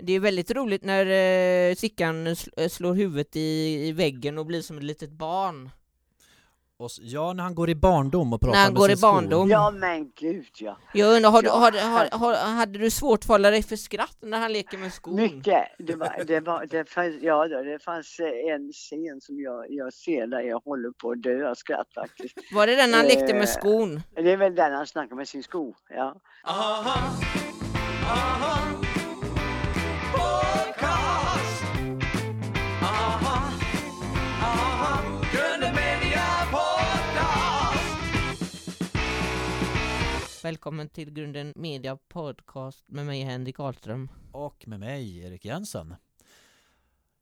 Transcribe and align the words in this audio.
Det 0.00 0.12
är 0.12 0.20
väldigt 0.20 0.50
roligt 0.50 0.84
när 0.84 1.06
eh, 1.70 1.74
Sickan 1.74 2.28
sl- 2.28 2.48
eh, 2.56 2.68
slår 2.68 2.94
huvudet 2.94 3.36
i, 3.36 3.74
i 3.88 3.92
väggen 3.92 4.38
och 4.38 4.46
blir 4.46 4.62
som 4.62 4.76
ett 4.78 4.84
litet 4.84 5.10
barn. 5.10 5.70
Och, 6.80 6.90
ja, 7.00 7.32
när 7.32 7.42
han 7.42 7.54
går 7.54 7.70
i 7.70 7.74
barndom 7.74 8.32
och 8.32 8.40
pratar 8.40 8.54
När 8.56 8.64
han 8.64 8.72
med 8.72 8.78
går 8.78 8.86
sin 8.86 8.94
i 8.94 8.96
skor. 8.96 9.08
barndom. 9.12 9.50
Ja 9.50 9.70
men 9.70 10.10
gud 10.16 10.46
ja. 10.58 10.78
Jag 10.94 11.16
undrar, 11.16 11.30
har, 11.30 11.42
du- 11.42 11.48
Ja, 11.48 11.54
har, 11.54 11.72
har, 12.18 12.18
har, 12.18 12.34
hade 12.34 12.78
du 12.78 12.90
svårt 12.90 13.24
för 13.24 13.34
att 13.34 13.38
hålla 13.38 13.50
dig 13.50 13.62
för 13.62 13.76
skratt 13.76 14.16
när 14.20 14.38
han 14.38 14.52
leker 14.52 14.78
med 14.78 14.92
skon? 14.92 15.14
Mycket. 15.16 15.64
Det, 15.78 15.94
var, 15.96 16.24
det, 16.26 16.40
var, 16.40 16.66
det, 16.70 16.90
fanns, 16.90 17.14
ja, 17.22 17.48
det 17.48 17.78
fanns 17.84 18.20
eh, 18.20 18.54
en 18.54 18.72
scen 18.72 19.20
som 19.20 19.40
jag, 19.40 19.64
jag 19.68 19.92
ser 19.92 20.26
där 20.26 20.40
jag 20.40 20.60
håller 20.64 20.90
på 20.90 21.10
att 21.10 21.22
dö 21.22 21.50
av 21.50 21.54
skratt 21.54 21.88
faktiskt. 21.94 22.34
Var 22.52 22.66
det 22.66 22.76
den 22.76 22.94
han 22.94 23.04
lekte 23.04 23.32
Eh, 23.32 23.38
med 23.38 23.48
skon? 23.48 24.02
Det 24.14 24.30
är 24.32 24.36
väl 24.36 24.54
där 24.54 24.70
han 24.70 24.86
snackar 24.86 25.16
med 25.16 25.28
sin 25.28 25.42
sko. 25.42 25.74
Ja. 25.90 26.20
Välkommen 40.48 40.88
till 40.88 41.10
Grunden 41.10 41.52
Media 41.56 41.96
Podcast 41.96 42.84
med 42.86 43.06
mig 43.06 43.22
Henrik 43.22 43.60
Ahlström. 43.60 44.08
Och 44.32 44.68
med 44.68 44.80
mig, 44.80 45.18
Erik 45.18 45.44
Jensen. 45.44 45.94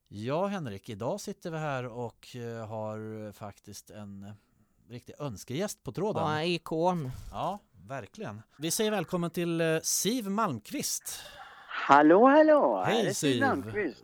Ja, 0.08 0.46
Henrik, 0.46 0.88
idag 0.88 1.20
sitter 1.20 1.50
vi 1.50 1.58
här 1.58 1.86
och 1.86 2.36
eh, 2.36 2.66
har 2.66 3.32
faktiskt 3.32 3.90
en 3.90 4.32
riktig 4.88 5.14
önskegäst 5.18 5.82
på 5.82 5.92
tråden. 5.92 6.22
Ja, 6.22 6.44
ikon. 6.44 7.10
Ja, 7.30 7.58
verkligen. 7.88 8.42
Vi 8.58 8.70
säger 8.70 8.90
välkommen 8.90 9.30
till 9.30 9.60
eh, 9.60 9.78
Siv 9.82 10.30
Malmqvist. 10.30 11.20
Hallå 11.88 12.26
hallå! 12.26 12.82
Hej 12.86 13.14
Siv! 13.14 13.44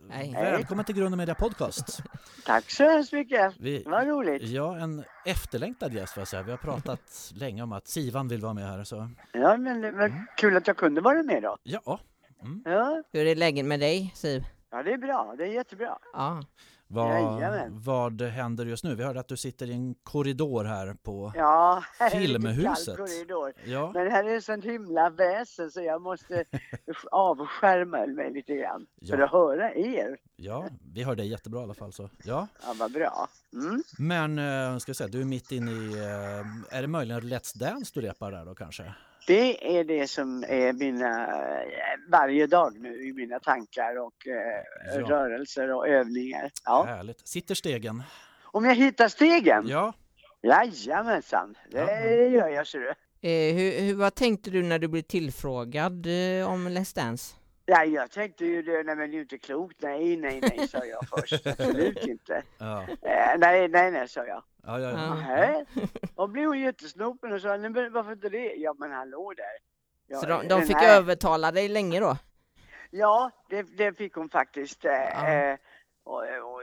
Hej. 0.09 0.33
Välkommen 0.33 0.85
till 0.85 0.95
Grunden 0.95 1.17
Media 1.17 1.35
Podcast. 1.35 2.03
Tack 2.45 2.71
så 2.71 2.83
hemskt 2.83 3.13
mycket. 3.13 3.53
Vi, 3.59 3.83
Vad 3.85 4.07
roligt. 4.07 4.43
ja, 4.43 4.77
en 4.77 5.03
efterlängtad 5.25 5.93
gäst 5.93 6.13
får 6.13 6.21
jag 6.21 6.27
säga. 6.27 6.43
Vi 6.43 6.51
har 6.51 6.57
pratat 6.57 7.31
länge 7.35 7.63
om 7.63 7.71
att 7.73 7.87
Sivan 7.87 8.27
vill 8.27 8.41
vara 8.41 8.53
med 8.53 8.67
här. 8.67 8.83
Så. 8.83 9.09
Ja, 9.33 9.57
men 9.57 9.81
det 9.81 9.91
var 9.91 10.25
kul 10.37 10.57
att 10.57 10.67
jag 10.67 10.77
kunde 10.77 11.01
vara 11.01 11.23
med 11.23 11.43
då. 11.43 11.57
Ja, 11.63 11.99
mm. 12.41 12.61
Ja, 12.65 13.03
Hur 13.11 13.25
är 13.27 13.35
läget 13.35 13.65
med 13.65 13.79
dig, 13.79 14.11
Siv? 14.15 14.43
ja 14.71 14.83
det 14.83 14.93
är 14.93 14.97
bra. 14.97 15.35
Det 15.37 15.43
är 15.43 15.51
jättebra. 15.51 15.97
Ja. 16.13 16.43
Vad, 16.93 17.09
Jajamän. 17.39 17.71
vad 17.83 18.21
händer 18.21 18.65
just 18.65 18.83
nu? 18.83 18.95
Vi 18.95 19.03
hörde 19.03 19.19
att 19.19 19.27
du 19.27 19.37
sitter 19.37 19.69
i 19.69 19.73
en 19.73 19.95
korridor 20.03 20.63
här 20.63 20.93
på... 21.03 21.31
Ja, 21.35 21.83
här 21.99 22.09
Filmhuset. 22.09 22.97
korridor. 22.97 23.53
Ja, 23.65 23.91
Men 23.93 24.11
här 24.11 24.23
är 24.23 24.39
sånt 24.39 24.65
himla 24.65 25.09
väsen 25.09 25.71
så 25.71 25.81
jag 25.81 26.01
måste 26.01 26.45
avskärma 27.11 28.05
mig 28.07 28.33
lite 28.33 28.55
grann 28.55 28.85
för 29.09 29.17
Ja. 29.17 29.25
att 29.25 29.31
höra 29.31 29.73
er. 29.73 30.17
ja, 30.35 30.67
vi 30.93 31.03
hör 31.03 31.15
dig 31.15 31.27
jättebra 31.27 31.59
i 31.59 31.63
alla 31.63 31.73
fall. 31.73 31.93
Så. 31.93 32.09
Ja. 32.23 32.47
Ja, 32.65 32.73
vad 32.79 32.91
bra. 32.91 33.27
Mm. 33.53 33.83
Men 33.97 34.39
eh, 34.73 34.77
ska 34.77 34.89
vi 34.89 34.95
säga, 34.95 35.07
du 35.07 35.21
är 35.21 35.25
mitt 35.25 35.51
inne 35.51 35.71
i... 35.71 35.93
eh, 35.93 36.77
Är 36.77 36.81
det 36.81 36.87
möjligen 36.87 37.21
Let's 37.21 37.57
Dance 37.57 37.91
du 37.95 38.01
repar 38.01 38.31
där 38.31 38.45
då 38.45 38.55
kanske? 38.55 38.93
Det 39.27 39.77
är 39.79 39.83
det 39.83 40.07
som 40.07 40.43
är 40.47 40.73
mina, 40.73 41.27
varje 42.09 42.47
dag 42.47 42.79
nu 42.79 43.07
i 43.07 43.13
mina 43.13 43.39
tankar 43.39 43.95
och 43.99 44.27
eh, 44.27 44.99
Ja. 44.99 45.09
rörelser 45.09 45.73
och 45.73 45.87
övningar. 45.87 46.51
Ja. 46.65 46.83
Härligt. 46.87 47.27
Sitter 47.27 47.55
stegen? 47.55 48.03
Om 48.43 48.65
jag 48.65 48.75
hittar 48.75 49.07
stegen? 49.07 49.67
Ja. 49.67 49.93
Jajamensan, 50.41 51.55
det 51.71 51.77
Ja. 51.79 52.25
gör 52.25 52.49
jag 52.49 52.67
ser 52.67 52.79
du. 52.79 52.89
Eh, 53.29 53.55
hur, 53.55 53.81
hur, 53.81 53.95
vad 53.95 54.15
tänkte 54.15 54.49
du 54.51 54.63
när 54.63 54.79
du 54.79 54.87
blev 54.87 55.01
tillfrågad 55.01 56.05
eh, 56.05 56.51
om 56.51 56.67
Let's 56.67 56.95
Dance? 56.95 57.35
Ja, 57.65 57.85
jag 57.85 58.11
tänkte 58.11 58.45
ju 58.45 58.61
det, 58.61 58.83
nej 58.83 58.95
men 58.95 58.97
det 58.97 59.03
är 59.05 59.15
ju 59.15 59.21
inte 59.21 59.37
klokt, 59.37 59.81
nej, 59.81 60.17
nej, 60.17 60.41
nej, 60.41 60.67
sa 60.67 60.85
jag 60.85 61.07
först. 61.09 61.47
Absolut 61.47 61.97
inte. 62.07 62.43
Ja, 62.57 62.81
Eh, 62.83 63.37
nej, 63.39 63.67
nej, 63.67 63.91
nej, 63.91 64.07
sa 64.07 64.25
jag. 64.25 64.43
Ja, 64.65 64.79
ja. 64.79 64.89
Ja. 64.91 65.15
Nej. 65.15 65.65
Och 66.15 66.29
blev 66.29 66.47
hon 66.47 66.59
jättesnopen 66.59 67.33
och 67.33 67.41
sa, 67.41 67.57
nej 67.57 67.69
men 67.69 67.93
varför 67.93 68.11
inte 68.11 68.29
det? 68.29 68.53
Ja, 68.53 68.75
men 68.79 68.91
hallå 68.91 69.33
där. 69.37 69.45
Ja, 70.07 70.17
Så 70.17 70.25
de, 70.27 70.47
de 70.47 70.61
fick 70.61 70.75
här- 70.75 70.97
övertala 70.97 71.51
dig 71.51 71.67
länge 71.69 71.99
då? 71.99 72.17
Ja, 72.91 73.31
det, 73.49 73.61
det 73.63 73.97
fick 73.97 74.13
hon 74.15 74.29
faktiskt. 74.29 74.85
Eh, 74.85 74.91
Ja. 74.91 75.27
eh, 75.33 75.57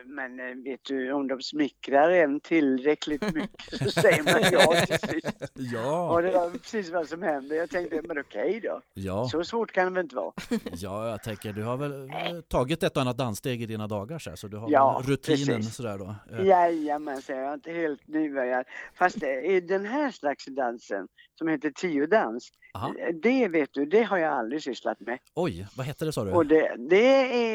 men 0.06 0.40
eh, 0.40 0.54
vet 0.64 0.80
du, 0.84 1.12
om 1.12 1.28
de 1.28 1.40
smickrar 1.42 2.10
en 2.10 2.40
tillräckligt 2.40 3.34
mycket 3.34 3.78
så 3.78 3.90
säger 3.90 4.22
man 4.22 4.42
ja 4.52 4.86
till 4.86 5.08
sist. 5.08 5.26
Och 5.54 5.60
Ja, 5.62 6.20
det 6.22 6.30
var 6.30 6.50
precis 6.50 6.90
vad 6.90 7.08
som 7.08 7.22
hände. 7.22 7.54
Jag 7.56 7.70
tänkte, 7.70 8.00
men 8.04 8.18
okej 8.18 8.60
då. 8.64 8.80
ja, 8.94 9.28
Så 9.28 9.44
svårt 9.44 9.72
kan 9.72 9.84
det 9.84 9.90
väl 9.90 10.04
inte 10.04 10.16
vara? 10.16 10.32
ja, 10.72 11.08
jag 11.08 11.22
tänker 11.22 11.52
du 11.52 11.62
har 11.62 11.76
väl 11.76 12.10
eh, 12.10 12.40
tagit 12.48 12.82
ett 12.82 12.96
och 12.96 13.02
annat 13.02 13.18
danssteg 13.18 13.62
i 13.62 13.66
dina 13.66 13.86
dagar 13.86 14.18
så, 14.18 14.30
här, 14.30 14.36
så 14.36 14.48
du 14.48 14.56
har 14.56 14.70
Ja, 14.70 15.02
rutinen 15.04 15.56
precis. 15.56 15.74
sådär 15.74 15.98
då. 15.98 16.14
Eh, 16.36 16.46
Jajamensan, 16.46 17.36
jag 17.36 17.48
är 17.50 17.54
inte 17.54 17.72
helt 17.72 18.08
nybörjad. 18.08 18.64
Fast 18.94 19.22
i 19.22 19.60
den 19.60 19.86
här 19.86 20.10
slags 20.10 20.44
dansen 20.46 21.08
som 21.38 21.48
heter 21.48 21.70
tiodans, 21.70 22.50
Aha. 22.74 22.94
det 23.22 23.48
vet 23.48 23.70
du, 23.72 23.86
det 23.86 24.02
har 24.02 24.18
jag 24.18 24.32
aldrig 24.32 24.62
sysslat 24.62 25.00
med. 25.00 25.18
Oj, 25.34 25.66
vad 25.76 25.86
hette 25.86 26.04
det 26.04 26.12
sa 26.12 26.24
du? 26.24 26.30
Och 26.32 26.46
det, 26.46 26.76
det 26.90 27.06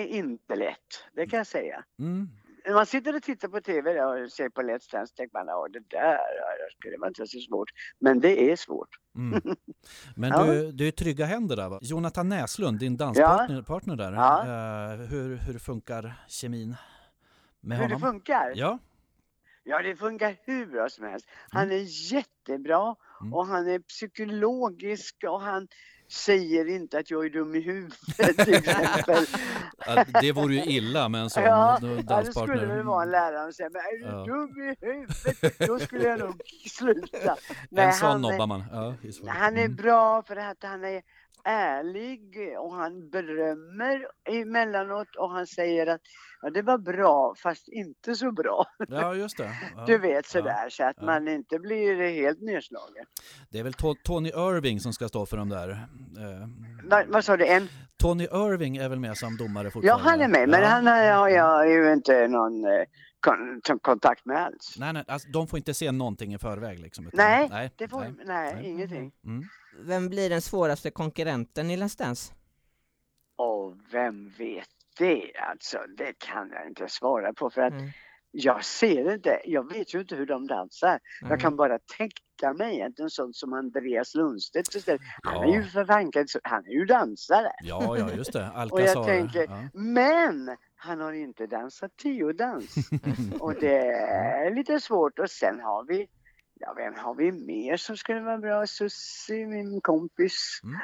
är 0.02 0.06
inte 0.08 0.56
lätt, 0.56 0.78
det 1.14 1.28
kan 1.28 1.38
jag 1.38 1.48
säga. 1.48 1.84
Mm. 2.00 2.30
Man 2.74 2.86
sitter 2.86 3.16
och 3.16 3.24
tittar 3.24 3.48
på 3.48 3.62
TV 3.62 4.04
och 4.04 4.31
ser 4.31 4.50
på 4.50 4.62
Let's 4.62 4.92
Dance 4.92 5.16
tänker 5.16 5.34
man, 5.38 5.48
ja 5.48 5.68
det 5.74 5.80
där 5.90 6.12
ja, 6.12 6.46
det 6.68 6.75
skulle 6.80 6.98
vara 6.98 7.08
inte 7.08 7.28
så 7.28 7.40
svårt. 7.40 7.70
Men 8.00 8.20
det 8.20 8.52
är 8.52 8.56
svårt. 8.56 8.90
Mm. 9.16 9.42
Men 10.16 10.30
Ja. 10.31 10.44
du, 10.46 10.72
du 10.72 10.84
är 10.84 10.88
i 10.88 10.92
trygga 10.92 11.25
händer 11.25 11.56
där 11.56 11.70
va? 11.70 11.80
Jonathan 11.81 12.30
Näslund, 12.30 12.80
din 12.80 12.98
danspartner 12.98 13.62
partner 13.62 13.96
där. 13.96 14.14
Ja. 14.14 14.40
Eh, 14.94 15.00
hur, 15.00 15.36
hur 15.38 15.59
funkar 15.59 16.14
kemin 16.28 16.75
med 17.62 17.78
Hur 17.78 17.88
det 17.88 17.96
honom? 17.96 18.12
funkar? 18.12 18.52
Ja, 18.56 18.80
Ja, 19.68 19.81
det 19.81 19.96
funkar 19.96 20.36
hur 20.44 20.66
bra 20.66 20.90
som 20.90 21.06
helst. 21.06 21.28
Han 21.50 21.72
är 21.72 22.12
jättebra 22.14 22.96
Mm. 23.22 23.34
och 23.34 23.46
han 23.48 23.68
är 23.68 23.80
psykologisk 23.80 25.16
och 25.28 25.42
han 25.42 25.68
säger 26.12 26.68
inte 26.70 26.98
att 27.00 27.12
jag 27.12 27.26
är 27.26 27.30
dum 27.30 27.56
i 27.56 27.59
huvudet 27.59 28.38
till 28.46 28.54
exempel. 28.54 29.25
Det 30.22 30.31
vore 30.31 30.56
ju 30.56 30.64
illa 30.64 31.09
med 31.09 31.22
en 31.22 31.30
sån 31.30 31.44
Ja, 31.44 31.78
då- 31.81 31.88
ja, 31.88 31.94
det 31.96 32.02
danspartner. 32.02 32.56
skulle 32.58 32.74
väl 32.75 32.86
vara 32.86 33.04
en 33.04 33.12
lärare 33.12 33.44
som 33.44 33.54
säger, 33.54 33.70
men 33.70 33.81
är 33.81 33.98
du 33.98 34.18
Ja. 34.18 34.25
dum 34.25 34.62
i 34.62 34.75
huvudet? 34.86 35.68
Då 35.68 35.80
skulle 35.80 36.04
jag 36.04 36.20
nog 36.20 36.42
sluta. 36.70 37.36
Nej, 37.70 37.86
en 37.86 37.94
sån 37.94 38.09
han 38.12 38.22
nobbar 38.22 38.48
man. 38.48 38.64
Ja. 38.72 38.94
Han 39.28 39.58
är 39.58 39.66
Mm. 39.66 39.75
bra 39.75 40.24
för 40.24 40.36
att 40.36 40.64
han 40.64 40.84
är 40.84 41.02
ärlig 41.45 42.22
och 42.59 42.73
han 42.75 43.09
berömmer 43.09 44.07
emellanåt 44.29 45.16
och 45.19 45.29
han 45.31 45.47
säger 45.47 45.88
att 45.88 46.01
ja, 46.41 46.50
det 46.50 46.61
var 46.61 46.78
bra 46.78 47.35
fast 47.44 47.67
inte 47.67 48.16
så 48.16 48.31
bra. 48.31 48.66
Ja, 48.88 49.16
just 49.16 49.38
det. 49.38 49.51
Ja. 49.75 49.85
Du 49.88 49.97
vet 49.97 50.13
Ja. 50.16 50.22
sådär 50.41 50.69
så 50.69 50.83
att 50.83 50.95
Ja. 51.00 51.06
man 51.06 51.28
inte 51.28 51.59
blir 51.59 52.09
helt 52.22 52.41
nedslagen. 52.41 53.06
Det 53.50 53.59
är 53.59 53.63
väl 53.63 53.73
To- 53.73 53.95
Tony 54.03 54.29
Irving 54.29 54.79
som 54.79 54.94
ska 54.94 55.07
stå 55.07 55.25
för 55.25 55.38
de 55.38 55.50
där. 55.50 55.69
Eh, 55.69 56.47
Va, 56.89 57.03
vad 57.07 57.25
sa 57.25 57.38
du? 57.38 57.45
En? 57.47 57.67
Tony 58.01 58.23
Irving 58.23 58.77
är 58.77 58.89
väl 58.89 59.00
med 59.00 59.17
som 59.17 59.38
domare 59.38 59.66
Ja, 59.67 59.72
fortfarande? 59.72 60.09
han 60.09 60.22
är 60.22 60.27
med 60.27 60.50
men 60.50 60.62
Ja. 60.62 60.67
han 60.67 60.88
har 60.88 61.12
har 61.12 61.29
jag 61.29 61.69
ju 61.69 61.94
inte 61.94 62.27
någon 62.27 62.66
eh, 62.66 62.83
kon 63.25 63.80
kontakt 63.81 64.25
med 64.25 64.38
alls. 64.38 64.75
Nej, 64.80 64.94
nej, 64.94 65.03
alltså, 65.08 65.30
de 65.30 65.47
får 65.47 65.58
inte 65.58 65.74
se 65.74 65.91
någonting 65.91 66.34
i 66.34 66.38
förväg 66.38 66.80
liksom. 66.80 67.08
utan- 67.08 67.18
Nej, 67.18 67.47
nej, 67.50 67.72
det 67.78 67.88
får, 67.88 68.00
nej. 68.02 68.13
nej, 68.25 68.53
nej. 68.56 68.66
ingenting. 68.66 69.12
Mm. 69.25 69.44
Vem 69.80 70.09
blir 70.09 70.30
den 70.30 70.41
svåraste 70.41 70.91
konkurrenten 70.91 71.72
i 71.72 71.78
Let's 71.78 71.97
Dance? 71.97 72.34
Och 73.38 73.75
vem 73.91 74.30
vet 74.38 74.68
det 74.97 75.31
alltså? 75.52 75.78
Det 75.97 76.13
kan 76.19 76.50
jag 76.50 76.68
inte 76.68 76.88
svara 76.88 77.34
på 77.34 77.50
för 77.50 77.62
att 77.62 77.74
Mm. 77.74 77.90
jag 78.31 78.66
ser 78.66 79.13
inte, 79.13 79.40
jag 79.46 79.74
vet 79.74 79.94
ju 79.96 80.00
inte 80.00 80.16
hur 80.16 80.25
de 80.25 80.47
dansar. 80.47 80.90
Mm. 81.22 81.30
Jag 81.31 81.40
kan 81.40 81.56
bara 81.56 81.80
tänka 81.97 82.53
mig 82.57 82.81
att 82.81 83.00
en 83.00 83.09
sån 83.09 83.34
som 83.34 83.53
Andreas 83.53 84.16
Lundstedt 84.16 84.75
istället, 84.75 85.02
han 85.24 85.44
är 85.44 85.47
Ja. 85.47 85.56
ju 85.56 85.63
för 85.63 85.86
han 86.44 86.66
är 86.66 86.72
ju 86.80 86.86
dansare. 86.86 87.52
Ja, 87.63 87.97
ja, 87.97 88.12
just 88.12 88.34
det. 88.34 88.50
Och 88.53 88.59
Alcazar. 88.59 88.86
jag 88.96 89.06
tänker, 89.06 89.44
ja. 89.50 89.63
men 89.74 90.57
han 90.75 91.01
har 91.01 91.13
inte 91.13 91.48
dansat 91.48 91.98
tiodans. 91.98 92.75
och 93.39 93.54
det 93.54 93.88
är 94.07 94.56
lite 94.56 94.80
svårt 94.80 95.19
och 95.19 95.30
sen 95.30 95.60
har 95.60 95.83
vi, 95.83 96.07
ja 96.54 96.74
vem 96.77 96.94
har 96.95 97.16
vi 97.16 97.31
mer 97.31 97.77
som 97.77 97.98
skulle 97.98 98.19
vara 98.22 98.38
bra? 98.38 98.68
Susie, 98.68 99.48
min 99.48 99.81
kompis. 99.81 100.60
Mm. 100.63 100.77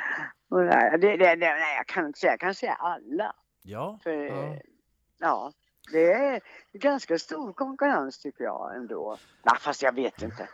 Och 0.49 0.61
det, 0.61 0.97
det, 1.17 1.17
det, 1.17 1.35
nej, 1.35 1.75
jag 1.77 1.87
kan 1.87 2.05
inte 2.05 2.19
säga, 2.19 2.31
jag 2.33 2.39
kan 2.39 2.55
säga 2.55 2.73
alla. 2.73 3.35
ja, 3.63 3.99
För, 4.03 4.11
Ja. 4.11 4.55
ja. 5.19 5.51
det 5.91 6.11
är 6.13 6.41
ganska 6.73 7.19
stor 7.19 7.53
konkurrens 7.53 8.19
tycker 8.19 8.43
jag 8.43 8.75
ändå. 8.75 9.17
Nej, 9.43 9.55
fast 9.59 9.81
jag 9.81 9.95
vet 9.95 10.21
inte. 10.21 10.49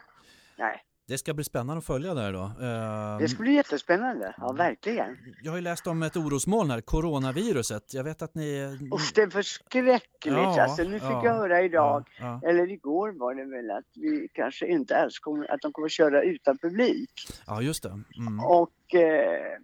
Nej, 0.58 0.84
det 1.08 1.18
ska 1.18 1.34
bli 1.34 1.44
spännande 1.44 1.78
att 1.78 1.86
följa 1.86 2.14
där 2.14 2.34
då. 2.34 2.44
Eh, 2.44 3.18
det 3.20 3.30
ska 3.30 3.44
bli 3.44 3.54
jättespännande. 3.54 4.36
Ja, 4.38 4.52
verkligen. 4.52 5.18
Jag 5.44 5.52
har 5.52 5.58
ju 5.58 5.62
läst 5.62 5.88
om 5.88 6.04
ett 6.04 6.16
orosmoln 6.16 6.72
här, 6.72 6.82
coronaviruset. 6.82 7.94
Jag 7.94 8.04
vet 8.04 8.22
att 8.22 8.36
ni... 8.36 8.78
Usch, 8.96 9.12
det 9.16 9.22
är 9.22 9.30
förskräckligt. 9.30 10.36
Ja, 10.38 10.62
alltså, 10.64 10.84
nu 10.84 11.00
fick 11.00 11.10
ja, 11.10 11.26
jag 11.26 11.34
höra 11.34 11.62
idag, 11.62 12.10
Ja, 12.20 12.40
ja. 12.42 12.50
eller 12.50 12.72
igår 12.72 13.12
var 13.12 13.36
det 13.36 13.46
väl, 13.46 13.72
att 13.72 13.86
vi 13.94 14.28
kanske 14.34 14.68
inte 14.68 14.98
alls 14.98 15.20
kommer, 15.20 15.52
att 15.52 15.62
de 15.62 15.72
kommer 15.72 15.90
köra 15.90 16.24
utan 16.24 16.58
publik. 16.58 17.12
ja, 17.48 17.62
just 17.62 17.84
det. 17.84 17.90
Mm. 18.18 18.40
Och 18.40 18.96
eh, 18.96 19.58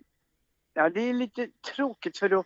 ja, 0.74 0.90
det 0.90 1.02
är 1.02 1.14
lite 1.14 1.48
tråkigt 1.76 2.18
för 2.18 2.30
då 2.30 2.44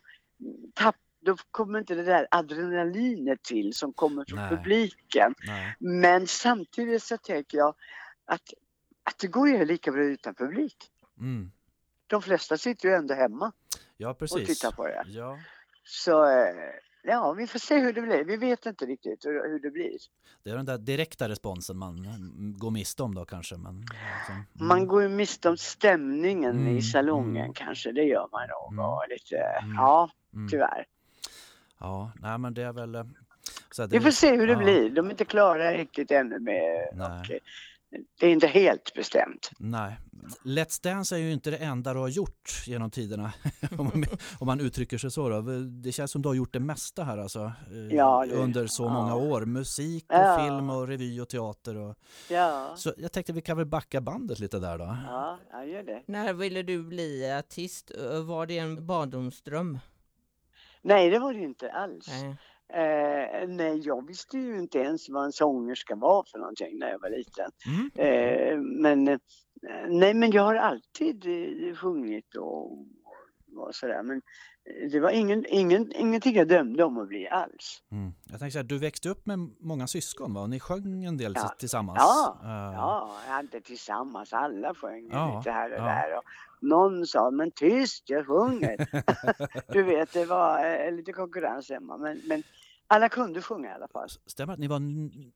tapp, 0.74 0.96
då 1.20 1.36
kommer 1.50 1.78
inte 1.78 1.94
det 1.94 2.02
där 2.04 2.26
adrenalinet 2.30 3.42
till 3.42 3.74
som 3.74 3.92
kommer 3.92 4.24
från 4.28 4.38
Nej. 4.38 4.50
publiken. 4.50 5.34
Nej. 5.46 5.76
Men 5.78 6.26
samtidigt 6.26 7.02
så 7.02 7.16
tänker 7.16 7.58
jag 7.58 7.74
att, 8.24 8.42
att 9.08 9.18
det 9.18 9.26
går 9.26 9.48
ju 9.48 9.64
lika 9.64 9.92
bra 9.92 10.02
utan 10.02 10.34
publik. 10.34 10.76
Mm. 11.20 11.50
De 12.06 12.22
flesta 12.22 12.58
sitter 12.58 12.88
ju 12.88 12.94
ändå 12.94 13.14
hemma 13.14 13.52
Ja, 13.96 14.10
och 14.10 14.18
precis. 14.18 14.46
tittar 14.48 14.72
på 14.72 14.86
det. 14.86 15.02
Ja, 15.06 15.38
Så 15.84 16.24
eh, 16.24 16.54
ja, 17.02 17.32
vi 17.32 17.46
får 17.46 17.58
se 17.58 17.78
hur 17.78 17.92
det 17.92 18.02
blir. 18.02 18.24
Vi 18.24 18.36
vet 18.36 18.66
inte 18.66 18.86
riktigt 18.86 19.24
hur, 19.24 19.48
hur 19.50 19.58
det 19.60 19.70
blir. 19.70 19.98
det 20.42 20.50
är 20.50 20.56
den 20.56 20.66
där 20.66 20.78
direkta 20.78 21.28
responsen 21.28 21.76
man 21.78 22.06
går 22.58 22.70
miste 22.70 23.02
om 23.02 23.14
då 23.14 23.24
kanske. 23.24 23.56
Men, 23.56 23.80
liksom, 23.80 24.34
mm. 24.34 24.46
Man 24.68 24.86
går 24.86 25.02
ju 25.02 25.08
miste 25.08 25.48
om 25.48 25.56
stämningen 25.56 26.50
Mm, 26.50 26.76
i 26.76 26.82
salongen 26.82 27.42
mm. 27.44 27.54
kanske, 27.54 27.92
det 27.92 28.02
gör 28.04 28.28
man 28.32 28.48
nog. 28.48 28.72
Mm. 28.72 28.84
Och 28.84 29.02
lite, 29.08 29.36
Mm. 29.62 29.74
Ja, 29.76 30.10
tyvärr. 30.50 30.86
Ja, 31.80 32.12
nej 32.20 32.38
men 32.38 32.54
det 32.54 32.62
är 32.62 32.72
väl... 32.72 32.94
eh, 32.94 33.04
Så 33.70 33.82
att 33.82 33.92
Vi 33.92 33.96
det, 33.98 34.04
får 34.04 34.10
se 34.10 34.36
hur 34.36 34.46
det 34.46 34.52
ja, 34.52 34.58
blir. 34.58 34.90
De 34.90 35.06
är 35.06 35.10
inte 35.10 35.24
klara 35.24 35.72
riktigt 35.72 36.10
ännu 36.10 36.38
med... 36.38 36.88
Nej. 36.94 37.06
Och, 37.06 37.30
eh, 37.30 37.38
det 38.20 38.26
är 38.26 38.30
inte 38.30 38.46
helt 38.46 38.94
bestämt. 38.94 39.50
Nej. 39.58 39.98
Let's 40.44 40.82
Dance 40.82 41.14
är 41.16 41.18
ju 41.18 41.32
inte 41.32 41.50
det 41.50 41.56
enda 41.56 41.92
du 41.94 41.98
har 42.00 42.08
gjort 42.08 42.62
genom 42.66 42.90
tiderna. 42.90 43.32
om, 43.78 43.84
man, 43.94 44.04
om 44.38 44.46
man 44.46 44.60
uttrycker 44.60 44.98
sig 44.98 45.10
så. 45.10 45.28
Då. 45.28 45.40
Det 45.82 45.92
känns 45.92 46.10
som 46.10 46.22
du 46.22 46.28
har 46.28 46.34
gjort 46.34 46.52
det 46.52 46.60
mesta 46.60 47.04
här 47.04 47.18
alltså. 47.18 47.52
eh, 47.70 47.96
Ja, 47.96 48.26
det- 48.28 48.34
under 48.34 48.66
så 48.66 48.82
ja. 48.84 48.88
många 48.88 49.14
år. 49.16 49.44
Musik 49.44 50.04
och 50.08 50.14
Ja. 50.18 50.44
film 50.44 50.70
och 50.70 50.88
revy 50.88 51.20
och 51.20 51.28
teater. 51.28 51.76
Och, 51.76 51.96
Ja, 52.30 52.72
så 52.76 52.92
jag 52.96 53.12
tänkte 53.12 53.32
vi 53.32 53.40
kan 53.42 53.56
väl 53.56 53.66
backa 53.66 54.00
bandet 54.00 54.38
lite 54.38 54.58
där 54.58 54.78
då. 54.78 54.96
ja 55.06 55.38
jag 55.52 55.68
gör 55.68 55.82
det. 55.82 56.02
När 56.06 56.32
ville 56.34 56.62
du 56.62 56.82
bli 56.82 57.32
artist? 57.32 57.90
Var 58.24 58.46
det 58.46 58.58
en 58.58 58.86
barndomsdröm? 58.86 59.78
Nej, 60.82 61.10
det 61.10 61.18
var 61.18 61.32
det 61.32 61.38
ju 61.38 61.44
inte 61.44 61.72
alls. 61.72 62.08
Nej. 62.08 62.36
Eh, 62.74 63.48
nej, 63.48 63.78
jag 63.86 64.06
visste 64.06 64.38
ju 64.38 64.58
inte 64.58 64.78
ens 64.78 65.08
vad 65.08 65.24
en 65.24 65.32
sångerska 65.32 65.94
var 65.94 66.24
för 66.32 66.38
någonting 66.38 66.78
när 66.78 66.90
jag 66.90 66.98
var 67.00 67.10
liten. 67.10 67.50
Mm. 67.66 67.90
Eh, 67.94 68.58
men, 68.80 69.08
eh, 69.08 69.18
nej, 69.88 70.14
men 70.14 70.30
jag 70.30 70.42
har 70.42 70.54
alltid 70.54 71.26
eh, 71.26 71.74
sjungit 71.76 72.34
och, 72.36 72.72
och 73.56 73.74
sådär. 73.74 74.02
Men 74.02 74.16
eh, 74.16 74.90
det 74.90 75.00
var 75.00 75.10
ingen, 75.10 75.44
ingen, 75.48 75.92
ingenting 75.92 76.34
jag 76.36 76.48
dömde 76.48 76.84
om 76.84 76.98
att 76.98 77.08
bli 77.08 77.28
alls. 77.28 77.82
Mm. 77.92 78.12
Jag 78.30 78.38
tänkte 78.40 78.58
här, 78.58 78.64
du 78.64 78.78
växte 78.78 79.08
upp 79.08 79.26
med 79.26 79.38
många 79.60 79.86
syskon 79.86 80.34
va? 80.34 80.40
Och 80.40 80.50
ni 80.50 80.60
sjöng 80.60 81.04
en 81.04 81.16
del 81.16 81.32
Ja. 81.36 81.54
tillsammans. 81.58 81.98
Ja, 82.00 82.38
Eh, 82.42 82.48
Ja, 82.74 83.40
inte 83.40 83.60
tillsammans. 83.60 84.32
Alla 84.32 84.74
sjöng 84.74 85.08
Ja, 85.12 85.36
lite 85.38 85.50
här 85.50 85.70
och 85.72 85.78
ja. 85.78 85.84
där. 85.84 86.16
Och 86.18 86.22
någon 86.60 87.06
sa, 87.06 87.30
men 87.30 87.50
tyst, 87.50 88.04
jag 88.06 88.26
sjunger. 88.26 88.76
du 89.72 89.82
vet, 89.82 90.12
det 90.12 90.24
var 90.24 90.64
eh, 90.64 90.92
lite 90.92 91.12
konkurrens 91.12 91.70
hemma. 91.70 91.96
Men, 91.96 92.20
men 92.24 92.42
alla 92.86 93.08
kunde 93.08 93.42
sjunga 93.42 93.70
i 93.70 93.72
alla 93.72 93.88
fall. 93.88 94.08
Stämmer 94.26 94.52
att 94.52 94.58
ni 94.58 94.66
var 94.66 94.80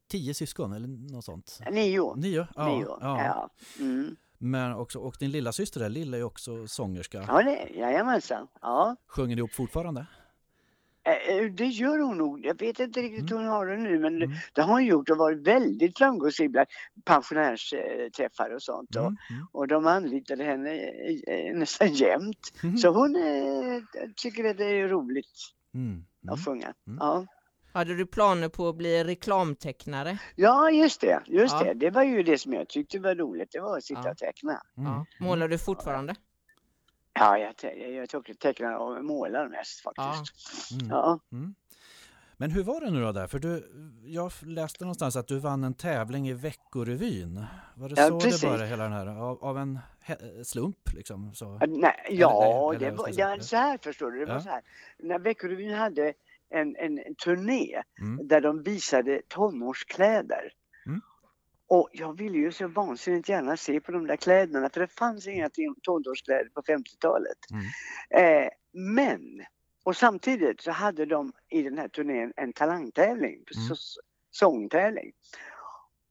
tio 0.09 0.35
syskon 0.35 0.73
eller 0.73 0.89
något 1.13 1.25
sånt? 1.25 1.61
Nio. 1.71 2.15
Nio? 2.17 2.47
Ja. 2.55 2.69
Nio. 2.69 2.99
ja. 3.01 3.25
Ja. 3.25 3.51
Mm. 3.79 4.17
Men 4.39 4.73
också, 4.75 4.99
och 4.99 5.17
din 5.19 5.31
lilla 5.31 5.53
syster 5.53 5.81
där, 5.81 5.89
Lilla 5.89 6.17
är 6.17 6.23
också 6.23 6.67
sångerska. 6.67 7.25
Ja, 7.29 7.43
det, 7.43 7.69
jajamensan. 7.75 8.49
Ja. 8.61 8.97
Sjunger 9.07 9.37
ni 9.37 9.41
ihop 9.41 9.53
fortfarande? 9.53 10.07
Eh, 11.05 11.37
eh, 11.37 11.45
Det 11.53 11.67
gör 11.67 11.99
hon 11.99 12.19
nog. 12.19 12.47
Jag 12.47 12.59
vet 12.61 12.81
inte 12.81 13.01
riktigt 13.03 13.31
hur 13.31 13.37
hon 13.37 13.47
har 13.47 13.67
det 13.67 13.77
nu 13.77 13.99
men 13.99 14.17
Mm. 14.23 14.31
det 14.53 14.63
har 14.63 14.73
hon 14.73 14.85
gjort 14.85 15.11
och 15.11 15.17
varit 15.19 15.47
väldigt 15.47 15.99
framgångsrik 15.99 16.51
bland 16.51 16.67
pensionärsträffar 17.05 18.55
och 18.55 18.63
sånt. 18.63 18.97
Och, 18.97 19.03
Mm. 19.03 19.17
Mm. 19.31 19.47
och 19.53 19.69
de 19.69 19.87
anlitade 19.87 20.45
henne 20.45 20.91
nästan 21.55 21.89
jämt. 21.89 22.53
Mhm. 22.63 22.77
Så 22.79 22.89
hon 22.89 23.17
eh, 23.17 23.81
tycker 24.17 24.45
att 24.45 24.59
det 24.59 24.65
är 24.65 24.89
roligt 24.89 25.27
Mm. 25.75 25.91
Mm. 25.91 26.05
att 26.29 26.45
sjunga. 26.45 26.75
Mm. 26.87 26.99
Ja. 27.01 27.27
Hade 27.75 27.95
du 27.97 28.07
planer 28.07 28.49
på 28.49 28.69
att 28.69 28.77
bli 28.77 29.05
reklamtecknare? 29.05 30.19
ja, 30.37 30.71
just 30.71 31.01
det. 31.01 31.21
Just 31.27 31.55
Ja. 31.55 31.65
det. 31.65 31.75
Det 31.75 31.91
var 31.91 32.03
ju 32.03 32.23
det 32.23 32.39
som 32.39 32.53
jag 32.53 32.69
tyckte 32.69 32.99
var 32.99 33.15
roligt. 33.15 33.49
Det 33.53 33.61
var 33.61 33.77
att 33.77 33.85
sitta 33.85 34.01
Ja. 34.05 34.11
och 34.11 34.17
teckna. 34.19 34.63
Mm. 34.77 34.91
Ja. 34.93 35.07
Målar 35.21 35.49
du 35.49 35.59
fortfarande? 35.59 36.15
Ja, 37.14 37.38
jag, 37.38 37.55
jag 37.94 38.09
tycker 38.09 38.35
tecknar 38.35 38.75
och 38.76 39.05
målar 39.05 39.49
mest 39.49 39.81
faktiskt. 39.81 40.73
Mm. 40.73 40.87
Ja. 40.91 41.19
Mm. 41.32 41.55
Men 42.37 42.50
hur 42.50 42.62
var 42.62 42.81
det 42.81 42.91
nu 42.91 43.00
då 43.03 43.12
där? 43.12 43.26
För 43.26 43.38
du, 43.38 43.73
jag 44.05 44.32
läste 44.43 44.85
någonstans 44.85 45.17
att 45.17 45.29
du 45.29 45.38
vann 45.38 45.64
en 45.64 45.75
tävling 45.75 46.29
i 46.29 46.32
Veckorevyn. 46.32 47.44
Var 47.75 47.88
det 47.88 47.94
Ja, 48.00 48.09
så 48.09 48.20
precis. 48.20 48.41
det 48.41 48.47
började 48.47 48.67
hela 48.67 48.82
den 48.82 48.93
här? 48.93 49.06
Av, 49.06 49.44
av 49.44 49.59
en 49.59 49.79
slump 50.44 50.93
liksom? 50.94 51.35
Så. 51.35 51.59
Ja, 51.61 51.67
Nej, 51.69 52.06
ja, 52.11 52.70
eller- 52.70 52.81
det 52.81 52.87
eller 52.87 52.97
var, 52.97 53.05
ska 53.12 53.20
jag 53.20 53.31
ja, 53.31 53.35
säga? 53.35 53.43
så 53.43 53.56
här 53.56 53.79
förstår 53.82 54.11
du. 54.11 54.19
Det 54.20 54.26
var 54.26 54.35
Ja. 54.35 54.41
så 54.41 54.49
här. 54.49 54.62
När 54.99 55.19
Veckorevyn 55.19 55.75
hade 55.75 56.12
en, 56.50 56.76
en, 56.76 56.99
en 56.99 57.15
turné 57.15 57.82
Mm. 58.00 58.29
där 58.29 58.41
de 58.41 58.62
visade 58.62 59.23
tonårskläder. 59.29 60.53
Och 61.75 61.89
jag 61.93 62.19
ville 62.19 62.39
ju 62.39 62.53
så 62.53 62.67
vansinnigt 62.69 63.29
gärna 63.29 63.57
se 63.57 63.81
på 63.81 63.93
de 63.93 64.07
där 64.07 64.17
kläderna 64.17 64.71
för 64.71 64.81
det 64.81 64.87
fanns 64.89 65.27
inga 65.27 65.49
ton- 65.49 65.77
tonårskläder 65.83 66.49
på 66.55 66.63
50-talet. 66.63 67.39
Mm. 67.53 68.45
Eh, 68.45 68.49
men, 68.73 69.21
och 69.85 69.97
samtidigt 69.97 70.61
så 70.61 70.71
hade 70.71 71.07
de 71.07 71.33
i 71.49 71.63
den 71.63 71.79
här 71.79 71.89
turnén 71.89 72.33
en 72.37 72.53
talangtävling, 72.53 73.35
Mm. 73.35 73.45
så, 73.69 73.75
sångtävling. 74.31 75.13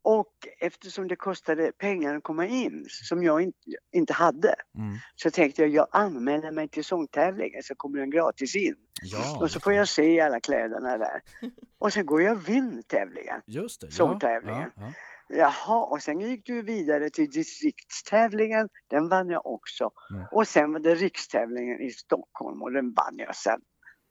Och 0.03 0.33
eftersom 0.59 1.07
det 1.07 1.15
kostade 1.15 1.71
pengar 1.71 2.15
att 2.15 2.23
komma 2.23 2.47
in, 2.47 2.85
som 2.89 3.23
jag 3.23 3.41
inte, 3.41 3.57
inte 3.91 4.13
hade, 4.13 4.55
Mm. 4.77 4.97
så 5.15 5.31
tänkte 5.31 5.61
jag 5.61 5.69
jag 5.71 5.87
anmäler 5.91 6.51
mig 6.51 6.67
till 6.67 6.83
sångtävlingen 6.85 7.63
så 7.63 7.75
kommer 7.75 7.99
den 7.99 8.09
gratis 8.09 8.55
in. 8.55 8.75
Ja, 9.01 9.39
och 9.41 9.51
så 9.51 9.59
får 9.59 9.73
jag 9.73 9.87
se 9.87 10.19
alla 10.21 10.39
kläderna 10.39 10.97
där. 10.97 11.21
Och 11.79 11.93
sen 11.93 12.05
går 12.05 12.21
jag 12.21 12.37
och 12.37 12.49
vinner 12.49 12.81
tävlingen. 12.81 13.41
just 13.45 13.81
det. 13.81 13.91
Sångtävlingen. 13.91 14.71
Ja, 14.75 14.81
ja. 14.85 14.93
Jaha, 15.33 15.85
och 15.85 16.01
sen 16.01 16.19
gick 16.19 16.45
du 16.45 16.61
vidare 16.61 17.09
till 17.09 17.29
distriktstävlingen, 17.29 18.69
den 18.87 19.09
vann 19.09 19.29
jag 19.29 19.45
också. 19.45 19.91
Mm. 20.13 20.25
Och 20.31 20.47
sen 20.47 20.73
var 20.73 20.79
det 20.79 20.95
rikstävlingen 20.95 21.81
i 21.81 21.91
Stockholm 21.91 22.61
och 22.61 22.71
den 22.71 22.93
vann 22.93 23.17
jag 23.17 23.35
sen 23.35 23.61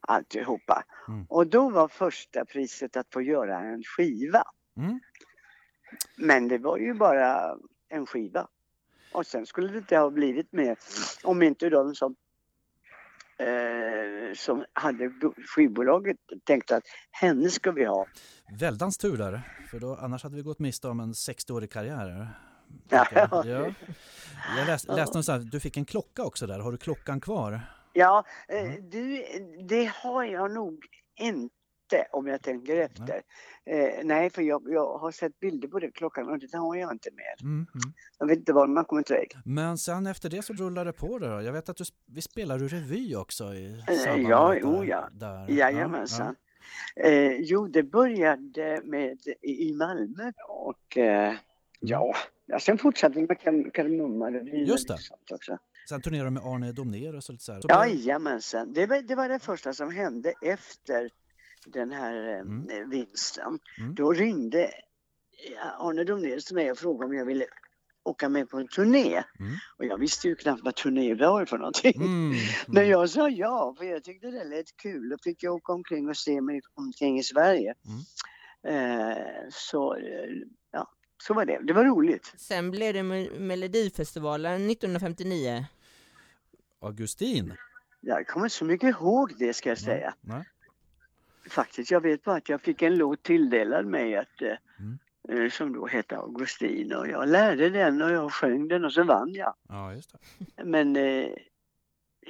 alltihopa. 0.07 0.83
Mm. 1.07 1.25
Och 1.29 1.47
då 1.47 1.69
var 1.69 1.87
första 1.87 2.45
priset 2.45 2.97
att 2.97 3.13
få 3.13 3.21
göra 3.21 3.59
en 3.59 3.83
skiva. 3.83 4.43
Mm. 4.77 4.99
Men 6.17 6.47
det 6.47 6.57
var 6.57 6.77
ju 6.77 6.93
bara 6.93 7.57
en 7.89 8.05
skiva. 8.05 8.47
Och 9.13 9.27
sen 9.27 9.45
skulle 9.45 9.67
det 9.67 9.77
inte 9.77 9.97
ha 9.97 10.09
blivit 10.09 10.51
mer 10.51 10.77
om 11.23 11.41
inte 11.41 11.69
de 11.69 11.95
som, 11.95 12.15
eh, 13.47 14.33
som 14.35 14.65
hade 14.73 15.09
bo- 15.09 15.33
skivbolaget 15.55 16.17
tänkte 16.45 16.75
att 16.75 16.83
henne 17.11 17.49
ska 17.49 17.71
vi 17.71 17.85
ha. 17.85 18.05
Väldans 18.59 18.97
tur 18.97 19.17
där, 19.17 19.41
för 19.71 19.79
då, 19.79 19.95
annars 19.95 20.23
hade 20.23 20.35
vi 20.35 20.41
gått 20.41 20.59
miste 20.59 20.87
om 20.87 20.99
en 20.99 21.13
60-årig 21.13 21.71
karriär. 21.71 22.27
Ja. 22.89 23.07
Ja. 23.45 23.73
Jag 24.57 24.67
läste, 24.67 24.95
läste 24.95 25.13
någonstans 25.13 25.29
att 25.29 25.51
du 25.51 25.59
fick 25.59 25.77
en 25.77 25.85
klocka 25.85 26.23
också 26.23 26.47
där. 26.47 26.59
Har 26.59 26.71
du 26.71 26.77
klockan 26.77 27.21
kvar? 27.21 27.61
Ja, 27.93 28.23
eh, 28.47 28.61
Mm. 28.65 28.89
du, 28.89 29.23
det 29.69 29.91
har 30.03 30.23
jag 30.23 30.51
nog 30.51 30.85
inte 31.19 31.55
om 32.11 32.27
jag 32.27 32.41
tänker 32.41 32.77
efter. 32.77 33.21
Eh, 33.65 33.89
nej, 34.03 34.29
för 34.29 34.41
jag, 34.41 34.63
jag 34.69 34.97
har 34.97 35.11
sett 35.11 35.39
bilder 35.39 35.67
på 35.67 35.79
den 35.79 35.91
klockan 35.91 36.29
och 36.29 36.39
det 36.39 36.57
har 36.57 36.75
jag 36.75 36.91
inte 36.91 37.09
med. 37.11 37.41
Mm, 37.47 37.53
mm. 37.55 37.93
Jag 38.19 38.27
vet 38.27 38.37
inte 38.37 38.53
var 38.53 38.67
man 38.67 38.85
kommer 38.85 38.99
inte 38.99 39.13
ihåg. 39.13 39.27
Men 39.45 39.77
sen 39.77 40.07
efter 40.07 40.29
det 40.29 40.41
så 40.41 40.53
rullade 40.53 40.89
det 40.89 40.93
på 40.93 41.19
det 41.19 41.27
då. 41.35 41.41
Jag 41.41 41.53
vet 41.53 41.69
att 41.69 41.77
du, 41.77 41.83
vi 42.05 42.21
spelar 42.21 42.59
du 42.59 42.67
revy 42.67 43.15
också 43.15 43.53
i 43.53 43.83
Eh, 43.89 43.95
samband 43.95 44.27
ja, 44.29 44.55
jo, 44.61 44.83
ja. 44.85 45.09
Där. 45.11 45.49
Jajamensan. 45.49 46.35
Eh, 46.95 47.31
jo, 47.31 47.67
det 47.67 47.83
började 47.83 48.81
med 48.83 49.17
i 49.41 49.73
Malmö 49.73 50.31
och 50.49 50.97
eh, 50.97 51.33
ja, 51.79 52.15
ja, 52.45 52.59
sen 52.59 52.77
fortsatte 52.77 53.19
vi 53.19 53.27
med 53.27 53.37
Kar- 53.37 53.71
Kardemummarevyn. 53.73 54.65
Just 54.65 54.87
det. 54.87 54.93
och 54.93 55.35
Också. 55.35 55.57
Sen 55.89 56.01
turnerade 56.01 56.27
du 56.27 56.31
med 56.31 56.43
Arne 56.43 56.71
Domnér 56.71 57.15
och 57.17 57.23
lite 57.29 57.43
så 57.43 57.53
här. 57.53 57.61
Så 57.61 57.67
Ja, 57.69 57.83
blev- 57.83 57.95
jajamensan. 57.95 58.73
Det 58.73 58.85
var, 58.85 59.01
det 59.01 59.15
var 59.15 59.29
det 59.29 59.39
första 59.39 59.73
som 59.73 59.91
hände 59.91 60.33
efter 60.41 61.09
den 61.65 61.91
här 61.91 62.27
eh, 62.33 62.39
Mm. 62.39 62.89
vinsten. 62.89 63.59
Mm. 63.79 63.95
Då 63.95 64.13
ringde 64.13 64.63
eh, 64.63 65.81
Arne 65.81 66.03
Domnér 66.03 66.39
till 66.39 66.55
mig 66.55 66.71
och 66.71 66.77
frågade 66.77 67.05
om 67.05 67.13
jag 67.17 67.25
ville 67.25 67.45
åka 68.03 68.29
med 68.29 68.49
på 68.49 68.57
en 68.57 68.67
turné. 68.67 69.23
Mm. 69.39 69.53
Och 69.77 69.85
jag 69.85 69.97
visste 69.97 70.27
ju 70.27 70.35
knappt 70.35 70.61
vad 70.63 70.75
turné 70.75 71.13
var 71.13 71.45
för 71.45 71.57
någonting. 71.57 71.93
Mm, 71.95 72.29
Men 72.67 72.77
mm. 72.77 72.89
jag 72.89 73.09
sa 73.09 73.29
ja, 73.29 73.75
för 73.77 73.85
jag 73.85 74.03
tyckte 74.03 74.27
det 74.31 74.43
lät 74.43 74.77
kul. 74.77 75.09
Då 75.09 75.17
fick 75.23 75.43
jag 75.43 75.53
åka 75.55 75.73
omkring 75.73 76.09
och 76.09 76.17
se 76.17 76.41
mig 76.41 76.61
omkring 76.73 77.19
i 77.19 77.23
Sverige. 77.23 77.73
Eh, 78.67 79.17
så, 79.51 79.95
eh, 79.95 80.29
ja, 80.71 80.87
så 81.23 81.33
var 81.33 81.45
det. 81.45 81.59
Det 81.63 81.73
var 81.73 81.85
roligt. 81.85 82.33
Sen 82.37 82.71
blev 82.71 82.93
det 82.93 82.99
Me- 83.01 83.39
Melodifestivalen 83.39 84.69
1959. 84.69 85.65
Augustin? 86.81 87.53
Jag 88.01 88.27
kommer 88.27 88.49
så 88.49 88.65
mycket 88.65 88.89
ihåg 88.89 89.33
det 89.39 89.53
ska 89.53 89.69
jag 89.69 89.77
säga. 89.77 90.13
Nej. 90.21 90.43
Faktiskt, 91.51 91.91
jag 91.91 92.01
vet 92.01 92.23
bara 92.23 92.35
att 92.35 92.49
jag 92.49 92.61
fick 92.61 92.81
en 92.81 92.95
låt 92.97 93.23
tilldelad 93.23 93.85
mig 93.85 94.15
att, 94.17 94.41
eh, 94.41 94.55
Mm. 95.29 95.43
eh, 95.45 95.49
som 95.49 95.73
då 95.73 95.87
hette 95.87 96.17
Augustin 96.17 96.93
och 96.93 97.07
jag 97.07 97.29
lärde 97.29 97.69
den 97.69 98.01
och 98.01 98.11
jag 98.11 98.33
sjöng 98.33 98.67
den 98.67 98.85
och 98.85 98.93
så 98.93 99.03
vann 99.03 99.33
jag. 99.33 99.53
Ja, 99.69 99.93
just 99.93 100.11
det. 100.57 100.63
Men 100.63 100.95
eh, 100.95 101.27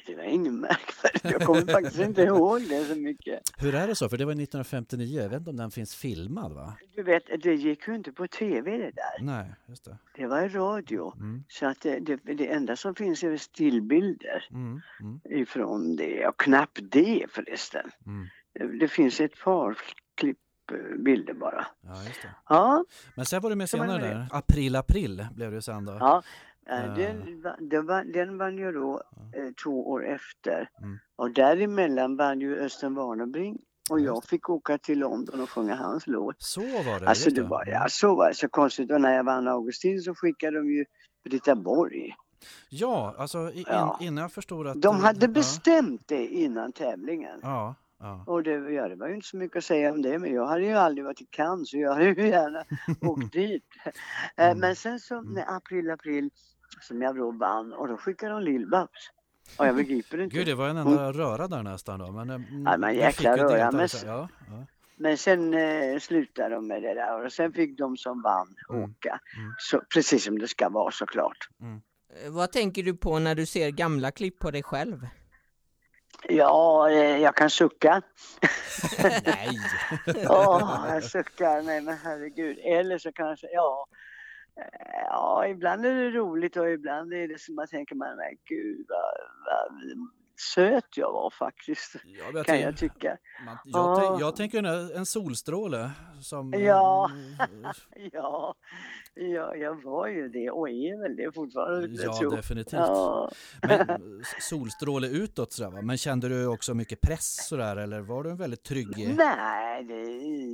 det 0.08 0.16
var 0.16 0.24
ingen 0.24 0.56
märkvärdigt. 0.60 1.24
Jag 1.24 1.42
kommer 1.42 1.62
faktiskt 1.62 2.00
inte 2.00 2.22
ihåg 2.22 2.62
det 2.70 2.86
så 2.86 2.96
mycket. 2.96 3.40
Hur 3.58 3.76
är 3.76 3.88
det 3.88 3.96
så? 3.96 4.10
För 4.10 4.18
det 4.18 4.26
var 4.26 4.32
1959. 4.32 5.22
Jag 5.22 5.30
vet 5.30 5.38
inte 5.40 5.50
om 5.50 5.58
den 5.58 5.72
finns 5.72 5.96
filmad 5.96 6.54
va? 6.54 6.78
Du 6.96 7.04
vet, 7.04 7.24
det 7.44 7.54
gick 7.56 7.88
ju 7.88 7.96
inte 7.96 8.12
på 8.12 8.28
tv 8.28 8.72
det 8.78 8.92
där. 8.92 9.22
Nej, 9.26 9.46
just 9.68 9.86
det. 9.86 9.98
Det 10.16 10.28
var 10.28 10.42
i 10.42 10.48
radio. 10.50 11.14
Mm, 11.16 11.44
Så 11.50 11.66
att 11.66 11.82
det, 11.82 12.00
det, 12.00 12.16
det 12.16 12.48
enda 12.52 12.76
som 12.76 12.96
finns 12.96 13.24
är 13.24 13.38
stillbilder 13.38 14.48
mm, 14.52 14.82
mm, 15.00 15.20
ifrån 15.42 15.96
det. 15.96 16.28
Och 16.28 16.40
knappt 16.40 16.80
det 16.92 17.26
förresten. 17.30 17.92
mm. 18.06 18.28
Det, 18.80 18.88
finns 18.88 19.20
ett 19.22 19.40
par 19.44 19.78
klipp, 20.16 20.38
eh, 20.72 20.98
bilder 21.04 21.34
bara. 21.34 21.68
Ja. 21.82 21.96
Ja, 22.50 22.86
Men 23.16 23.26
sen 23.26 23.42
var 23.42 23.50
det 23.50 23.56
med 23.56 23.70
senare 23.70 24.02
med 24.02 24.16
där. 24.16 24.28
April, 24.32 24.76
april 24.76 25.28
blev 25.36 25.52
det 25.52 25.62
sen 25.62 25.86
då. 25.86 25.98
ja. 26.00 26.24
eh. 26.70 26.94
Den, 26.96 27.42
den, 27.60 28.12
den 28.12 28.38
vann 28.38 28.58
ju 28.58 28.72
då 28.72 29.04
eh, 29.36 29.52
två 29.64 29.90
år 29.90 30.08
efter. 30.08 30.70
Mm. 30.82 31.00
Och 31.16 31.32
däremellan 31.32 32.16
vann 32.18 32.42
ju 32.42 32.58
Östen 32.60 32.96
Warnerbring. 32.96 33.58
Och 33.90 34.00
Ja, 34.00 34.06
jag 34.06 34.24
fick 34.26 34.50
åka 34.50 34.78
till 34.78 35.00
London 35.00 35.42
och 35.42 35.50
sjunga 35.50 35.76
hans 35.76 36.08
låt. 36.08 36.36
Så 36.38 36.62
var 36.62 37.00
det. 37.00 37.08
Alltså 37.08 37.30
det 37.30 37.44
var, 37.44 37.66
ja, 37.68 37.86
så 37.90 38.16
var 38.16 38.28
det 38.28 38.36
så 38.36 38.50
konstigt. 38.50 38.92
Och 38.92 39.02
när 39.02 39.14
jag 39.16 39.24
vann 39.24 39.48
Augustin 39.48 40.02
så 40.02 40.16
skickade 40.16 40.58
de 40.58 40.72
ju 40.72 40.86
Britta 41.24 41.56
Borg. 41.56 42.16
Ja, 42.70 43.16
alltså 43.18 43.52
in, 43.52 43.64
Ja. 43.68 43.98
innan 44.02 44.22
jag 44.22 44.32
förstod 44.32 44.68
att... 44.68 44.82
De 44.82 45.00
hade 45.00 45.26
ja, 45.26 45.32
bestämt 45.32 46.02
det 46.08 46.28
innan 46.28 46.72
tävlingen. 46.72 47.40
Ja, 47.44 47.76
ja. 48.02 48.24
Och 48.28 48.44
det, 48.44 48.52
ja, 48.52 48.88
det 48.88 48.96
var 48.96 49.08
ju 49.08 49.16
inte 49.16 49.28
så 49.28 49.38
mycket 49.38 49.58
att 49.58 49.64
säga 49.64 49.92
om 49.92 50.02
det, 50.02 50.20
men 50.20 50.34
jag 50.34 50.46
hade 50.48 50.64
ju 50.66 50.74
aldrig 50.74 51.06
varit 51.06 51.22
i 51.22 51.26
Cannes 51.30 51.70
så 51.70 51.78
jag 51.78 51.94
hade 51.94 52.06
ju 52.06 52.28
gärna 52.28 52.64
åkt 53.02 53.34
dit. 53.34 53.64
Eh, 53.86 53.92
Mm. 54.46 54.60
Men 54.60 54.76
sen 54.76 55.00
så 55.00 55.22
när 55.22 55.56
april, 55.58 55.90
april 55.92 56.30
som 56.82 57.02
jag 57.02 57.16
då 57.16 57.32
vann 57.32 57.74
och 57.74 57.88
då 57.88 57.98
skickade 57.98 58.32
de 58.34 58.42
Lill-Babs. 58.42 59.10
Och 59.58 59.68
jag 59.68 59.76
begriper 59.76 60.22
inte. 60.22 60.36
Gud, 60.38 60.46
det 60.48 60.56
var 60.56 60.68
en 60.70 60.78
enda 60.78 61.12
röra 61.12 61.48
där 61.48 61.64
nästan 61.64 62.00
då. 62.00 62.12
Men, 62.12 62.30
mm, 62.30 62.64
Ja, 62.66 62.78
men 62.78 62.96
jag 62.96 62.96
jäkla 62.96 63.38
röra, 63.38 63.72
men- 63.72 63.88
Ja, 64.06 64.30
ja. 64.50 64.66
Men 64.98 65.18
sen 65.18 65.54
eh, 65.54 66.00
slutade 66.00 66.56
de 66.56 66.68
med 66.68 66.82
det 66.84 66.94
där 66.94 67.26
och 67.26 67.32
sen 67.32 67.54
fick 67.54 67.78
de 67.78 67.98
som 67.98 68.22
vann 68.22 68.56
Mm. 68.70 68.84
åka. 68.84 69.20
Mm. 69.38 69.54
Så, 69.58 69.82
precis 69.94 70.24
som 70.24 70.40
det 70.40 70.48
ska 70.48 70.70
vara 70.70 70.92
såklart. 70.92 71.38
Eh, 72.26 72.32
Vad 72.32 72.52
tänker 72.52 72.84
du 72.84 72.94
på 72.98 73.20
när 73.20 73.36
du 73.36 73.46
ser 73.46 73.70
gamla 73.70 74.12
klipp 74.12 74.40
på 74.40 74.52
dig 74.52 74.64
själv? 74.64 75.08
Ja, 76.30 76.90
eh, 76.90 77.18
jag 77.18 77.36
kan 77.36 77.50
sucka. 77.50 78.02
Nej! 79.26 79.60
Åh, 80.30 80.86
jag 80.90 81.04
suckar. 81.04 81.62
Nej 81.62 81.82
men 81.82 81.98
herregud. 81.98 82.58
Eller 82.64 82.98
så 82.98 83.12
kanske, 83.12 83.48
ja. 83.52 83.86
Eh, 84.58 85.02
Ja, 85.06 85.48
ibland 85.48 85.86
är 85.86 85.96
det 85.96 86.10
roligt 86.12 86.58
och 86.58 86.70
ibland 86.70 87.14
är 87.14 87.28
det 87.28 87.40
som 87.40 87.56
man 87.56 87.68
tänker 87.68 87.96
man, 87.96 88.18
men 88.18 88.38
gud 88.46 88.86
vad, 88.90 89.14
vad 89.46 89.72
söt 90.42 90.98
jag 90.98 91.12
var 91.14 91.30
faktiskt. 91.30 91.96
Ja, 92.06 92.26
jag, 92.34 92.46
Kan 92.46 92.60
jag 92.60 92.78
tycka. 92.78 93.18
man, 93.46 93.58
jag, 93.66 93.98
Ja. 94.04 94.18
jag 94.20 94.36
tänker 94.36 94.58
en, 94.64 94.96
en 94.96 95.06
solstråle 95.06 95.92
som... 96.22 96.54
Ja. 96.58 97.12
eh, 97.40 97.72
Ja, 98.14 98.56
ja, 99.14 99.56
jag 99.56 99.84
var 99.84 100.08
ju 100.08 100.30
det 100.30 100.50
och 100.52 100.70
är 100.70 101.02
väl 101.02 101.16
det 101.16 101.32
fortfarande. 101.36 101.88
Ja, 102.04 102.30
definitivt. 102.30 102.74
Ja. 102.80 103.32
Men 103.62 103.88
solstråle 104.40 105.08
utåt 105.08 105.54
sådär 105.54 105.70
va? 105.72 105.82
Men 105.82 105.98
kände 105.98 106.30
du 106.30 106.46
också 106.48 106.74
mycket 106.74 107.02
press 107.02 107.48
sådär 107.48 107.76
eller 107.76 108.02
var 108.02 108.24
du 108.24 108.30
en 108.30 108.38
väldigt 108.38 108.64
trygg? 108.64 109.14
Nej, 109.18 109.84
det 109.84 110.04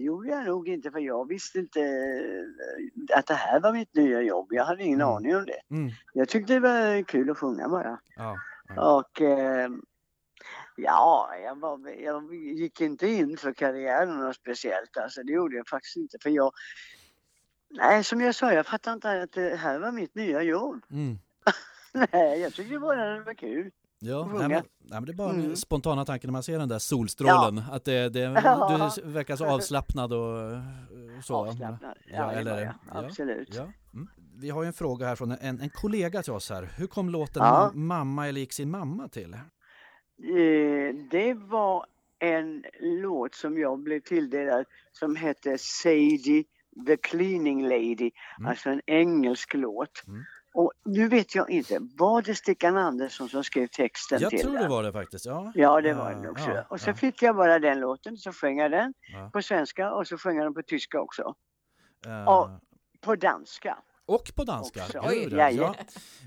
gjorde 0.03 0.29
jag 0.29 0.45
nog 0.45 0.67
inte 0.69 0.91
för 0.91 0.99
jag 0.99 1.27
visste 1.27 1.59
inte 1.59 1.79
eh, 1.81 3.17
att 3.19 3.25
det 3.27 3.33
här 3.33 3.59
var 3.59 3.73
mitt 3.73 3.95
nya 3.95 4.21
jobb. 4.21 4.47
Jag 4.49 4.65
hade 4.65 4.83
ingen 4.83 5.01
Mm. 5.01 5.13
aning 5.13 5.35
om 5.35 5.45
det. 5.45 5.75
Mm, 5.75 5.91
Jag 6.13 6.29
tyckte 6.29 6.53
det 6.53 6.59
var 6.59 7.03
kul 7.03 7.29
att 7.29 7.37
sjunga 7.37 7.69
bara. 7.69 7.99
ja, 8.15 8.37
ja. 8.75 8.97
Och 8.97 9.21
eh, 9.21 9.69
ja, 10.75 11.29
jag, 11.43 11.59
var, 11.59 11.89
jag 12.03 12.33
gick 12.35 12.81
inte 12.81 13.07
in 13.07 13.37
för 13.37 13.53
karriären 13.53 14.19
något 14.19 14.35
speciellt. 14.35 14.97
Alltså, 14.97 15.23
det 15.23 15.31
gjorde 15.33 15.55
jag 15.55 15.67
faktiskt 15.67 15.97
inte. 15.97 16.17
För 16.23 16.29
jag, 16.29 16.51
nej, 17.69 18.03
som 18.03 18.21
jag 18.21 18.35
sa, 18.35 18.53
jag 18.53 18.65
fattade 18.65 18.93
inte 18.93 19.21
att 19.21 19.31
det 19.31 19.55
här 19.55 19.79
var 19.79 19.91
mitt 19.91 20.15
nya 20.15 20.41
jobb. 20.43 20.81
Mm. 20.91 21.17
Nej, 22.11 22.39
jag 22.39 22.53
tyckte 22.53 22.79
bara 22.79 23.13
det 23.13 23.19
var 23.23 23.33
kul. 23.33 23.71
Ja, 23.99 24.25
nej, 24.25 24.39
men, 24.39 24.49
nej, 24.49 24.63
men 24.89 25.05
det 25.05 25.11
är 25.11 25.15
bara 25.15 25.29
Mm. 25.33 25.55
spontana 25.55 26.05
tanke 26.05 26.27
när 26.27 26.31
man 26.31 26.43
ser 26.43 26.59
den 26.59 26.69
där 26.69 26.79
solstrålen. 26.79 27.63
Att 27.71 27.85
det, 27.85 28.09
det, 28.09 28.19
Ja. 28.19 28.91
Du 29.03 29.09
verkar 29.11 29.35
så 29.35 29.45
avslappnad 29.45 30.13
och 30.13 30.37
så. 31.23 31.35
Avslappnad. 31.35 31.79
Ja, 32.05 32.15
Ja, 32.15 32.31
eller, 32.31 32.61
ja, 32.61 32.73
Absolut. 32.91 33.55
Ja. 33.55 33.61
Mm. 33.93 34.07
Vi 34.41 34.49
har 34.49 34.63
ju 34.63 34.67
en 34.67 34.73
fråga 34.73 35.05
här 35.07 35.15
från 35.15 35.31
en, 35.31 35.59
en 35.61 35.69
kollega 35.69 36.23
till 36.23 36.33
oss 36.33 36.49
här. 36.49 36.69
Hur 36.77 36.87
kom 36.87 37.09
låten 37.09 37.43
Ja. 37.45 37.71
Ma- 37.73 37.77
Mamma 37.77 38.27
är 38.27 38.31
lik 38.31 38.53
sin 38.53 38.71
mamma 38.71 39.07
till? 39.07 39.33
Eh, 39.33 40.95
det 41.11 41.33
var 41.33 41.85
en 42.19 42.63
låt 42.79 43.35
som 43.35 43.57
jag 43.57 43.79
blev 43.79 43.99
tilldelad 43.99 44.65
som 44.91 45.15
hette 45.15 45.57
Sadie 45.59 46.43
the 46.87 46.97
Cleaning 46.97 47.63
Lady. 47.63 48.11
Mm. 48.39 48.49
Alltså 48.49 48.69
en 48.69 48.81
engelsk 48.85 49.53
låt. 49.53 50.03
Mm. 50.07 50.23
Och 50.53 50.71
nu 50.85 51.07
vet 51.07 51.35
jag 51.35 51.49
inte, 51.49 51.77
var 51.97 52.21
det 52.21 52.35
Stickan 52.35 52.77
Andersson 52.77 53.29
som 53.29 53.43
skrev 53.43 53.67
texten 53.67 54.19
Jag 54.21 54.29
till 54.29 54.39
tror 54.39 54.53
den? 54.53 54.61
det 54.63 54.69
var 54.69 54.83
det 54.83 54.91
faktiskt. 54.91 55.25
Ja, 55.25 55.51
Ja, 55.55 55.81
det 55.81 55.93
var 55.93 56.11
det 56.23 56.29
också. 56.29 56.49
ja, 56.51 56.65
och 56.69 56.81
så 56.81 56.89
ja, 56.89 56.93
fick 56.93 57.21
jag 57.21 57.35
bara 57.35 57.59
den 57.59 57.79
låten, 57.79 58.17
så 58.17 58.33
sjöng 58.33 58.57
jag 58.59 58.71
den 58.71 58.93
ja. 59.13 59.29
på 59.33 59.41
svenska 59.41 59.91
och 59.93 60.07
så 60.07 60.17
sjöng 60.17 60.37
jag 60.37 60.45
den 60.45 60.53
på 60.53 60.61
tyska 60.61 60.99
också. 61.01 61.35
Eh, 62.05 62.11
Ja. 62.11 62.59
På 63.01 63.15
danska. 63.15 63.77
Och 64.07 64.31
på 64.35 64.43
danska. 64.43 64.83
Också. 64.85 64.99
Oj, 65.03 65.27
ja. 65.31 65.49
ja. 65.49 65.75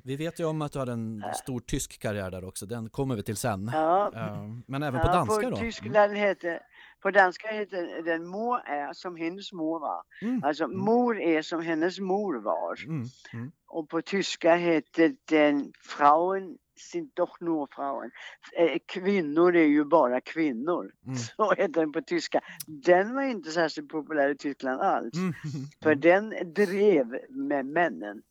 Vi 0.04 0.16
vet 0.16 0.40
ju 0.40 0.44
om 0.44 0.62
att 0.62 0.72
du 0.72 0.78
hade 0.78 0.92
en 0.92 1.24
stor 1.34 1.60
tysk 1.60 1.98
karriär 2.02 2.30
där 2.30 2.44
också. 2.44 2.66
Den 2.66 2.90
kommer 2.90 3.16
vi 3.16 3.22
till 3.22 3.36
sen. 3.36 3.70
Ja, 3.72 4.12
Eh, 4.14 4.42
Men 4.66 4.82
även 4.82 5.00
på 5.00 5.06
danska 5.06 5.42
på 5.42 5.50
då? 5.50 5.56
Tyskland 5.56 6.16
heter, 6.16 6.60
på 7.02 7.10
danska 7.10 7.48
heter 7.48 8.02
den 8.02 8.26
mor 8.26 8.58
är 8.66 8.92
som 8.92 9.16
hennes 9.16 9.52
mor 9.52 9.80
var. 9.80 10.02
Mm. 10.22 10.44
Alltså 10.44 10.64
Mm. 10.64 10.78
mor 10.78 11.20
är 11.20 11.42
som 11.42 11.62
hennes 11.62 12.00
mor 12.00 12.42
var. 12.42 12.84
Mm. 12.84 13.06
Mm. 13.32 13.52
Och 13.68 13.88
på 13.88 14.02
tyska 14.02 14.54
heter 14.56 15.14
den 15.28 15.72
Frauen 15.88 16.56
sind 16.80 17.10
doch 17.14 17.40
nur 17.40 17.68
Frauen. 17.74 18.10
Eh, 18.56 18.78
Kvinnor 18.86 19.56
är 19.56 19.66
ju 19.66 19.84
bara 19.84 20.20
kvinnor. 20.20 20.92
Mm. 21.06 21.16
Så 21.36 21.54
heter 21.54 21.80
den 21.80 21.92
på 21.92 22.02
tyska. 22.02 22.40
Den 22.66 23.14
var 23.14 23.22
inte 23.22 23.50
särskilt 23.50 23.88
populär 23.88 24.28
i 24.28 24.36
Tyskland 24.36 24.80
alls. 24.80 25.14
Mm. 25.14 25.34
För 25.82 25.94
den 25.94 26.34
drev 26.54 27.06
med 27.28 27.66
männen. 27.66 28.22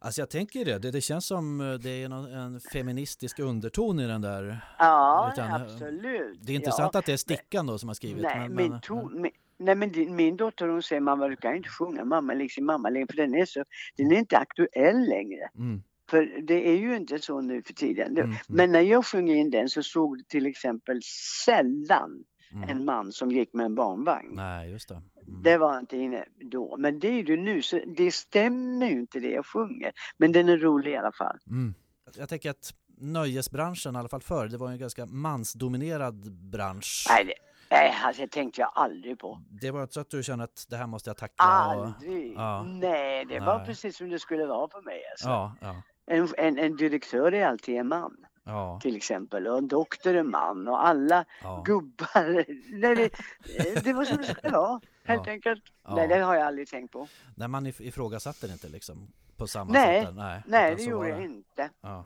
Alltså 0.00 0.20
jag 0.20 0.30
tänker 0.30 0.64
det. 0.64 0.78
det, 0.78 0.90
det 0.90 1.00
känns 1.00 1.26
som 1.26 1.60
eh, 1.60 1.74
det 1.74 2.02
är 2.02 2.08
någon, 2.08 2.32
en 2.32 2.60
feministisk 2.60 3.38
underton 3.38 4.00
i 4.00 4.06
den 4.06 4.20
där. 4.20 4.60
Ja, 4.78 5.30
Utan, 5.32 5.62
absolut. 5.62 6.38
Det 6.42 6.52
är 6.52 6.56
intressant 6.56 6.90
ja. 6.92 6.98
att 6.98 7.06
det 7.06 7.12
är 7.12 7.16
Stickan 7.16 7.66
då 7.66 7.78
som 7.78 7.88
har 7.88 7.94
skrivit. 7.94 8.22
Nej, 8.22 8.38
men, 8.38 8.56
min, 8.56 8.70
men, 8.70 8.80
ton, 8.80 9.22
min, 9.22 9.32
nej, 9.58 9.74
men 9.74 9.92
din, 9.92 10.16
min 10.16 10.36
dotter 10.36 10.68
hon 10.68 10.82
säger 10.82 11.00
mamma 11.00 11.28
du 11.28 11.36
kan 11.36 11.56
inte 11.56 11.68
sjunga 11.68 12.04
mamma 12.04 12.34
liksom 12.34 12.66
mamma 12.66 12.90
längre 12.90 13.06
för 13.10 13.16
den 13.16 13.34
är 13.34 13.44
så, 13.44 13.64
den 13.96 14.12
är 14.12 14.16
inte 14.18 14.38
aktuell 14.38 15.08
längre. 15.08 15.50
Mm. 15.54 15.82
För 16.10 16.42
det 16.42 16.68
är 16.68 16.76
ju 16.76 16.96
inte 16.96 17.18
så 17.18 17.40
nu 17.40 17.62
för 17.62 17.72
tiden. 17.72 18.18
Mm. 18.18 18.36
Men 18.48 18.72
när 18.72 18.80
jag 18.80 19.06
sjöng 19.06 19.30
in 19.30 19.50
den 19.50 19.68
så 19.68 19.82
såg 19.82 20.18
du 20.18 20.24
till 20.24 20.46
exempel 20.46 21.00
sällan 21.44 22.24
Mm. 22.52 22.68
en 22.68 22.84
man 22.84 23.12
som 23.12 23.30
gick 23.30 23.52
med 23.52 23.66
en 23.66 23.74
barnvagn. 23.74 24.28
Nej, 24.32 24.70
just 24.70 24.88
det. 24.88 24.94
Mm. 24.94 25.42
Det 25.42 25.58
var 25.58 25.78
inte 25.78 25.96
inne 25.96 26.24
då. 26.50 26.76
Men 26.78 26.98
det 26.98 27.08
är 27.08 27.22
det 27.24 27.36
nu, 27.36 27.62
så 27.62 27.80
det 27.96 28.12
stämmer 28.12 28.86
ju 28.86 29.00
inte 29.00 29.20
det 29.20 29.30
jag 29.30 29.46
sjunger. 29.46 29.92
Men 30.16 30.32
den 30.32 30.48
är 30.48 30.56
rolig 30.56 30.90
i 30.92 30.96
alla 30.96 31.12
fall. 31.12 31.38
Mm. 31.50 31.74
Jag 32.16 32.28
tänker 32.28 32.50
att 32.50 32.74
nöjesbranschen, 33.00 33.94
i 33.94 33.98
alla 33.98 34.08
fall 34.08 34.20
förr, 34.22 34.48
det 34.48 34.56
var 34.56 34.68
ju 34.68 34.72
en 34.72 34.78
ganska 34.78 35.06
mansdominerad 35.06 36.32
bransch. 36.50 37.06
Nej, 37.10 37.24
det, 37.24 37.34
nej 37.70 37.94
alltså, 38.04 38.22
det 38.22 38.28
tänkte 38.28 38.60
jag 38.60 38.70
aldrig 38.74 39.18
på. 39.18 39.40
Det 39.60 39.70
var 39.70 39.82
inte 39.82 39.94
så 39.94 40.00
att 40.00 40.10
du 40.10 40.22
kände 40.22 40.44
att 40.44 40.66
det 40.68 40.76
här 40.76 40.86
måste 40.86 41.10
jag 41.10 41.16
tackla? 41.16 41.76
Och... 41.76 41.84
Aldrig. 41.86 42.32
ja. 42.36 42.62
Nej, 42.62 43.24
det 43.24 43.40
var 43.40 43.56
Nej. 43.58 43.66
precis 43.66 43.96
som 43.96 44.08
det 44.08 44.18
skulle 44.18 44.46
vara 44.46 44.68
för 44.70 44.82
mig. 44.82 45.00
Alltså. 45.10 45.28
Ja, 45.28 45.56
ja, 45.60 45.82
En, 46.08 46.28
en, 46.38 46.58
en 46.58 46.76
direktör 46.76 47.34
är 47.34 47.46
alltid 47.46 47.76
en 47.76 47.88
man 47.88 48.16
ja, 48.44 48.80
till 48.82 48.96
exempel 48.96 49.46
och 49.46 49.58
en 49.58 49.68
doktor 49.68 50.14
är 50.14 50.22
man 50.22 50.68
och 50.68 50.86
alla 50.86 51.24
ja. 51.42 51.62
gubbar. 51.66 52.44
Nej, 52.80 53.10
det, 53.56 53.84
det 53.84 53.92
var 53.92 54.04
som 54.04 54.16
det 54.16 54.24
skulle 54.24 54.52
vara 54.52 54.80
helt 55.04 55.26
Ja. 55.26 55.32
enkelt. 55.32 55.62
Nej, 55.88 56.08
det 56.08 56.18
har 56.18 56.34
jag 56.34 56.46
aldrig 56.46 56.68
tänkt 56.68 56.92
på. 56.92 57.08
När 57.36 57.48
man 57.48 57.66
if- 57.66 57.82
ifrågasatte 57.82 58.46
det 58.46 58.52
inte 58.52 58.68
liksom 58.68 59.12
på 59.36 59.46
samma 59.46 59.72
Nej, 59.72 60.04
sätt? 60.04 60.14
Nej, 60.14 60.42
Nej, 60.46 60.74
det 60.76 60.82
gjorde 60.82 61.08
jag 61.08 61.24
inte. 61.24 61.70
Ja. 61.80 62.04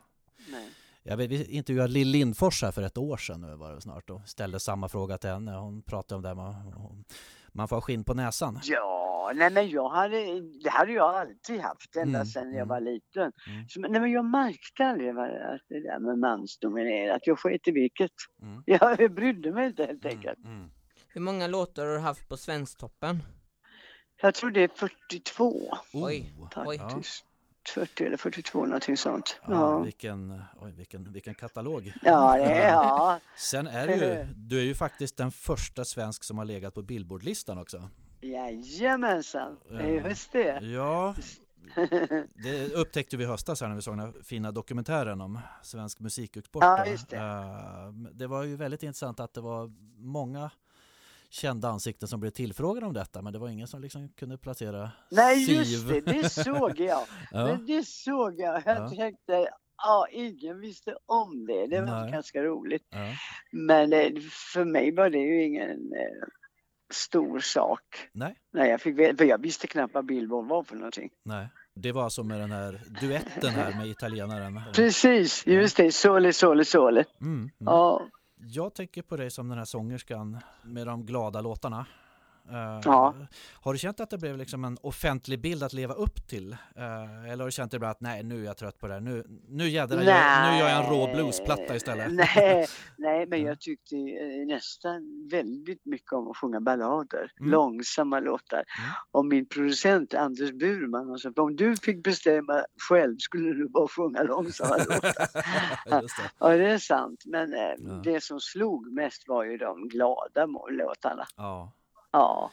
Nej. 0.51 0.71
Jag 1.03 1.17
vet, 1.17 1.31
vi 1.31 1.45
intervjuade 1.45 1.93
Lill 1.93 2.09
Lindfors 2.09 2.63
här 2.63 2.73
för 2.73 2.83
ett 2.83 2.99
år 2.99 3.17
sedan 3.17 3.41
nu 3.41 3.55
var 3.57 3.73
det 3.73 3.81
snart 3.81 4.11
och 4.11 4.21
ställde 4.29 4.61
samma 4.61 4.89
fråga 4.89 5.19
till 5.19 5.31
henne. 5.31 5.53
Hon 5.53 5.83
pratade 5.83 6.17
om 6.17 6.23
det 6.23 6.29
här 6.29 6.35
med 6.35 6.55
man 7.53 7.69
får 7.69 7.81
skinn 7.81 8.05
på 8.05 8.15
näsan. 8.15 8.61
Ja, 8.65 9.33
nej 9.35 9.51
men 9.51 9.69
jag 9.71 9.89
hade, 9.89 10.41
det 10.65 10.71
hade 10.71 10.93
jag 10.93 11.15
alltid 11.15 11.61
haft 11.61 11.97
ända 11.97 12.19
Mm, 12.19 12.27
sedan 12.27 12.43
mm. 12.43 12.57
jag 12.59 12.67
var 12.67 12.81
liten. 12.81 13.33
Mm. 13.47 13.69
Så, 13.69 13.81
nej 13.81 14.01
men 14.01 14.11
jag 14.11 14.25
märkte 14.25 14.87
aldrig 14.87 15.15
vad, 15.15 15.25
att 15.31 15.61
det 15.69 15.81
där 15.83 15.99
med 15.99 16.19
mansdominerat. 16.19 17.21
Jag 17.27 17.39
sket 17.39 17.69
i 17.69 17.71
vilket. 17.71 18.11
Mm. 18.43 18.63
Jag 18.99 19.15
brydde 19.15 19.53
mig 19.53 19.67
inte 19.67 19.85
helt 19.85 20.05
Mm, 20.05 20.17
enkelt. 20.17 20.39
mm. 20.45 20.71
Hur 21.09 21.21
många 21.21 21.47
låtar 21.47 21.87
har 21.87 21.93
du 21.93 21.99
haft 21.99 22.29
på 22.29 22.37
Svensktoppen? 22.37 23.23
Jag 24.23 24.35
tror 24.35 24.51
det 24.51 24.61
är 24.63 24.69
42 24.69 25.45
Oh, 25.93 26.05
Oj, 26.07 26.35
oj. 26.57 26.81
Ja. 27.65 27.71
faktiskt. 27.75 27.97
40 27.97 28.05
eller 28.07 28.17
42 28.17 28.65
någonting 28.67 28.97
sånt. 28.97 29.41
Ja, 29.47 29.53
Ja, 29.53 29.79
vilken, 29.79 30.43
oj, 30.61 30.73
vilken, 30.73 31.13
vilken 31.13 31.35
katalog. 31.35 31.93
ja 32.03 32.37
det 32.37 32.45
är 32.45 32.69
ja. 32.73 33.21
Sen 33.37 33.67
är 33.67 33.87
det 33.87 33.95
ju, 33.97 34.27
du 34.37 34.59
är 34.61 34.65
ju 34.65 34.75
faktiskt 34.75 35.17
den 35.17 35.31
första 35.33 35.85
svensk 35.85 36.25
som 36.25 36.39
har 36.39 36.45
legat 36.45 36.75
på 36.75 36.83
Billboardlistan 36.83 37.59
också. 37.59 37.89
Jajamensan, 38.21 39.57
Ja. 39.71 39.83
just 39.83 40.33
det. 40.33 40.61
Ja, 40.63 41.15
det 42.43 42.73
upptäckte 42.75 43.17
vi 43.17 43.25
i 43.25 43.27
höstas 43.27 43.61
här 43.61 43.69
när 43.69 43.75
vi 43.77 43.83
såg 43.83 43.93
den 43.97 44.01
här 44.07 44.13
fina 44.23 44.53
dokumentären 44.53 45.21
om 45.21 45.39
svensk 45.63 46.01
musikexport. 46.01 46.63
Ja, 46.65 46.85
det. 47.11 47.17
Eh, 47.17 47.93
Det 48.13 48.27
var 48.27 48.43
ju 48.43 48.57
väldigt 48.57 48.83
intressant 48.83 49.21
att 49.21 49.35
det 49.35 49.41
var 49.41 49.71
många 49.97 50.51
kända 51.33 51.69
ansikten 51.69 52.09
som 52.09 52.21
blev 52.21 52.31
tillfrågade 52.31 52.87
om 52.87 52.93
detta 52.93 53.23
men 53.23 53.33
det 53.33 53.39
var 53.39 53.49
ingen 53.49 53.67
som 53.69 53.81
liksom 53.83 54.09
kunde 54.09 54.39
placera 54.39 54.91
Nej 55.11 55.53
just 55.55 55.71
Siv. 55.89 55.89
det, 56.05 56.13
det 56.13 56.29
såg 56.31 56.81
jag. 56.81 57.01
Ja, 57.31 57.47
Men 57.47 57.67
det 57.67 57.87
såg 57.87 58.41
jag. 58.41 58.63
Jag 58.67 58.77
Ja. 58.77 58.89
tänkte, 58.91 59.49
ja 59.83 60.07
ingen 60.13 60.61
visste 60.61 60.97
om 61.07 61.47
det. 61.47 61.67
Det 61.67 61.81
var 61.81 62.01
Nej. 62.03 62.13
ganska 62.13 62.43
roligt. 62.43 62.87
ja, 62.91 62.99
Men 63.53 63.93
eh, 63.93 64.09
för 64.55 64.65
mig 64.65 64.95
var 64.95 65.11
det 65.11 65.19
ju 65.19 65.45
ingen 65.45 65.71
eh, 65.93 66.29
stor 66.95 67.41
sak. 67.41 68.09
nej, 68.13 68.35
Nej, 68.53 68.71
jag 68.71 68.81
fick 68.81 68.99
veta, 68.99 69.17
för 69.17 69.25
jag 69.25 69.43
visste 69.43 69.67
knappt 69.67 69.95
vad 69.95 70.07
Billboard 70.07 70.49
var 70.49 70.63
för 70.65 70.77
någonting. 70.77 71.11
nej. 71.25 71.49
Det 71.75 71.93
var 71.93 72.05
alltså 72.05 72.23
med 72.25 72.41
den 72.41 72.51
här 72.53 72.81
duetten 73.01 73.51
här 73.51 73.77
med 73.79 73.87
italienaren. 73.87 74.61
Precis, 74.75 75.47
just 75.47 75.77
det. 75.77 75.93
Sole, 75.93 76.33
sole, 76.33 76.65
sole. 76.65 77.05
Mm, 77.21 77.35
mm. 77.39 77.51
Ja, 77.59 78.07
jag 78.45 78.75
tänker 78.75 79.03
på 79.03 79.17
dig 79.17 79.31
som 79.31 79.49
den 79.49 79.59
här 79.59 79.65
sångerskan 79.65 80.39
med 80.63 80.87
de 80.87 81.07
glada 81.07 81.41
låtarna. 81.41 81.87
Eh, 82.51 82.81
Ja. 82.85 83.15
Har 83.61 83.73
du 83.73 83.79
känt 83.79 84.01
att 84.01 84.11
det 84.11 84.19
blev 84.19 84.37
liksom 84.39 84.65
en 84.65 84.79
offentlig 84.83 85.41
bild 85.41 85.63
att 85.63 85.73
leva 85.73 85.95
upp 85.95 86.27
till? 86.29 86.53
Eh, 86.53 87.25
eller 87.33 87.37
har 87.39 87.45
du 87.45 87.51
känt 87.53 87.75
ibland 87.75 87.91
att 87.91 88.01
nej, 88.01 88.23
nu 88.23 88.41
är 88.41 88.45
jag 88.47 88.57
trött 88.57 88.79
på 88.79 88.87
det 88.89 88.95
här. 88.95 89.01
Nu, 89.01 89.25
nu 89.49 89.69
jädrar, 89.69 89.97
jag, 90.03 90.53
nu 90.53 90.59
gör 90.59 90.69
jag 90.69 90.85
en 90.85 90.91
rå 90.91 91.15
bluesplatta 91.15 91.77
istället? 91.77 92.13
Nej, 92.13 92.67
nej 92.99 93.27
men 93.27 93.41
Ja. 93.41 93.47
jag 93.49 93.61
tyckte 93.61 93.97
eh, 93.97 94.47
nästan 94.47 95.29
väldigt 95.31 95.85
mycket 95.87 96.13
om 96.13 96.31
att 96.31 96.37
sjunga 96.37 96.61
ballader, 96.61 97.33
Mm. 97.41 97.51
långsamma 97.53 98.21
låtar. 98.21 98.57
Mm. 98.79 98.91
Och 99.11 99.25
min 99.27 99.47
producent 99.49 100.15
Anders 100.15 100.53
Burman 100.53 101.19
sa 101.19 101.31
om 101.37 101.57
du 101.57 101.77
fick 101.77 102.05
bestämma 102.05 102.65
själv 102.89 103.17
skulle 103.19 103.53
du 103.53 103.69
bara 103.69 103.89
sjunga 103.89 104.23
långsamma 104.23 104.77
låtar. 104.79 105.13
Det. 106.01 106.09
Ja, 106.39 106.49
det 106.49 106.71
är 106.71 106.79
sant. 106.79 107.23
Men 107.27 107.53
Ja. 107.53 107.77
det 108.05 108.23
som 108.25 108.41
slog 108.41 108.93
mest 108.93 109.29
var 109.29 109.45
ju 109.45 109.57
de 109.57 109.89
glada 109.89 110.47
låtarna. 110.71 111.27
Ja. 111.37 111.73
Ja. 112.13 112.51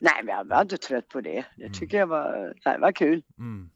Nej, 0.00 0.12
men 0.24 0.34
jag 0.36 0.44
var 0.44 0.62
inte 0.62 0.76
trött 0.76 1.08
på 1.08 1.20
det. 1.20 1.44
Det 1.56 1.62
Mm. 1.62 1.72
tycker 1.72 1.98
jag 1.98 2.06
var, 2.06 2.54
det 2.64 2.78
var 2.78 2.92
kul. 2.92 3.22
Mm. 3.38 3.70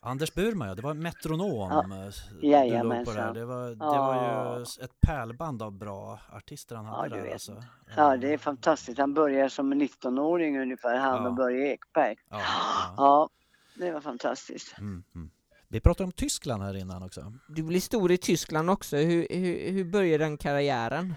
Anders 0.00 0.34
Burman, 0.34 0.68
ja, 0.68 0.74
det 0.74 0.82
var 0.82 0.94
metronom. 0.94 1.48
Ja. 1.70 1.80
eh, 1.80 2.70
du 2.70 2.82
låg 2.82 3.04
på 3.04 3.12
där. 3.12 3.34
Det 3.34 3.44
var, 3.44 3.68
det 3.70 3.76
Ja. 3.80 4.06
var 4.06 4.58
ju 4.58 4.62
ett 4.84 5.00
pärlband 5.06 5.62
av 5.62 5.72
bra 5.72 6.18
artister 6.32 6.76
han 6.76 6.86
hade 6.86 7.16
du 7.16 7.22
där. 7.22 7.32
Alltså. 7.32 7.64
Ja, 7.96 8.16
det 8.16 8.32
är 8.32 8.38
fantastiskt. 8.38 8.98
Han 8.98 9.14
började 9.14 9.50
som 9.50 9.72
en 9.72 9.78
19-åring 9.82 10.58
ungefär, 10.60 10.96
han 10.96 11.22
Ja. 11.22 11.28
och 11.28 11.34
Börje 11.34 11.72
Ekberg. 11.72 12.16
Ja, 12.30 12.40
ja. 12.40 12.94
Ja, 12.96 13.28
det 13.78 13.92
var 13.92 14.00
fantastiskt. 14.00 14.78
Mm, 14.78 15.04
mm. 15.14 15.30
Vi 15.68 15.80
pratade 15.80 16.04
om 16.04 16.12
Tyskland 16.12 16.62
här 16.62 16.76
innan 16.76 17.02
också. 17.02 17.32
Du 17.48 17.62
blir 17.62 17.80
stor 17.80 18.12
i 18.12 18.16
Tyskland 18.18 18.70
också, 18.70 18.96
hur, 18.96 19.26
hur, 19.30 19.70
hur 19.72 19.84
började 19.84 20.24
den 20.24 20.36
karriären? 20.38 21.14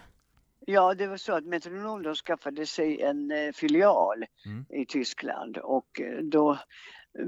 Ja, 0.70 0.94
det 0.94 1.08
var 1.08 1.18
så 1.18 1.34
att 1.34 1.46
Metronom 1.46 2.04
då 2.04 2.16
skaffade 2.16 2.66
sig 2.66 3.02
en 3.02 3.32
eh, 3.32 3.52
filial 3.54 4.26
Mm. 4.46 4.66
i 4.82 4.86
Tyskland 4.86 5.58
och 5.58 6.02
eh, 6.02 6.18
då 6.24 6.60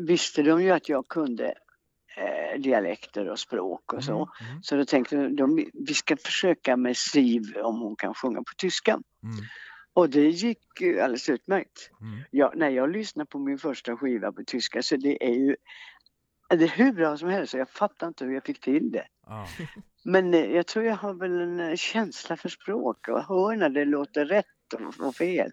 visste 0.07 0.41
de 0.43 0.63
ju 0.63 0.71
att 0.71 0.89
jag 0.89 1.07
kunde 1.07 1.45
eh, 2.17 2.59
dialekter 2.61 3.29
och 3.29 3.39
språk 3.39 3.93
och 3.93 4.03
så. 4.03 4.11
Mm, 4.15 4.51
mm, 4.51 4.63
Så 4.63 4.75
då 4.75 4.85
tänkte 4.85 5.27
de, 5.27 5.65
vi 5.73 5.93
ska 5.93 6.17
försöka 6.17 6.77
med 6.77 6.97
Siv 6.97 7.43
om 7.63 7.79
hon 7.79 7.95
kan 7.95 8.13
sjunga 8.13 8.37
på 8.39 8.53
tyska. 8.57 8.91
mm, 8.91 9.35
Och 9.93 10.09
det 10.09 10.29
gick 10.29 10.81
ju 10.81 10.99
alldeles 10.99 11.29
utmärkt. 11.29 11.89
mm. 12.01 12.19
Ja, 12.31 12.53
när 12.55 12.69
jag 12.69 12.89
lyssnar 12.91 13.25
på 13.25 13.39
min 13.39 13.57
första 13.57 13.97
skiva 13.97 14.31
på 14.31 14.43
tyska 14.47 14.81
så 14.81 14.95
det 14.97 15.25
är 15.25 15.33
ju 15.35 15.55
det 16.49 16.63
är 16.63 16.67
hur 16.67 16.91
bra 16.93 17.17
som 17.17 17.29
helst 17.29 17.53
jag 17.53 17.69
fattar 17.69 18.07
inte 18.07 18.25
hur 18.25 18.33
jag 18.33 18.43
fick 18.45 18.59
till 18.61 18.91
det. 18.91 19.07
Ja. 19.27 19.47
Men 20.09 20.33
eh, 20.33 20.45
jag 20.45 20.67
tror 20.67 20.85
jag 20.85 20.95
har 20.95 21.13
väl 21.13 21.41
en 21.41 21.59
eh, 21.59 21.75
känsla 21.75 22.37
för 22.37 22.49
språk 22.49 23.07
och 23.07 23.23
hör 23.23 23.55
när 23.55 23.69
det 23.69 23.85
låter 23.85 24.25
rätt 24.25 24.45
och, 24.99 25.15
fel. 25.15 25.51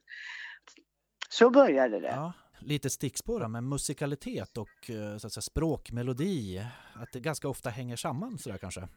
Så 1.28 1.50
började 1.50 2.00
det. 2.00 2.08
Ja, 2.08 2.32
lite 2.58 2.90
stickspår 2.90 3.40
där 3.40 3.48
med 3.48 3.62
musikalitet 3.64 4.58
och 4.58 4.90
eh, 4.90 5.16
så 5.18 5.26
att 5.26 5.32
säga, 5.32 5.42
språk, 5.42 5.90
melodi. 5.90 6.62
Att 6.94 7.12
det 7.12 7.20
ganska 7.20 7.48
ofta 7.48 7.70
hänger 7.70 7.96
samman 7.96 8.38
sådär 8.38 8.58
kanske. 8.58 8.88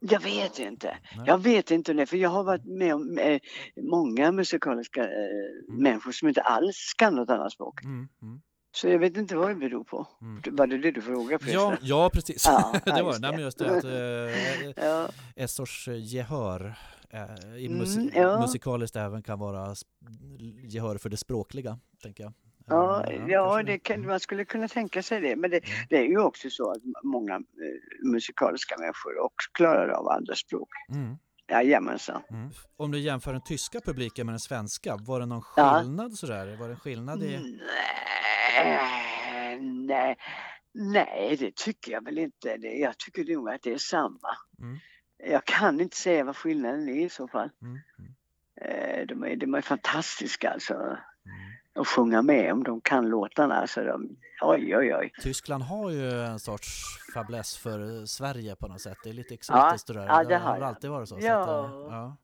Jag 0.00 0.20
vet 0.20 0.58
inte. 0.58 0.96
Nej. 1.16 1.24
Jag 1.26 1.38
vet 1.38 1.70
inte 1.70 1.92
det, 1.92 2.06
för 2.06 2.16
jag 2.16 2.30
har 2.30 2.44
varit 2.44 2.64
med 2.64 2.94
om 2.94 3.18
eh, 3.18 3.40
många 3.82 4.32
musikaliska 4.32 5.04
eh, 5.04 5.74
människor 5.78 6.12
som 6.12 6.28
inte 6.28 6.42
alls 6.42 6.94
kan 6.98 7.14
något 7.14 7.30
annat 7.30 7.52
språk. 7.52 7.84
Mm, 7.84 8.08
mm, 8.22 8.40
Så 8.76 8.88
jag 8.88 8.98
vet 8.98 9.16
inte 9.16 9.36
vad 9.36 9.48
det 9.48 9.54
beror 9.54 9.84
på. 9.84 10.06
mm. 10.20 10.42
Var 10.56 10.66
det 10.66 10.78
det 10.78 10.90
du 10.90 11.02
frågade? 11.02 11.50
Ja, 11.52 11.76
ja, 11.82 12.10
precis. 12.12 12.44
Ja, 12.46 12.72
det 12.84 13.02
var 13.02 13.12
det. 13.12 13.18
Nej, 13.18 13.30
men 13.32 13.40
just 13.40 13.58
det 13.58 13.76
att 13.78 13.84
eh, 14.78 14.84
Ja, 14.86 15.08
ett 15.36 15.50
sorts 15.50 15.88
gehör 15.88 16.74
eh, 17.10 17.56
i 17.56 17.66
Mm, 17.66 17.80
musi- 17.82 18.10
ja. 18.14 18.40
musikaliskt 18.40 18.96
även 18.96 19.22
kan 19.22 19.38
vara 19.38 19.74
gehör 20.64 20.98
för 20.98 21.08
det 21.08 21.16
språkliga, 21.16 21.78
tänker 22.02 22.24
jag. 22.24 22.32
ja, 22.66 23.04
Eh, 23.06 23.22
ja 23.28 23.62
det 23.62 23.78
kan, 23.78 23.96
Mm. 23.96 24.08
man 24.08 24.20
skulle 24.20 24.44
kunna 24.44 24.68
tänka 24.68 25.02
sig 25.02 25.20
det. 25.20 25.36
Men 25.36 25.50
det, 25.50 25.56
Mm. 25.56 25.86
det 25.90 25.96
är 25.96 26.02
ju 26.08 26.18
också 26.20 26.50
så 26.50 26.70
att 26.70 26.82
många 27.04 27.34
eh, 27.34 27.40
musikaliska 28.12 28.76
människor 28.78 29.18
också 29.24 29.50
klarar 29.52 29.88
av 29.88 30.08
andra 30.08 30.34
språk. 30.34 30.68
Mm, 30.94 31.16
Jajamensan. 31.48 32.22
mm. 32.30 32.50
Om 32.76 32.90
du 32.92 32.98
jämför 32.98 33.32
den 33.32 33.42
tyska 33.42 33.80
publiken 33.80 34.26
med 34.26 34.32
den 34.32 34.40
svenska, 34.40 34.96
var 34.96 35.20
det 35.20 35.26
någon 35.26 35.42
Ja. 35.56 35.78
skillnad 35.80 36.12
sådär? 36.18 36.56
Var 36.56 36.68
det 36.68 36.76
skillnad 36.76 37.22
i... 37.22 37.58
Nej, 38.64 39.58
nej, 39.60 40.16
nej, 40.74 41.36
det 41.40 41.56
tycker 41.56 41.92
jag 41.92 42.04
väl 42.04 42.18
inte. 42.18 42.48
Jag 42.62 42.98
tycker 42.98 43.34
nog 43.34 43.48
att 43.50 43.62
det 43.62 43.72
är 43.72 43.78
samma. 43.78 44.36
Mm. 44.58 44.78
Jag 45.18 45.44
kan 45.44 45.80
inte 45.80 45.96
säga 45.96 46.24
vad 46.24 46.36
skillnaden 46.36 46.88
är 46.88 47.06
i 47.06 47.08
så 47.08 47.28
fall. 47.28 47.50
Mm, 47.62 47.72
mm, 47.98 48.12
Eh, 48.60 49.06
De 49.06 49.24
är, 49.24 49.36
de 49.36 49.54
är 49.54 49.60
fantastiska 49.60 50.50
alltså. 50.50 50.74
mm. 50.74 50.96
Att 51.76 51.86
sjunga 51.88 52.22
med 52.22 52.52
om 52.52 52.62
de 52.64 52.80
kan 52.80 53.08
låtarna. 53.08 53.54
Alltså 53.54 53.84
de, 53.84 54.16
oj, 54.42 54.76
oj, 54.76 54.94
oj. 54.94 55.12
Tyskland 55.22 55.62
har 55.62 55.90
ju 55.90 56.10
en 56.22 56.38
sorts 56.38 56.82
fäbless 57.14 57.56
för 57.56 58.06
Sverige 58.06 58.56
på 58.56 58.68
något 58.68 58.80
sätt. 58.80 58.98
Det 59.04 59.08
är 59.10 59.14
lite 59.14 59.34
exotiskt 59.34 59.86
det 59.86 59.92
där. 59.92 60.06
ja, 60.06 60.18
det 60.22 60.28
det 60.28 60.36
har 60.38 60.56
jag. 60.56 60.62
alltid 60.68 60.90
varit 60.90 61.08
så. 61.08 61.20
så 61.20 61.26
Ja. 61.26 61.40
att, 61.42 61.48
eh, 61.48 61.88
ja. 61.90 62.16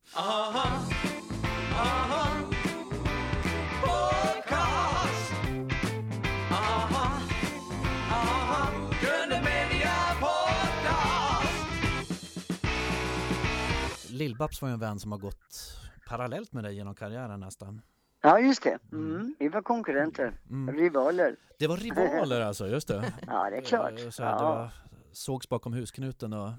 Lill-Babs 14.08 14.62
var 14.62 14.68
ju 14.68 14.72
en 14.72 14.80
vän 14.80 14.98
som 15.00 15.12
har 15.12 15.18
gått 15.18 15.78
parallellt 16.08 16.52
med 16.52 16.64
dig 16.64 16.74
genom 16.74 16.94
karriären 16.94 17.40
nästan. 17.40 17.82
Ja, 18.22 18.38
just 18.38 18.62
det. 18.62 18.78
Mm, 18.92 19.34
vi 19.38 19.48
var 19.48 19.62
konkurrenter, 19.62 20.32
Mm. 20.50 20.74
rivaler. 20.76 21.36
Det 21.58 21.66
var 21.66 21.76
rivaler 21.76 22.40
alltså, 22.40 22.68
just 22.68 22.88
det. 22.88 23.12
Ja, 23.26 23.50
det 23.50 23.56
är 23.56 23.60
klart. 23.60 24.00
Eh, 24.00 24.10
Så 24.10 24.22
här, 24.22 24.30
det 24.38 24.42
Ja. 24.44 24.54
var, 24.54 24.70
sågs 25.12 25.48
bakom 25.48 25.72
husknuten 25.72 26.32
och 26.32 26.50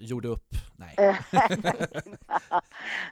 gjorde 0.00 0.28
upp. 0.28 0.44
Nej. 0.76 0.94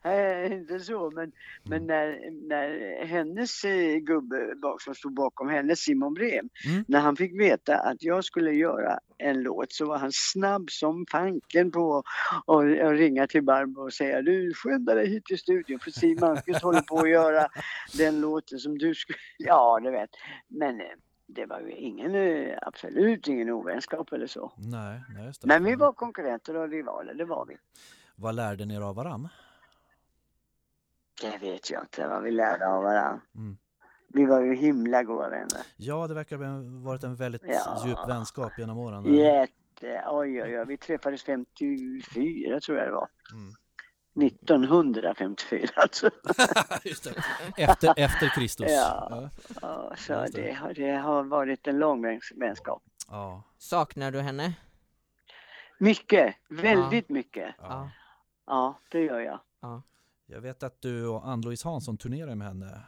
Eh, 0.05 0.53
inte 0.53 0.81
så, 0.81 1.11
men, 1.11 1.33
men 1.65 1.87
när, 1.87 2.31
när 2.49 3.05
hennes 3.07 3.65
eh, 3.65 3.97
gubbe 3.97 4.55
bak, 4.63 4.83
som 4.83 4.95
stod 4.95 5.15
bakom 5.15 5.49
henne, 5.49 5.77
Simon 5.77 6.15
Brem, 6.15 6.49
Mm. 6.67 6.85
när 6.89 7.01
han 7.01 7.17
fick 7.17 7.41
veta 7.41 7.77
att 7.79 8.03
jag 8.03 8.25
skulle 8.25 8.53
göra 8.53 8.99
en 9.19 9.43
låt 9.43 9.73
så 9.73 9.87
var 9.87 9.99
han 9.99 10.11
snabb 10.13 10.71
som 10.71 11.07
fanken 11.11 11.71
på 11.71 12.03
att 12.47 12.93
ringa 12.99 13.27
till 13.27 13.43
Barbro 13.43 13.83
och 13.85 13.93
säga 13.93 14.23
du 14.23 14.55
skynda 14.55 14.95
dig 14.95 15.09
hit 15.09 15.25
till 15.25 15.39
studion 15.39 15.79
för 15.79 15.91
Siw 15.91 16.21
Malmkvist 16.21 16.63
håller 16.63 16.81
på 16.81 16.99
att 16.99 17.11
göra 17.11 17.49
den 17.99 18.21
låten 18.21 18.59
som 18.59 18.79
du 18.79 18.95
skulle... 18.95 19.19
Ja, 19.39 19.81
du 19.83 19.91
vet. 19.91 20.11
Men 20.49 20.81
eh, 20.81 20.87
det 21.29 21.47
var 21.47 21.61
ju 21.61 21.71
ingen, 21.73 22.15
eh, 22.15 22.59
absolut 22.63 23.29
ingen 23.29 23.51
ovänskap 23.51 24.13
eller 24.13 24.27
så. 24.27 24.53
Nej, 24.57 25.01
nej, 25.15 25.27
just 25.27 25.43
det. 25.43 25.49
Men 25.49 25.65
vi 25.65 25.75
var 25.75 25.93
konkurrenter 25.93 26.57
och 26.57 26.69
rivaler, 26.69 27.15
det 27.15 27.25
var 27.25 27.47
vi. 27.47 27.57
Vad 28.17 28.35
lärde 28.35 28.65
ni 28.65 28.75
er 28.75 28.81
av 28.81 28.95
varann? 28.95 29.29
Det 31.23 31.39
vet 31.39 31.71
jag 31.71 31.83
inte 31.83 32.09
vad 32.09 32.23
vi 32.23 32.31
lärde 32.31 32.67
av 32.69 32.83
varandra. 32.83 33.21
Mm. 33.35 33.57
Vi 34.09 34.27
var 34.27 34.41
ju 34.41 34.55
himla 34.55 35.03
goda 35.03 35.29
vänner. 35.29 35.63
Ja, 35.77 36.07
det 36.07 36.15
verkar 36.15 36.37
ha 36.39 36.83
varit 36.85 37.05
en 37.05 37.17
väldigt 37.17 37.43
Ja. 37.45 37.83
djup 37.87 37.99
vänskap 38.09 38.53
genom 38.59 38.79
åren. 38.79 39.15
Jätte, 39.15 40.05
oj 40.07 40.43
oj 40.43 40.59
oj, 40.61 40.65
vi 40.69 40.77
träffades 40.77 41.23
54 41.23 42.61
tror 42.61 42.79
jag 42.79 42.87
det 42.89 42.93
var. 42.93 43.09
Mm. 43.33 43.55
1954 44.23 45.69
alltså. 45.77 46.11
Just 46.85 47.05
det. 47.05 47.25
Efter, 47.57 47.95
efter 47.97 48.29
Kristus. 48.29 48.67
Ja. 48.71 49.31
Ja, 49.63 49.93
så 49.97 50.13
Just 50.13 50.35
det. 50.35 50.43
det 50.43 50.53
har, 50.53 50.75
det 50.75 50.91
har 50.97 51.25
varit 51.25 51.67
en 51.67 51.79
lång 51.79 52.05
väns- 52.05 52.33
vänskap. 52.37 52.83
Ja. 53.09 53.43
Saknar 53.59 54.11
du 54.11 54.21
henne? 54.21 54.53
Mycket, 55.79 56.35
väldigt 56.49 57.09
mycket. 57.09 57.55
ja. 57.59 57.91
Ja, 58.47 58.81
det 58.91 59.01
gör 59.01 59.21
jag. 59.21 59.41
Jag 60.27 60.41
vet 60.41 60.63
att 60.63 60.81
du 60.83 61.07
och 61.07 61.29
Ann-Louise 61.29 61.69
Hansson 61.69 61.97
turnerar 61.99 62.35
med 62.35 62.47
henne. 62.47 62.81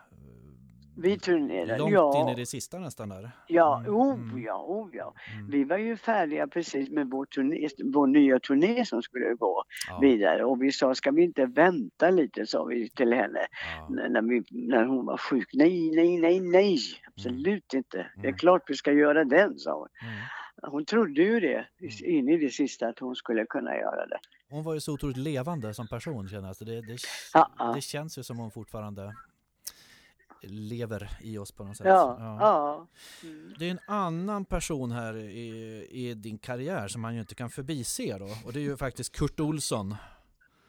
Vi 1.03 1.19
turnerar, 1.19 1.79
Långt 1.79 1.93
ja. 1.93 2.21
in 2.23 2.29
i 2.29 2.41
det 2.41 2.47
sista 2.47 2.79
nästan 2.79 3.09
där. 3.09 3.31
Ja, 3.47 3.79
Mm, 3.79 3.95
oh 3.95 4.15
mm. 4.15 4.43
ja, 4.43 4.65
oh 4.69 4.89
ja. 4.93 5.15
Mm. 5.35 5.51
Vi 5.51 5.65
var 5.65 5.77
ju 5.79 5.97
färdiga 5.97 6.47
precis 6.47 6.91
med 6.91 7.11
vår, 7.11 7.25
turné, 7.27 7.69
vår 7.85 8.07
nya 8.07 8.41
turné 8.41 8.85
som 8.85 9.03
skulle 9.03 9.35
gå 9.35 9.65
Ja, 9.89 9.99
vidare 10.01 10.45
och 10.45 10.63
vi 10.63 10.73
sa, 10.73 10.95
ska 10.95 11.11
vi 11.11 11.23
inte 11.23 11.47
vänta 11.47 12.11
lite, 12.11 12.47
sa 12.47 12.65
vi 12.65 12.91
till 12.91 13.13
henne 13.13 13.41
ja. 13.79 13.89
när, 14.09 14.23
vi, 14.23 14.43
när 14.51 14.85
hon 14.85 15.07
var 15.07 15.17
sjuk. 15.17 15.49
Nej, 15.53 15.91
nej, 15.97 16.19
nej, 16.19 16.41
nej, 16.41 16.79
absolut 17.17 17.75
inte. 17.75 17.97
Det 18.17 18.21
är 18.21 18.25
Mm. 18.29 18.39
klart 18.39 18.63
vi 18.67 18.75
ska 18.75 18.93
göra 18.93 19.25
den, 19.25 19.59
sa 19.59 19.79
hon. 19.79 19.89
Mm. 20.03 20.21
Hon 20.73 20.85
trodde 20.85 21.23
ju 21.23 21.41
det 21.41 21.67
Mm. 21.81 22.19
in 22.19 22.29
i 22.29 22.37
det 22.39 22.51
sista 22.51 22.89
att 22.89 22.99
hon 22.99 23.17
skulle 23.17 23.47
kunna 23.47 23.77
göra 23.77 24.07
det. 24.07 24.19
Hon 24.51 24.63
var 24.65 24.75
ju 24.75 24.81
så 24.81 24.93
otroligt 24.93 25.17
levande 25.17 25.75
som 25.75 25.89
person 25.89 26.29
känner 26.29 26.47
jag. 26.49 26.57
Så 26.57 26.65
det, 26.65 26.81
det, 26.81 26.97
ja. 27.35 27.73
det 27.75 27.81
känns 27.81 28.19
ju 28.19 28.23
som 28.23 28.39
hon 28.39 28.51
fortfarande 28.51 29.15
lever 30.43 31.11
i 31.21 31.39
oss 31.39 31.53
på 31.53 31.65
något 31.65 31.77
sätt. 31.77 31.87
Ja, 31.87 32.17
ja. 32.41 32.87
Mm. 33.23 33.55
Det 33.59 33.67
är 33.67 33.71
en 33.71 33.81
annan 33.87 34.45
person 34.45 34.93
här 34.93 35.17
i, 35.17 35.87
i 35.91 36.15
din 36.15 36.39
karriär 36.39 36.89
som 36.89 37.01
man 37.01 37.15
ju 37.15 37.21
inte 37.21 37.35
kan 37.35 37.51
förbise 37.51 38.19
då. 38.19 38.29
Och 38.47 38.53
det 38.53 38.61
är 38.61 38.63
ju 38.63 38.77
faktiskt 38.77 39.17
Kurt 39.17 39.41
Olsson. 39.41 39.97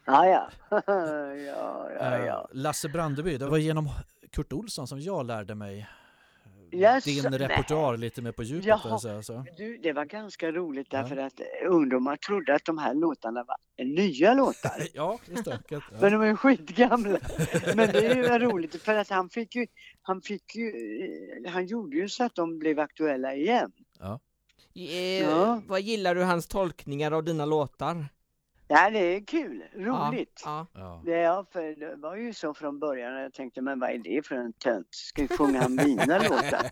Ja, 0.05 0.25
ja. 0.25 0.49
ja, 0.87 1.35
ja, 1.35 1.89
Eh, 1.99 2.25
ja. 2.25 2.47
Lasse 2.51 2.89
Brandeby. 2.89 3.37
Det 3.37 3.45
var 3.45 3.57
genom 3.57 3.89
Kurt 4.31 4.53
Olsson 4.53 4.87
som 4.87 4.99
jag 4.99 5.25
lärde 5.25 5.55
mig 5.55 5.87
Jaså, 6.71 7.09
din 7.09 7.37
repertoar 7.37 7.97
lite 7.97 8.21
mer 8.21 8.31
på 8.31 8.43
djupet. 8.43 8.65
Jaha. 8.65 8.99
säga, 8.99 9.23
så. 9.23 9.45
Du, 9.57 9.77
det 9.77 9.93
var 9.93 10.05
ganska 10.05 10.51
roligt 10.51 10.87
Ja. 10.89 10.99
därför 11.01 11.17
att 11.17 11.41
ungdomar 11.69 12.15
trodde 12.15 12.55
att 12.55 12.65
de 12.65 12.77
här 12.77 12.93
låtarna 12.93 13.43
var 13.43 13.85
nya 13.85 14.33
låtar. 14.33 14.71
Ja, 14.93 15.19
just 15.25 15.45
det. 15.45 15.59
Ja. 15.69 15.81
Men 16.01 16.11
de 16.11 16.21
är 16.21 16.35
skitgamla. 16.35 17.19
Men 17.75 17.91
det 17.91 18.05
är 18.05 18.15
ju 18.15 18.23
roligt 18.39 18.81
för 18.83 18.95
att 18.95 19.09
han 19.09 19.29
fick 19.29 19.55
ju, 19.55 19.67
han 20.01 20.21
fick 20.21 20.55
ju, 20.55 20.67
eh, 21.45 21.51
han 21.51 21.65
gjorde 21.65 21.97
ju 21.97 22.09
så 22.09 22.23
att 22.23 22.35
de 22.35 22.59
blev 22.59 22.79
aktuella 22.79 23.35
igen. 23.35 23.71
Eh, 24.75 25.21
Ja. 25.23 25.61
Vad 25.67 25.81
gillar 25.81 26.15
du 26.15 26.23
hans 26.23 26.47
tolkningar 26.47 27.11
av 27.11 27.23
dina 27.23 27.45
låtar? 27.45 28.05
Ja, 28.73 28.89
det 28.89 28.99
är 28.99 29.25
kul, 29.25 29.63
roligt. 29.75 30.41
Ja, 30.45 30.67
Ja. 30.73 31.01
Det, 31.05 31.17
ja, 31.17 31.45
för 31.51 31.79
det 31.79 31.95
var 31.95 32.15
ju 32.15 32.33
så 32.33 32.53
från 32.53 32.79
början 32.79 33.13
jag 33.13 33.33
tänkte, 33.33 33.61
men 33.61 33.79
vad 33.79 33.89
är 33.89 33.97
det 33.97 34.27
för 34.27 34.35
en 34.35 34.53
tönt? 34.53 34.87
Ska 34.89 35.21
ju 35.21 35.27
sjunga 35.27 35.67
mina 35.69 36.17
låtar? 36.17 36.71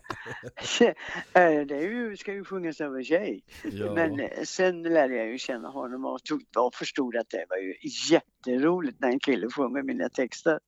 Eh, 1.34 1.66
det 1.66 1.76
är 1.76 1.90
ju, 1.90 2.16
ska 2.16 2.32
ju 2.32 2.44
sjungas 2.44 2.80
av 2.80 2.96
en 2.96 3.04
tjej. 3.04 3.44
Ja. 3.64 3.94
Men 3.94 4.20
eh, 4.20 4.42
sen 4.44 4.82
lärde 4.82 5.16
jag 5.16 5.26
ju 5.26 5.38
känna 5.38 5.68
honom 5.68 6.04
och, 6.04 6.24
tog, 6.24 6.42
och 6.56 6.74
förstod 6.74 7.16
att 7.16 7.30
det 7.30 7.46
var 7.48 7.56
ju 7.56 7.74
jätteroligt 8.10 9.00
när 9.00 9.08
en 9.08 9.20
kille 9.20 9.50
sjunger 9.50 9.82
mina 9.82 10.08
texter. 10.08 10.60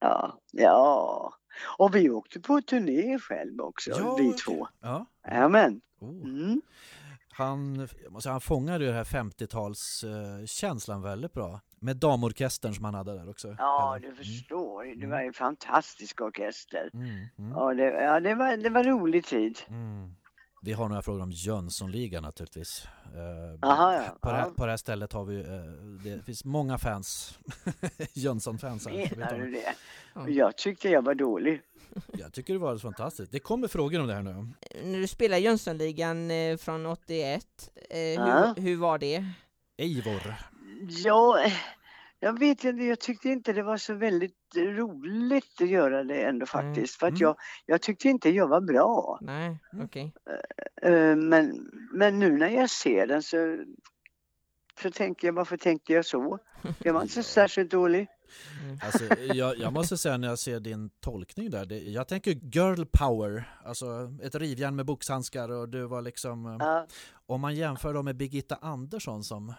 Ja, 0.00 0.38
ja. 0.52 1.34
Och 1.78 1.94
vi 1.94 2.10
åkte 2.10 2.40
på 2.40 2.60
turné 2.60 3.18
själv 3.18 3.60
också, 3.60 3.90
Ja, 3.90 4.16
vi 4.18 4.32
två. 4.32 4.68
Ja. 4.80 5.06
Jajamän. 5.26 5.80
Oh. 6.00 6.28
Mm. 6.28 6.60
Han, 7.34 7.88
säga, 8.22 8.32
han 8.32 8.40
fångade 8.40 8.84
ju 8.84 8.90
den 8.90 8.96
här 8.96 9.04
50-talskänslan 9.04 11.02
väldigt 11.02 11.32
bra. 11.32 11.60
Med 11.80 11.96
damorkestern 11.96 12.74
som 12.74 12.84
han 12.84 12.94
hade 12.94 13.12
där 13.18 13.30
också. 13.30 13.56
Ja, 13.58 13.96
Eller? 13.96 14.08
du 14.08 14.14
förstår. 14.16 15.00
Det 15.00 15.06
var 15.06 15.20
ju 15.20 15.26
en 15.26 15.32
fantastisk 15.32 16.20
orkester. 16.20 16.90
Mm. 16.94 17.06
Mm. 17.06 17.26
Mm. 17.38 17.52
Ja, 17.52 17.74
det, 17.74 17.84
ja, 18.04 18.20
det, 18.20 18.34
var, 18.34 18.56
det 18.56 18.70
var 18.70 18.84
rolig 18.84 19.24
tid. 19.24 19.58
Mm. 19.68 20.14
Vi 20.64 20.72
har 20.72 20.88
några 20.88 21.02
frågor 21.02 21.22
om 21.22 21.30
Jönssonligan 21.30 22.22
naturligtvis. 22.22 22.86
Eh, 23.14 23.68
Aha, 23.70 23.94
ja. 23.94 24.02
på, 24.20 24.28
det, 24.30 24.36
här- 24.36 24.50
på 24.50 24.64
det 24.66 24.72
här 24.72 24.76
stället 24.76 25.12
har 25.12 25.24
vi, 25.24 25.40
eh, 25.40 26.14
det 26.16 26.24
finns 26.24 26.44
många 26.44 26.78
fans, 26.78 27.38
Jönsson-fans 28.14 28.86
Menar 28.86 29.38
du 29.38 29.50
det? 29.50 29.74
Ja. 30.14 30.28
Jag 30.28 30.56
tyckte 30.56 30.88
jag 30.88 31.02
var 31.02 31.14
dålig. 31.14 31.62
Jag 32.12 32.32
tycker 32.32 32.52
det 32.52 32.58
var 32.58 32.68
alldeles 32.68 32.82
fantastiskt. 32.82 33.32
Det 33.32 33.38
kommer 33.40 33.68
frågor 33.68 34.00
om 34.00 34.06
det 34.06 34.14
här 34.14 34.22
nu. 34.22 34.46
När 34.84 34.98
du 34.98 35.06
spelade 35.06 35.40
Jönssonligan 35.42 36.30
eh, 36.30 36.56
från 36.56 36.86
81, 36.86 37.46
eh, 37.90 37.98
Ja. 37.98 38.54
hur, 38.56 38.62
hur 38.62 38.76
var 38.76 38.98
det? 38.98 39.24
Eivor. 39.78 40.34
Ja, 41.04 41.46
jag 42.20 42.38
vet 42.38 42.64
inte, 42.64 42.84
jag 42.84 43.00
tyckte 43.00 43.28
inte 43.28 43.52
det 43.52 43.62
var 43.62 43.76
så 43.76 43.94
väldigt 43.94 44.36
roligt 44.56 45.60
att 45.60 45.68
göra 45.68 46.04
det 46.04 46.22
ändå 46.22 46.46
faktiskt. 46.46 46.94
För 46.98 47.06
att 47.06 47.10
Mm. 47.10 47.20
jag, 47.20 47.36
jag 47.66 47.82
tyckte 47.82 48.08
inte 48.08 48.30
jag 48.30 48.48
var 48.48 48.60
bra. 48.60 49.18
Nej, 49.22 49.58
Mm. 49.72 49.84
okej. 49.84 50.12
Eh, 50.82 51.16
Men, 51.16 51.70
men 51.92 52.18
nu 52.18 52.36
när 52.38 52.48
jag 52.48 52.70
ser 52.70 53.06
den 53.06 53.22
så, 53.22 53.64
så 54.82 54.90
tänker 54.90 55.28
jag, 55.28 55.32
varför 55.34 55.56
tänkte 55.56 55.92
jag 55.92 56.06
så? 56.06 56.38
Jag 56.78 56.92
var 56.92 57.02
inte 57.02 57.14
så 57.14 57.22
särskilt 57.40 57.70
dålig. 57.70 58.08
Alltså, 58.82 59.04
jag, 59.34 59.58
jag 59.58 59.72
måste 59.72 59.96
säga 59.98 60.16
när 60.16 60.28
jag 60.28 60.38
ser 60.38 60.60
din 60.60 60.90
tolkning 61.00 61.50
där, 61.50 61.66
det, 61.66 61.78
jag 61.78 62.08
tänker 62.08 62.30
girl 62.32 62.84
power, 62.92 63.44
alltså 63.64 63.86
ett 64.22 64.34
rivjärn 64.34 64.76
med 64.76 64.86
boxhandskar 64.86 65.48
och 65.50 65.68
du 65.68 65.82
var 65.86 66.02
liksom, 66.02 66.56
Ja, 66.60 66.86
om 67.26 67.40
man 67.40 67.54
jämför 67.54 67.94
dem 67.94 68.04
med 68.04 68.16
Birgitta 68.16 68.54
Andersson 68.60 69.24
som 69.24 69.54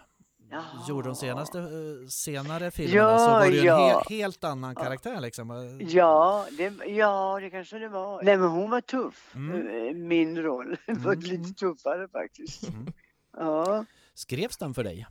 Jaha. 0.50 0.62
gjorde 0.88 1.08
de 1.08 1.14
senaste, 1.16 1.58
eh, 1.58 1.66
senare 2.08 2.70
filmerna 2.70 2.98
Ja, 3.10 3.18
så 3.18 3.30
var 3.30 3.40
det 3.46 3.52
ju 3.52 3.58
en 3.60 3.64
ja. 3.66 4.04
he, 4.08 4.16
helt 4.16 4.44
annan 4.44 4.74
karaktär 4.74 5.20
liksom. 5.20 5.50
Eh, 5.50 5.86
Ja 5.88 6.46
det, 6.58 6.72
ja, 6.86 7.38
det 7.40 7.50
kanske 7.50 7.78
det 7.78 7.88
var. 7.88 8.22
Nej, 8.22 8.36
men 8.38 8.48
hon 8.48 8.70
var 8.70 8.80
tuff. 8.80 9.32
Mm. 9.34 10.08
Min 10.08 10.42
roll 10.42 10.76
var 10.86 11.12
Mm. 11.12 11.20
lite 11.24 11.54
tuffare 11.54 12.08
faktiskt. 12.08 12.68
Mm. 12.68 12.92
Ja. 13.36 13.84
Skrevs 14.14 14.56
den 14.56 14.74
för 14.74 14.84
dig? 14.84 15.06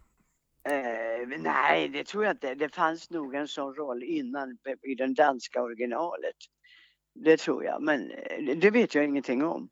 Eh, 0.69 1.39
nej, 1.39 1.89
det 1.89 2.04
tror 2.04 2.23
jag 2.26 2.34
inte. 2.34 2.56
Det 2.56 2.76
fanns 2.76 3.10
nog 3.10 3.36
en 3.36 3.47
sån 3.47 3.76
roll 3.76 4.04
innan 4.04 4.58
i 4.82 4.95
den 4.95 5.13
danska 5.13 5.62
originalet. 5.62 6.36
Det 7.15 7.38
tror 7.38 7.63
jag, 7.63 7.82
men 7.82 8.12
eh, 8.12 8.58
det 8.58 8.71
vet 8.71 8.95
jag 8.95 9.06
ingenting 9.06 9.43
om. 9.43 9.69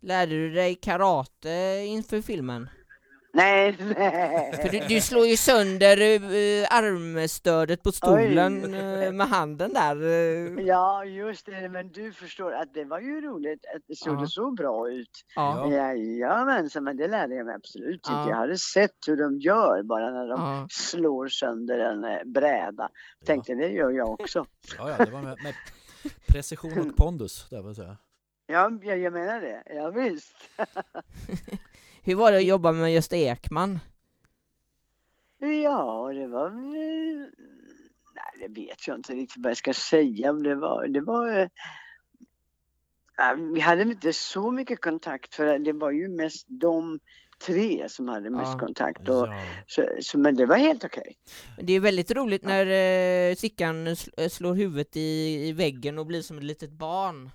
Lärde 0.00 0.32
du 0.32 0.50
dig 0.50 0.74
karate 0.74 1.82
inför 1.86 2.22
filmen? 2.22 2.68
Nej, 3.34 3.72
För 3.72 3.84
nej. 3.84 4.68
du, 4.88 4.94
du 4.94 5.00
slår 5.00 5.26
ju 5.26 5.36
sönder 5.36 6.00
eh, 6.00 6.66
armstödet 6.70 7.82
på 7.82 7.92
stolen 7.92 8.74
eh, 8.74 9.12
med 9.12 9.26
handen 9.28 9.72
där. 9.72 10.02
eh. 10.02 10.64
Ja, 10.66 11.04
just 11.04 11.46
det. 11.46 11.68
Men 11.68 11.92
du 11.92 12.12
förstår 12.12 12.52
att 12.52 12.74
det 12.74 12.84
var 12.84 13.00
ju 13.00 13.20
roligt 13.20 13.64
att 13.76 13.82
det 13.88 13.96
såg 13.96 14.22
Ja. 14.22 14.26
så 14.26 14.50
bra 14.50 14.90
ut. 14.90 15.24
Ja. 15.34 15.70
Jajamensan, 15.72 16.84
men 16.84 16.96
det 16.96 17.08
lärde 17.08 17.34
jag 17.34 17.46
mig 17.46 17.54
absolut 17.54 18.00
Ja. 18.08 18.18
inte. 18.20 18.30
Jag 18.30 18.36
hade 18.36 18.58
sett 18.58 18.96
hur 19.06 19.16
de 19.16 19.38
gör 19.38 19.82
bara 19.82 20.10
när 20.10 20.28
de 20.28 20.40
Ja. 20.40 20.66
slår 20.70 21.28
sönder 21.28 21.78
en 21.78 22.32
bräda. 22.32 22.88
Tänkte 23.26 23.54
det 23.54 23.68
gör 23.68 23.90
jag 23.90 24.10
också. 24.20 24.46
Ja, 24.78 24.90
ja, 24.98 25.04
det 25.04 25.10
var 25.10 25.22
med, 25.22 25.36
med 25.42 25.54
precision 26.28 26.90
och 26.90 26.96
pondus, 26.96 27.46
där 27.50 27.56
vill 27.56 27.66
jag 27.66 27.76
säga. 27.76 27.96
Ja, 28.46 28.70
jag, 28.82 28.98
jag 28.98 29.12
menar 29.12 29.40
det. 29.40 29.62
Ja, 29.66 29.90
visst. 29.90 30.36
Hur 32.04 32.14
var 32.14 32.32
det 32.32 32.38
att 32.38 32.44
jobba 32.44 32.72
med 32.72 32.92
Gösta 32.92 33.16
Ekman? 33.16 33.78
Ja, 35.38 36.12
det 36.14 36.26
var. 36.26 36.50
Nej, 36.50 38.48
det 38.48 38.60
vet 38.60 38.86
jag 38.86 38.96
inte 38.98 39.12
riktigt 39.12 39.42
vad 39.44 39.50
jag 39.50 39.56
ska 39.56 39.74
säga. 39.74 40.32
Det 40.32 40.54
var... 40.54 40.86
Det 40.88 41.00
var 41.00 41.38
eh, 41.40 41.48
ja, 43.16 43.36
vi 43.54 43.60
hade 43.60 43.82
inte 43.82 44.12
så 44.12 44.50
mycket 44.50 44.80
kontakt 44.80 45.34
för 45.34 45.58
det 45.58 45.72
var 45.72 45.90
ju 45.90 46.08
mest 46.08 46.46
de 46.48 47.00
tre 47.46 47.88
som 47.88 48.08
hade 48.08 48.30
mest 48.30 48.52
Ja. 48.52 48.58
kontakt. 48.58 49.08
Och, 49.08 49.26
Ja. 49.26 49.42
så, 49.66 49.88
så, 50.00 50.18
men 50.18 50.34
det 50.36 50.46
var 50.46 50.56
helt 50.56 50.84
okej. 50.84 51.16
Det 51.60 51.72
är 51.72 51.80
väldigt 51.80 52.10
roligt 52.10 52.44
när 52.44 52.66
eh, 53.30 53.34
Sickan 53.34 53.88
sl- 53.88 54.28
slår 54.28 54.54
huvudet 54.54 54.96
i, 54.96 55.48
i 55.48 55.52
väggen 55.52 55.98
och 55.98 56.06
blir 56.06 56.22
som 56.22 56.38
ett 56.38 56.44
litet 56.44 56.70
barn. 56.72 57.30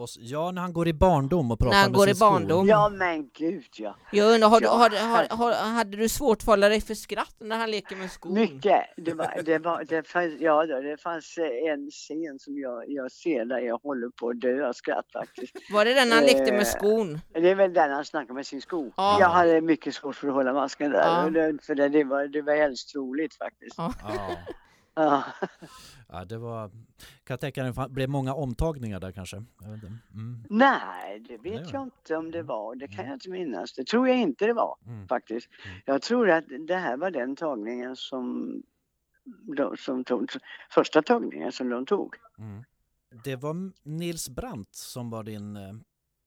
Och, 0.00 0.04
s- 0.08 0.16
ja, 0.20 0.50
när 0.50 0.62
han 0.62 0.72
går 0.72 0.88
i 0.88 0.92
barndom 0.92 1.50
och 1.50 1.58
pratar 1.58 1.70
När 1.74 1.82
han 1.82 1.90
med 1.90 1.98
går 1.98 2.06
sin 2.06 2.16
i 2.16 2.18
barndom. 2.18 2.66
Ja, 2.66 2.88
men 2.88 3.28
gud 3.38 3.64
ja. 3.76 3.96
Jag 4.12 4.34
undrar, 4.34 4.48
har, 4.48 4.60
du- 4.60 4.66
Ja, 4.66 4.72
har, 4.72 4.90
har, 4.90 5.36
har, 5.36 5.52
hade 5.72 5.96
du 5.96 6.08
svårt 6.08 6.42
för 6.42 6.52
att 6.52 6.56
hålla 6.56 6.68
dig 6.68 6.80
för 6.80 6.94
skratt 6.94 7.34
när 7.40 7.58
han 7.58 7.70
leker 7.70 7.96
med 7.96 8.10
skon? 8.10 8.34
Mycket. 8.34 8.80
Det, 8.96 9.14
var, 9.14 9.42
det, 9.44 9.58
var, 9.58 9.84
det, 9.88 10.08
fanns, 10.08 10.34
ja, 10.40 10.66
det 10.66 10.96
fanns 11.02 11.38
eh, 11.38 11.72
en 11.72 11.90
scen 11.90 12.38
som 12.38 12.58
jag, 12.58 12.84
jag 12.88 13.12
ser 13.12 13.44
där 13.44 13.58
jag 13.58 13.78
håller 13.82 14.08
på 14.08 14.28
att 14.28 14.40
dö 14.40 14.68
av 14.68 14.72
skratt 14.72 15.06
faktiskt. 15.12 15.56
Var 15.72 15.84
det 15.84 15.94
den 15.94 16.12
han 16.12 16.22
lekte 16.22 16.42
Eh, 16.50 16.56
med 16.56 16.66
skon? 16.66 17.20
Det 17.34 17.50
är 17.50 17.54
väl 17.54 17.72
där 17.72 17.88
han 17.88 18.04
snackar 18.04 18.34
med 18.34 18.46
sin 18.46 18.62
sko. 18.62 18.92
Ja. 18.96 19.16
Jag 19.20 19.28
hade 19.28 19.60
mycket 19.60 19.94
svårt 19.94 20.16
för 20.16 20.28
att 20.28 20.34
hålla 20.34 20.52
masken 20.52 20.90
där. 20.90 21.00
Ja. 21.00 21.52
För 21.62 21.74
det, 21.74 21.88
det, 21.88 22.04
var, 22.04 22.26
det 22.26 22.42
var 22.42 22.56
helst 22.56 22.94
roligt 22.94 23.34
faktiskt. 23.34 23.74
Ja. 23.78 23.92
Ja. 25.04 25.24
Ja. 26.08 26.24
det 26.24 26.38
var... 26.38 26.68
Kan 26.68 26.78
jag 27.34 27.40
tänka 27.40 27.62
mig, 27.62 27.72
det 27.72 27.88
blev 27.88 28.08
många 28.08 28.34
omtagningar 28.34 29.00
där 29.00 29.12
kanske? 29.12 29.36
Mm. 29.36 30.44
Nej, 30.50 31.20
det 31.20 31.36
vet 31.38 31.62
Nej, 31.62 31.70
jag 31.72 31.82
inte 31.82 32.16
om 32.16 32.30
det 32.30 32.42
var. 32.42 32.74
Det 32.76 32.86
kan 32.88 32.94
Mm. 32.98 33.06
jag 33.06 33.16
inte 33.16 33.30
minnas. 33.30 33.72
Det 33.74 33.86
tror 33.86 34.08
jag 34.08 34.18
inte 34.18 34.46
det 34.46 34.52
var 34.52 34.78
Mm. 34.86 35.08
faktiskt. 35.08 35.48
Mm. 35.66 35.80
Jag 35.86 36.02
tror 36.02 36.30
att 36.30 36.44
det 36.68 36.76
här 36.76 36.96
var 36.96 37.10
den 37.10 37.36
tagningen 37.36 37.96
som 37.96 38.52
de, 39.56 39.76
som 39.76 40.04
tog, 40.04 40.30
första 40.70 41.02
tagningen 41.02 41.52
som 41.52 41.68
de 41.68 41.86
tog. 41.86 42.16
Mm. 42.38 42.64
Det 43.24 43.36
var 43.36 43.72
Nils 43.88 44.28
Brandt 44.30 44.74
som 44.74 45.10
var 45.10 45.22
din 45.22 45.56
eh, 45.56 45.72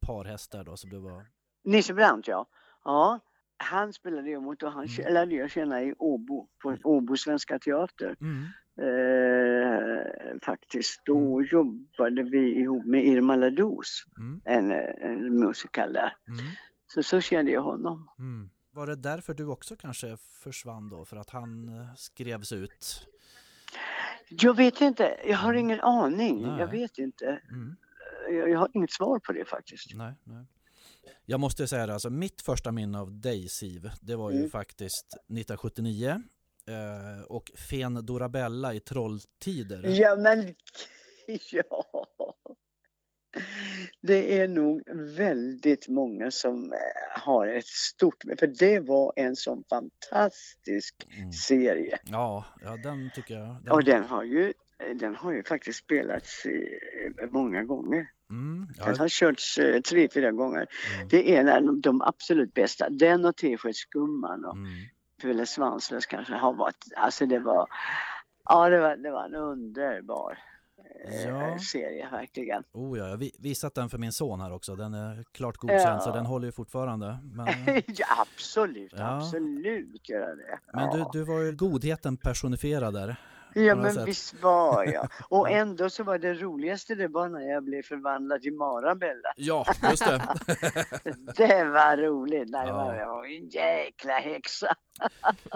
parhäst 0.06 0.52
där 0.52 0.64
då, 0.64 0.78
som 0.78 0.90
du 0.90 0.98
var 1.00 1.26
Nisse 1.64 1.94
Brandt 1.94 2.28
ja. 2.28 2.46
Ja, 2.84 3.20
han 3.58 3.94
spelade 3.94 4.30
jag 4.30 4.44
mot 4.44 4.64
och 4.64 4.72
han 4.72 4.88
Mm. 5.00 5.14
lärde 5.14 5.36
jag 5.36 5.52
känna 5.52 5.82
i 5.84 5.94
Åbo, 6.00 6.48
på 6.62 6.78
Åbo 6.84 7.18
Svenska 7.18 7.60
Teater. 7.60 8.16
Mm. 8.22 8.46
Eh, 8.78 10.40
faktiskt. 10.46 11.02
Då 11.06 11.42
jobbade 11.44 12.24
vi 12.24 12.60
ihop 12.60 12.86
med 12.86 13.06
Irma 13.06 13.36
Lados, 13.36 14.04
Mm. 14.18 14.42
en, 14.46 14.72
en 15.12 15.40
musiker 15.40 15.88
där. 15.94 16.16
Mm. 16.28 16.40
Så 16.88 17.04
så 17.04 17.22
kände 17.22 17.52
jag 17.52 17.62
honom. 17.62 18.10
Mm. 18.20 18.50
Var 18.72 18.88
det 18.88 18.96
därför 18.96 19.34
du 19.34 19.46
också 19.46 19.76
kanske 19.76 20.18
försvann 20.44 20.90
då? 20.90 21.06
För 21.06 21.18
att 21.18 21.30
han 21.30 21.70
eh, 21.70 21.96
skrevs 21.96 22.52
ut? 22.52 23.08
Jag 24.30 24.56
vet 24.58 24.82
inte, 24.82 25.18
jag 25.26 25.38
har 25.38 25.54
ingen 25.54 25.80
aning. 25.80 26.42
Nej. 26.42 26.60
Jag 26.60 26.68
vet 26.68 26.98
inte. 26.98 27.26
Mm. 27.52 27.76
Jag, 28.30 28.50
jag 28.50 28.60
har 28.60 28.70
inget 28.74 28.92
svar 28.92 29.20
på 29.20 29.32
det 29.34 29.46
faktiskt. 29.46 29.96
Nej, 29.96 30.14
nej. 30.24 30.46
Jag 31.26 31.40
måste 31.40 31.68
säga 31.68 31.88
det, 31.88 31.94
alltså 31.94 32.10
mitt 32.10 32.42
första 32.42 32.72
minne 32.72 33.00
av 33.00 33.12
dig 33.22 33.48
Siv, 33.50 33.90
det 34.02 34.16
var 34.16 34.32
ju 34.32 34.38
Mm. 34.38 34.50
faktiskt 34.50 35.08
1979 35.14 36.24
eh, 36.69 37.23
och 37.28 37.52
Fen 37.69 38.06
Dorabella 38.06 38.73
i 38.73 38.80
Trolltider. 38.80 39.84
Ja, 39.86 40.15
men 40.15 40.56
ja. 41.52 41.86
Det 44.02 44.39
är 44.39 44.47
nog 44.47 44.82
väldigt 45.17 45.88
många 45.88 46.32
som 46.32 46.73
eh, 46.73 47.21
har 47.21 47.47
ett 47.47 47.65
stort, 47.67 48.23
för 48.39 48.47
det 48.47 48.80
var 48.80 49.13
en 49.15 49.36
sån 49.36 49.63
fantastisk 49.69 50.95
Mm. 51.17 51.32
serie. 51.32 51.99
Ja, 52.04 52.45
ja, 52.63 52.78
den 52.84 53.12
tycker 53.15 53.34
jag. 53.34 53.58
Den, 53.63 53.71
Och 53.73 53.84
den 53.84 54.04
har 54.04 54.23
ju, 54.23 54.54
den 54.95 55.15
har 55.15 55.34
ju 55.34 55.43
faktiskt 55.43 55.80
spelats 55.80 56.45
i, 56.45 56.80
många 57.32 57.63
gånger. 57.63 58.08
Mm, 58.30 58.67
Den 58.78 58.86
ja, 58.88 58.95
har 58.97 59.08
körts 59.08 59.58
eh, 59.58 59.82
tre, 59.82 60.10
fyra 60.13 60.32
gånger. 60.32 60.67
mm, 60.95 61.08
Det 61.08 61.36
är 61.36 61.39
en 61.39 61.67
av 61.69 61.82
de 61.82 62.02
absolut 62.02 62.54
bästa. 62.54 62.89
Den 62.89 63.26
och 63.26 63.36
Teskedsgumman 63.38 64.45
och 64.45 64.56
mm. 64.56 64.69
Pelle 65.24 65.46
Svanslös 65.46 66.06
kanske 66.06 66.34
har 66.34 66.54
varit, 66.54 66.86
alltså 66.98 67.26
det 67.26 67.40
var, 67.40 67.68
ja 68.50 68.70
det 68.70 68.80
var, 68.80 68.96
det 68.96 69.12
var 69.12 69.26
en 69.26 69.36
underbar 69.36 70.38
eh, 71.06 71.28
Ja. 71.28 71.60
serie 71.60 72.10
verkligen. 72.12 72.64
Oh 72.72 72.98
ja, 72.98 73.04
jag 73.04 73.12
har 73.12 73.18
vi- 73.18 73.36
visat 73.40 73.76
den 73.76 73.90
för 73.90 73.98
min 73.98 74.12
son 74.12 74.42
här 74.42 74.54
också. 74.54 74.76
Den 74.76 74.94
är 74.94 75.24
klart 75.32 75.58
godkänd 75.58 76.02
så 76.02 76.10
Ja. 76.10 76.14
den 76.14 76.26
håller 76.26 76.46
ju 76.46 76.52
fortfarande. 76.52 77.18
Men, 77.24 77.48
ja, 77.88 78.06
absolut, 78.18 78.94
Ja. 78.96 79.18
absolut 79.18 80.10
göra 80.10 80.36
det. 80.36 80.60
men 80.74 80.90
du, 80.98 81.06
du 81.14 81.24
var 81.24 81.40
ju 81.40 81.52
godheten 81.56 82.18
personifierad 82.18 82.94
där. 82.94 83.16
Ja 83.56 83.76
men 83.76 83.94
sätt. 83.94 84.08
visst 84.08 84.42
var 84.44 84.86
jag. 84.86 85.08
Och 85.30 85.50
ändå 85.52 85.89
så 85.89 86.04
var 86.04 86.18
det 86.18 86.34
roligaste 86.34 86.96
det 86.96 87.08
var 87.08 87.30
när 87.30 87.42
jag 87.52 87.63
blev 87.63 87.82
förvandlad 87.84 88.42
till 88.42 88.54
Marabella. 88.54 89.34
Ja, 89.38 89.66
just 89.89 90.06
det. 90.06 90.22
Det 91.38 91.63
var 91.63 91.98
roligt. 91.98 92.50
Nej, 92.50 92.62
det 92.66 92.68
Ja. 92.70 92.86
var, 92.86 92.96
jag 92.96 93.08
var 93.08 93.26
en 93.26 93.50
jäkla 93.50 94.13
häxa. 94.13 94.76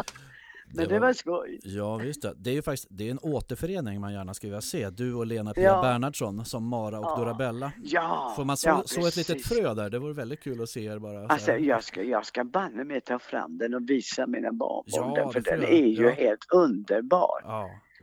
Men 0.76 0.88
det 0.90 1.00
var, 1.00 1.14
skoj. 1.14 1.60
Ja 1.64 1.96
visst 1.98 2.22
det. 2.22 2.34
Det 2.38 2.50
är 2.50 2.54
ju 2.54 2.62
faktiskt 2.62 2.88
det 2.90 3.08
är 3.08 3.12
en 3.12 3.20
återförening 3.22 4.02
man 4.02 4.14
gärna 4.14 4.34
skulle 4.34 4.50
vilja 4.52 4.62
se. 4.62 4.90
Du 4.90 5.14
och 5.14 5.26
Lena 5.26 5.54
Pia 5.54 5.64
Ja. 5.64 5.82
Bernhardsson 5.82 6.46
som 6.46 6.68
Mara 6.68 7.00
och 7.00 7.06
Ja. 7.06 7.16
Dorabella. 7.16 7.72
Ja, 7.84 8.34
Får 8.36 8.46
man 8.46 8.58
så, 8.58 8.70
ja, 8.70 8.82
så 8.86 9.08
ett 9.08 9.16
litet 9.16 9.46
frö 9.48 9.74
där? 9.74 9.90
Det 9.90 10.00
vore 10.00 10.14
väldigt 10.14 10.44
kul 10.44 10.62
att 10.62 10.70
se 10.70 10.86
er 10.86 11.00
bara. 11.00 11.28
så 11.28 11.34
Alltså 11.34 11.52
jag 11.52 11.84
ska, 11.84 12.04
jag 12.04 12.26
ska 12.26 12.44
banne 12.44 12.84
mig 12.84 13.02
ta 13.02 13.20
fram 13.20 13.58
den 13.58 13.74
och 13.74 13.90
visa 13.90 14.28
mina 14.28 14.52
barnbarn 14.52 14.84
Ja, 15.16 15.24
den 15.24 15.34
för 15.34 15.42
det 15.42 15.52
den 15.52 15.64
är 15.64 15.88
ju 15.88 16.10
helt 16.10 16.46
underbar. 16.54 17.42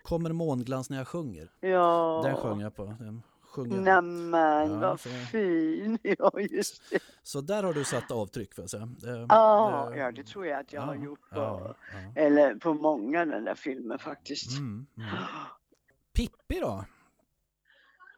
Kommer 0.05 0.33
månglans 0.33 0.91
när 0.91 0.97
jag 0.99 1.09
sjunger? 1.09 1.51
Ja. 1.61 2.21
Den 2.25 2.37
sjöng 2.37 2.61
jag 2.61 2.77
på. 2.77 2.85
Den 2.85 3.23
sjunger. 3.43 3.81
Nämen 3.81 4.71
Ja, 4.71 4.79
vad 4.81 5.01
så- 5.01 5.09
fin. 5.09 5.99
Ja 6.19 6.33
just 6.41 6.91
det. 6.91 7.03
Så 7.23 7.41
där 7.41 7.63
har 7.63 7.73
du 7.75 7.85
satt 7.85 8.11
avtryck 8.11 8.55
för 8.55 8.63
jag 8.63 8.71
säga. 8.71 8.87
Det, 8.99 9.27
Ja, 9.29 9.97
ja 9.97 10.13
det 10.13 10.23
tror 10.27 10.47
jag 10.47 10.61
att 10.61 10.73
jag 10.73 10.83
har 10.83 10.95
ja, 10.95 11.05
gjort 11.05 11.31
på, 11.31 11.37
ja. 11.37 11.75
eller 12.15 12.55
på 12.55 12.75
många 12.75 13.25
den 13.25 13.45
där 13.45 13.55
filmen 13.55 13.99
faktiskt. 13.99 14.59
Mm, 14.59 14.87
mm. 14.97 15.09
Pippi 16.15 16.61
då? 16.61 16.85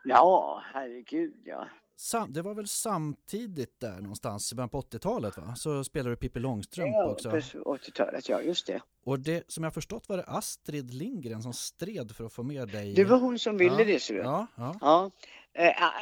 Ja, 0.04 0.62
herregud 0.72 1.34
ja. 1.44 1.66
Sam, 1.98 2.32
det 2.32 2.42
var 2.42 2.54
väl 2.54 2.66
samtidigt 2.68 3.80
där 3.80 4.00
någonstans 4.00 4.52
i 4.52 4.54
början 4.54 4.68
på 4.68 4.80
80-talet 4.80 5.38
va? 5.38 5.54
Så 5.56 5.84
spelade 5.84 6.10
du 6.10 6.16
Pippi 6.16 6.40
Långstrump 6.40 6.90
Ja, 6.94 7.10
också. 7.10 7.30
på 7.30 7.36
80-talet, 7.76 8.28
ja 8.28 8.40
just 8.42 8.66
det. 8.66 8.80
Och 9.04 9.20
det 9.20 9.44
som 9.48 9.64
jag 9.64 9.74
förstått 9.74 10.08
var 10.08 10.16
det 10.16 10.24
Astrid 10.24 10.94
Lindgren 10.94 11.42
som 11.42 11.52
stred 11.52 12.10
för 12.10 12.24
att 12.24 12.32
få 12.32 12.42
med 12.42 12.68
dig. 12.68 12.94
Det 12.94 13.04
var 13.04 13.18
hon 13.18 13.38
som 13.38 13.56
ville 13.58 13.78
Ja, 13.78 13.84
det, 13.84 14.08
du. 14.08 14.16
Ja, 14.16 14.46
ja. 14.56 14.74
Ja. 14.80 15.10
Eh, 15.52 15.64
ja, 15.66 15.92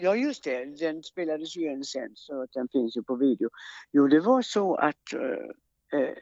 ja, 0.00 0.16
just 0.16 0.44
det. 0.44 0.64
Den 0.64 1.02
spelades 1.02 1.56
ju 1.56 1.72
in 1.72 1.84
sen 1.84 2.10
så 2.14 2.42
att 2.42 2.52
den 2.52 2.68
finns 2.72 2.96
ju 2.96 3.02
på 3.02 3.16
video. 3.16 3.48
Jo, 3.92 4.06
det 4.08 4.20
var 4.20 4.42
så 4.42 4.74
att 4.74 5.12
eh, 5.14 6.00
eh, 6.00 6.14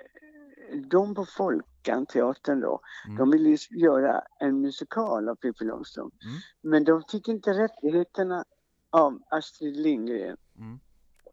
de 0.91 1.15
på 1.15 1.27
Folkanteatern 1.37 2.61
då, 2.61 2.81
Mm. 3.07 3.17
de 3.19 3.31
ville 3.31 3.49
ju 3.49 3.57
göra 3.81 4.23
en 4.41 4.61
musikal 4.61 5.29
av 5.29 5.35
Pippi 5.35 5.65
Långstrump. 5.65 6.15
Mm. 6.25 6.37
Men 6.73 6.85
de 6.85 7.03
fick 7.13 7.29
inte 7.29 7.51
rättigheterna 7.51 8.45
av 8.91 9.23
Astrid 9.31 9.77
Lindgren 9.77 10.37
Mm. 10.59 10.81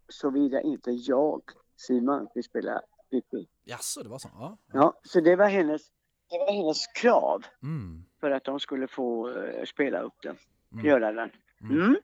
såvida 0.09 0.61
inte 0.61 0.91
jag, 0.91 1.41
Simon, 1.77 2.27
vill 2.35 2.43
spela 2.43 2.81
Pippi. 3.11 3.47
Jaså, 3.63 4.03
det 4.03 4.09
var 4.09 4.19
så? 4.19 4.29
Ja. 4.33 4.57
Ja, 4.73 4.99
så 5.03 5.21
det 5.21 5.35
var 5.35 5.47
hennes, 5.49 5.81
det 6.29 6.37
var 6.37 6.51
hennes 6.53 6.87
krav 6.87 7.43
Mm. 7.63 8.05
för 8.19 8.31
att 8.31 8.43
de 8.43 8.59
skulle 8.59 8.87
få 8.87 9.29
eh, 9.37 9.65
spela 9.65 9.99
upp 10.01 10.13
den, 10.23 10.37
Mm. 10.73 10.85
göra 10.85 11.11
den. 11.11 11.29
Mm. 11.61 11.81
Mm. 11.81 11.95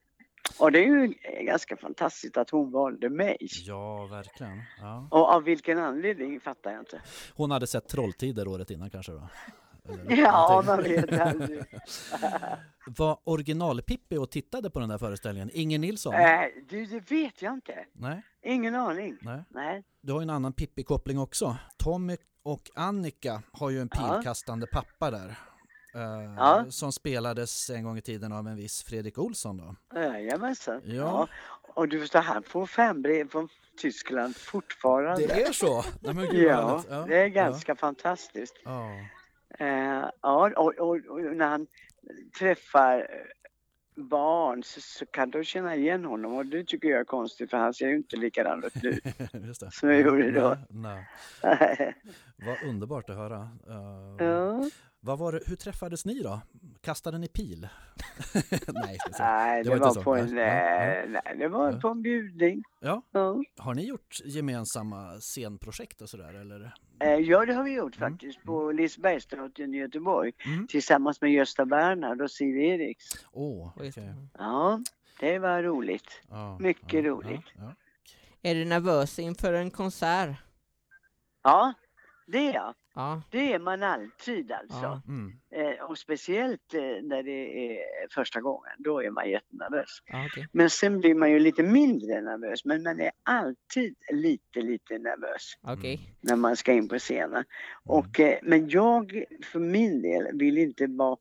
Och 0.59 0.71
det 0.71 0.79
är 0.79 0.87
ju 0.87 1.13
ganska 1.45 1.77
fantastiskt 1.77 2.37
att 2.37 2.49
hon 2.49 2.71
valde 2.71 3.09
mig. 3.09 3.37
Ja, 3.65 4.05
verkligen. 4.11 4.61
Ja. 4.79 5.07
Och 5.11 5.29
av 5.33 5.43
vilken 5.43 5.77
anledning 5.77 6.39
fattar 6.39 6.71
jag 6.71 6.81
inte. 6.81 7.01
Hon 7.35 7.51
hade 7.51 7.67
sett 7.67 7.87
Trolltider 7.87 8.47
året 8.47 8.71
innan 8.71 8.89
kanske 8.89 9.11
då? 9.11 9.27
Ja, 10.09 10.63
man 10.65 10.83
vet 10.83 11.19
aldrig. 11.21 11.63
Var 12.97 13.17
original-Pippi 13.23 14.17
och 14.17 14.31
tittade 14.31 14.69
på 14.69 14.79
den 14.79 14.89
där 14.89 14.97
föreställningen? 14.97 15.49
Inger 15.53 15.79
Nilsson? 15.79 16.13
äh, 16.13 16.41
du, 16.69 16.85
det 16.85 17.11
vet 17.11 17.41
jag 17.41 17.53
inte. 17.53 17.85
Nej, 17.93 18.21
Ingen 18.43 18.75
aning. 18.75 19.17
nej. 19.21 19.43
Nej. 19.49 19.83
Du 20.01 20.11
har 20.13 20.19
ju 20.19 20.23
en 20.23 20.29
annan 20.29 20.53
Pippi-koppling 20.53 21.19
också. 21.19 21.57
Tommy 21.77 22.17
och 22.43 22.61
Annika 22.75 23.41
har 23.51 23.69
ju 23.69 23.79
en 23.81 23.89
Ja. 23.93 24.13
pilkastande 24.15 24.67
pappa 24.67 25.11
där. 25.11 25.35
eh, 25.95 26.33
Ja. 26.37 26.65
Som 26.69 26.91
spelades 26.91 27.69
en 27.69 27.83
gång 27.83 27.97
i 27.97 28.01
tiden 28.01 28.31
av 28.31 28.47
en 28.47 28.55
viss 28.55 28.83
Fredrik 28.83 29.17
Olsson 29.17 29.57
då. 29.57 29.75
Jajamensan. 29.99 30.81
Ja. 30.85 30.93
Ja. 30.95 31.27
Och 31.73 31.87
du 31.87 31.99
förstår, 31.99 32.19
han 32.19 32.43
får 32.43 32.65
fanbrev 32.65 33.29
från 33.29 33.49
Tyskland 33.81 34.35
fortfarande. 34.35 35.27
Det 35.27 35.41
är 35.41 35.51
så? 35.51 35.83
Nej, 35.99 36.13
men 36.13 36.25
gud 36.29 36.43
Ja, 36.43 36.83
härligt. 36.89 37.07
det 37.09 37.17
är 37.17 37.27
ganska 37.27 37.75
fantastiskt. 37.75 38.53
Eh, 39.59 40.09
ja, 40.21 40.51
och, 40.57 40.73
och, 40.79 40.95
och 40.95 41.35
när 41.35 41.47
han 41.47 41.67
träffar 42.39 42.99
eh, 42.99 43.05
barn 43.95 44.63
så, 44.63 44.81
så 44.81 45.05
kan 45.05 45.31
de 45.31 45.43
känna 45.43 45.75
igen 45.75 46.05
honom 46.05 46.33
och 46.33 46.45
det 46.45 46.63
tycker 46.63 46.89
jag 46.89 46.99
är 46.99 47.05
konstigt 47.05 47.49
för 47.49 47.57
han 47.57 47.73
ser 47.73 47.87
ju 47.87 47.95
inte 47.95 48.17
likadan 48.17 48.63
ut 48.63 48.83
nu. 48.83 48.99
Som 49.71 49.89
jag 49.89 50.01
gjorde 50.01 50.31
då. 50.31 50.57
Nej, 50.69 51.07
nej. 51.43 51.95
Vad 52.35 52.69
underbart 52.69 53.09
att 53.09 53.15
höra. 53.15 53.49
Eh, 53.67 54.25
ja. 54.27 54.69
Vad 55.03 55.19
var 55.19 55.31
det, 55.31 55.39
hur 55.47 55.55
träffades 55.55 56.05
ni 56.05 56.19
då? 56.23 56.41
Kastade 56.81 57.17
ni 57.17 57.27
pil? 57.27 57.67
nej, 58.67 59.63
Det 59.63 59.75
var 59.79 60.03
på 60.03 60.15
en, 60.15 60.35
Nej, 60.35 61.03
ja, 61.13 61.21
nej, 61.25 61.37
det 61.37 61.47
var 61.47 61.71
Ja. 61.71 61.79
på 61.79 61.87
en 61.87 62.01
bjudning. 62.01 62.63
Ja. 62.79 63.01
Ja. 63.11 63.43
Har 63.57 63.73
ni 63.73 63.85
gjort 63.85 64.17
gemensamma 64.25 65.19
scenprojekt 65.19 66.01
och 66.01 66.09
sådär 66.09 66.33
eller? 66.33 66.73
Eh, 66.99 67.13
ja, 67.13 67.45
det 67.45 67.53
har 67.53 67.63
vi 67.63 67.71
gjort 67.75 67.97
Mm. 67.97 68.11
faktiskt 68.11 68.43
på 68.43 68.71
Lisebergsteatern 68.71 69.73
i 69.73 69.77
Göteborg 69.77 70.31
Mm. 70.45 70.67
tillsammans 70.67 71.21
med 71.21 71.31
Gösta 71.31 71.65
Bernhard 71.65 72.21
och 72.21 72.31
Siv 72.31 72.57
Eriks. 72.57 73.05
Åh, 73.31 73.73
just- 73.83 73.97
okej. 73.97 74.13
Ja, 74.37 74.79
det 75.19 75.39
var 75.39 75.63
roligt. 75.63 76.21
Ja, 76.29 76.57
Mycket 76.59 76.93
ja, 76.93 77.01
roligt. 77.01 77.45
Ja, 77.55 77.61
ja. 77.63 77.73
Är 78.49 78.55
du 78.55 78.65
nervös 78.65 79.19
inför 79.19 79.53
en 79.53 79.71
konsert? 79.71 80.35
Ja, 81.43 81.73
det 82.27 82.37
är 82.47 82.53
jag. 82.53 82.73
Ja. 82.93 83.21
Det 83.31 83.53
är 83.53 83.59
man 83.59 83.83
alltid 83.83 84.51
alltså. 84.51 84.83
Ja. 84.83 85.01
Mm. 85.07 85.33
Eh, 85.55 85.83
och 85.83 85.97
speciellt 85.97 86.73
eh, 86.73 86.81
när 86.81 87.23
det 87.23 87.75
är 87.75 87.79
första 88.11 88.41
gången, 88.41 88.71
då 88.77 89.03
är 89.03 89.09
man 89.09 89.29
jättenervös. 89.29 89.89
ja 90.05 90.25
okej. 90.25 90.47
Men 90.51 90.69
sen 90.69 90.99
blir 90.99 91.15
man 91.15 91.31
ju 91.31 91.39
lite 91.39 91.63
mindre 91.63 92.21
nervös, 92.21 92.65
men 92.65 92.83
man 92.83 92.99
är 92.99 93.11
alltid 93.23 93.95
lite, 94.11 94.61
lite 94.61 94.97
nervös 94.97 95.53
Okej. 95.61 96.15
när 96.21 96.35
man 96.35 96.55
ska 96.55 96.73
in 96.73 96.87
på 96.87 96.99
scenen. 96.99 97.43
Och, 97.85 98.19
eh, 98.19 98.39
men 98.43 98.69
jag 98.69 99.23
för 99.51 99.59
min 99.59 100.01
del 100.01 100.37
vill 100.37 100.57
inte 100.57 100.87
vara 100.87 101.17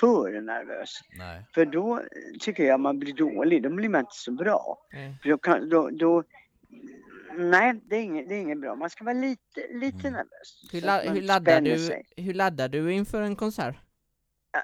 för 0.00 0.40
nervös. 0.40 1.00
Nej. 1.18 1.46
För 1.54 1.64
då 1.64 2.00
tycker 2.40 2.64
jag 2.64 2.80
man 2.80 2.98
blir 2.98 3.14
dålig, 3.14 3.62
då 3.62 3.70
blir 3.70 3.88
man 3.88 4.00
inte 4.00 4.14
så 4.14 4.32
bra. 4.32 4.78
För 5.22 5.28
då 5.28 5.38
kan, 5.38 5.68
då, 5.68 5.90
då, 5.90 6.24
nej, 7.36 7.80
det 7.84 7.96
är, 7.96 8.00
inget, 8.00 8.28
det 8.28 8.34
är 8.34 8.38
inget 8.40 8.60
bra. 8.60 8.74
Man 8.74 8.90
ska 8.90 9.04
vara 9.04 9.14
lite, 9.14 9.60
lite 9.70 9.98
Mm. 10.08 10.12
nervös. 10.12 10.70
Hur, 10.72 10.80
la- 10.80 11.00
hur, 11.12 11.22
laddar 11.22 11.60
du, 11.60 11.78
sig. 11.86 12.04
hur 12.16 12.34
laddar 12.34 12.68
du 12.68 12.92
inför 12.92 13.22
en 13.22 13.36
konsert? 13.36 13.76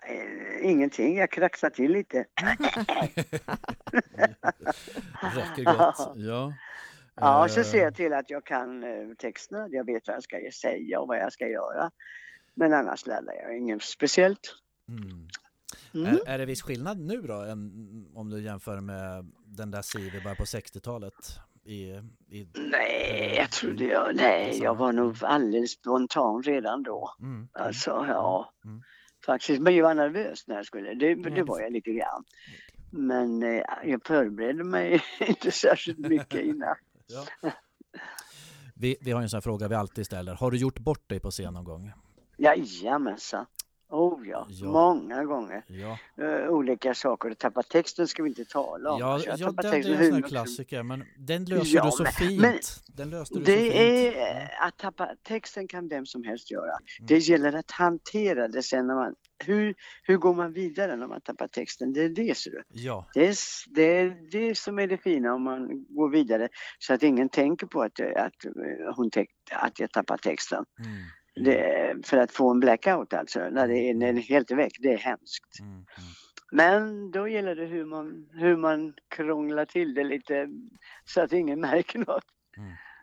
Eh, 0.08 0.70
Ingenting, 0.70 1.16
jag 1.18 1.30
kraxar 1.30 1.70
till 1.70 1.92
lite. 1.92 2.24
Räcker 5.34 5.64
gott. 5.64 6.12
Ja. 6.16 6.52
Ja, 7.14 7.48
så 7.48 7.60
Eh, 7.60 7.66
ser 7.66 7.78
jag 7.82 7.94
till 7.94 8.12
att 8.12 8.30
jag 8.30 8.44
kan 8.44 8.84
eh, 8.84 9.14
texterna. 9.18 9.68
Jag 9.70 9.84
vet 9.86 10.06
vad 10.08 10.16
jag 10.16 10.22
ska 10.22 10.36
säga 10.60 11.00
och 11.00 11.08
vad 11.08 11.18
jag 11.18 11.32
ska 11.32 11.48
göra. 11.48 11.90
Men 12.54 12.72
annars 12.74 13.06
laddar 13.06 13.34
jag 13.34 13.58
inget 13.58 13.82
speciellt. 13.82 14.54
Mm. 14.88 15.28
Mm. 15.94 16.06
Är, 16.16 16.28
är 16.28 16.38
det 16.38 16.46
viss 16.46 16.62
skillnad 16.62 16.98
nu 17.00 17.20
då 17.22 17.34
än 17.42 17.58
om 18.14 18.30
du 18.30 18.40
jämför 18.42 18.80
med 18.80 19.26
den 19.44 19.70
där 19.70 19.82
Siv 19.82 20.14
i 20.14 20.20
början 20.20 20.36
på 20.36 20.44
60-talet? 20.44 21.14
I, 21.68 22.02
i, 22.30 22.48
Nej, 22.54 23.34
jag 23.36 23.50
trodde 23.50 23.84
jag, 23.84 24.16
nej, 24.16 24.58
jag 24.62 24.74
var 24.74 24.92
nog 24.92 25.16
alldeles 25.24 25.70
spontan 25.70 26.42
redan 26.42 26.82
då. 26.82 27.14
mm, 27.20 27.34
mm, 27.34 27.48
Alltså, 27.52 27.90
ja. 28.08 28.52
Mm. 28.64 28.82
Faktiskt, 29.26 29.62
men 29.62 29.76
jag 29.76 29.84
var 29.84 29.94
nervös 29.94 30.46
när 30.46 30.56
jag 30.56 30.66
skulle. 30.66 30.94
Det, 30.94 31.14
det 31.14 31.28
Mm. 31.30 31.46
var 31.46 31.60
jag 31.60 31.72
lite 31.72 31.90
grann. 31.92 32.24
Men 32.90 33.42
eh, 33.42 33.62
jag 33.84 34.00
förberedde 34.06 34.64
mig 34.64 35.02
inte 35.28 35.50
särskilt 35.50 35.98
mycket 35.98 36.40
innan. 36.40 36.74
ja. 37.06 37.50
vi, 38.74 38.96
vi 39.00 39.10
har 39.10 39.20
ju 39.20 39.22
en 39.22 39.28
sån 39.30 39.42
fråga 39.42 39.68
vi 39.68 39.74
alltid 39.74 40.06
ställer. 40.06 40.34
Har 40.34 40.50
du 40.50 40.56
gjort 40.58 40.78
bort 40.78 41.08
dig 41.08 41.20
på 41.20 41.30
scen 41.30 41.54
någon 41.54 41.64
gång? 41.64 41.92
Jajamensan. 42.36 43.46
Oh 44.18 44.28
ja, 44.28 44.46
Ja. 44.50 44.66
många 44.70 45.24
gånger. 45.24 45.64
Ja, 45.66 45.98
Eh, 46.24 46.48
olika 46.48 46.94
saker. 46.94 47.34
Tappa 47.34 47.62
texten 47.62 48.08
ska 48.08 48.22
vi 48.22 48.28
inte 48.28 48.44
tala 48.44 48.90
om. 48.92 49.00
ja, 49.00 49.12
Alltså, 49.14 49.28
jag 49.30 49.38
ja 49.40 49.50
det, 49.50 49.62
det 49.62 49.68
är 49.68 49.72
texten 49.72 49.94
en 50.04 50.10
sån 50.12 50.22
klassiker 50.22 50.82
men 50.82 51.04
den 51.18 51.44
löser 51.44 51.76
Ja, 51.76 51.84
du 51.84 51.90
så 51.90 52.02
men- 52.02 52.12
fint. 52.12 52.40
men 52.40 52.54
den 52.86 53.10
löste 53.10 53.34
du 53.38 53.44
så 53.44 53.50
Det 53.50 53.56
fint. 53.56 53.74
är 53.74 54.12
Ja. 54.30 54.66
att 54.66 54.76
tappa 54.78 55.10
texten 55.22 55.68
kan 55.68 55.88
vem 55.88 56.06
som 56.06 56.24
helst 56.24 56.50
göra. 56.50 56.70
Mm. 56.70 57.06
Det 57.06 57.18
gäller 57.18 57.52
att 57.52 57.70
hantera 57.70 58.48
det 58.48 58.62
sen 58.62 58.86
när 58.86 58.94
man, 58.94 59.14
hur, 59.44 59.74
hur 60.02 60.16
går 60.16 60.34
man 60.34 60.52
vidare 60.52 60.96
när 60.96 61.06
man 61.06 61.20
tappar 61.20 61.48
texten? 61.48 61.92
Det 61.92 62.02
är 62.02 62.08
det 62.08 62.36
ser 62.36 62.50
du. 62.50 62.62
Ja, 62.68 63.06
Det 63.14 63.26
är, 63.28 63.36
det 63.74 63.82
är 63.82 64.16
det 64.30 64.58
som 64.58 64.78
är 64.78 64.86
det 64.86 64.98
fina 64.98 65.34
om 65.34 65.42
man 65.42 65.84
går 65.88 66.08
vidare 66.10 66.48
så 66.78 66.94
att 66.94 67.02
ingen 67.02 67.28
tänker 67.28 67.66
på 67.66 67.82
att, 67.82 68.00
eh, 68.00 68.06
att, 68.06 68.44
eh, 68.44 68.94
hon 68.96 69.10
att 69.52 69.80
jag 69.80 69.90
tappar 69.92 70.16
texten. 70.16 70.64
mm, 70.80 70.92
Det, 71.44 71.94
för 72.04 72.16
att 72.16 72.32
få 72.32 72.50
en 72.50 72.60
blackout 72.60 73.14
alltså, 73.14 73.38
när, 73.50 73.68
det 73.68 73.78
är, 73.78 73.94
när 73.94 74.12
det 74.12 74.18
är 74.20 74.22
helt 74.22 74.50
väck, 74.50 74.72
det 74.80 74.92
är 74.92 74.98
hemskt. 74.98 75.60
mm, 75.60 75.72
mm. 75.72 75.84
Men 76.52 77.10
då 77.10 77.28
gäller 77.28 77.54
det 77.56 77.64
hur 77.66 77.84
man, 77.84 78.28
hur 78.32 78.56
man 78.56 78.94
krånglar 79.08 79.64
till 79.64 79.94
det 79.94 80.04
lite 80.04 80.48
så 81.04 81.20
att 81.20 81.32
ingen 81.32 81.60
märker 81.70 81.98
något. 81.98 82.24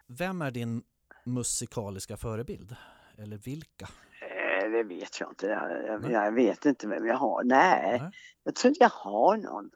Vem 0.08 0.42
är 0.42 0.52
din 0.52 0.84
musikaliska 1.26 2.18
förebild? 2.18 2.76
Eller 3.18 3.38
vilka? 3.38 3.86
Eh, 4.22 4.72
Det 4.72 4.84
vet 4.84 5.20
jag 5.20 5.30
inte. 5.32 5.48
Jag, 5.48 6.12
jag 6.12 6.32
vet 6.32 6.66
inte 6.66 6.88
vem 6.88 7.06
jag 7.06 7.16
har. 7.16 7.44
Nej, 7.44 8.00
Nej. 8.02 8.12
jag 8.44 8.56
tror 8.56 8.70
inte 8.70 8.84
jag 8.84 8.90
har 8.90 9.38
någon. 9.38 9.70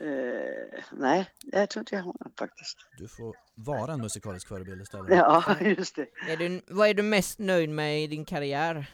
Eh, 0.00 0.84
nej, 0.92 1.30
jag 1.42 1.70
tror 1.70 1.80
inte 1.80 1.94
jag 1.94 2.02
har 2.02 2.06
någon 2.20 2.32
faktiskt. 2.38 2.78
Du 2.98 3.08
får 3.08 3.34
vara 3.54 3.92
en 3.92 4.00
musikalisk 4.00 4.48
förebild 4.48 4.82
istället. 4.82 5.10
Ja, 5.16 5.44
just 5.60 5.96
det. 5.96 6.06
Är 6.28 6.36
du, 6.36 6.60
vad 6.68 6.88
är 6.88 6.94
du 6.94 7.02
mest 7.02 7.38
nöjd 7.38 7.70
med 7.70 8.02
i 8.02 8.06
din 8.06 8.24
karriär? 8.24 8.90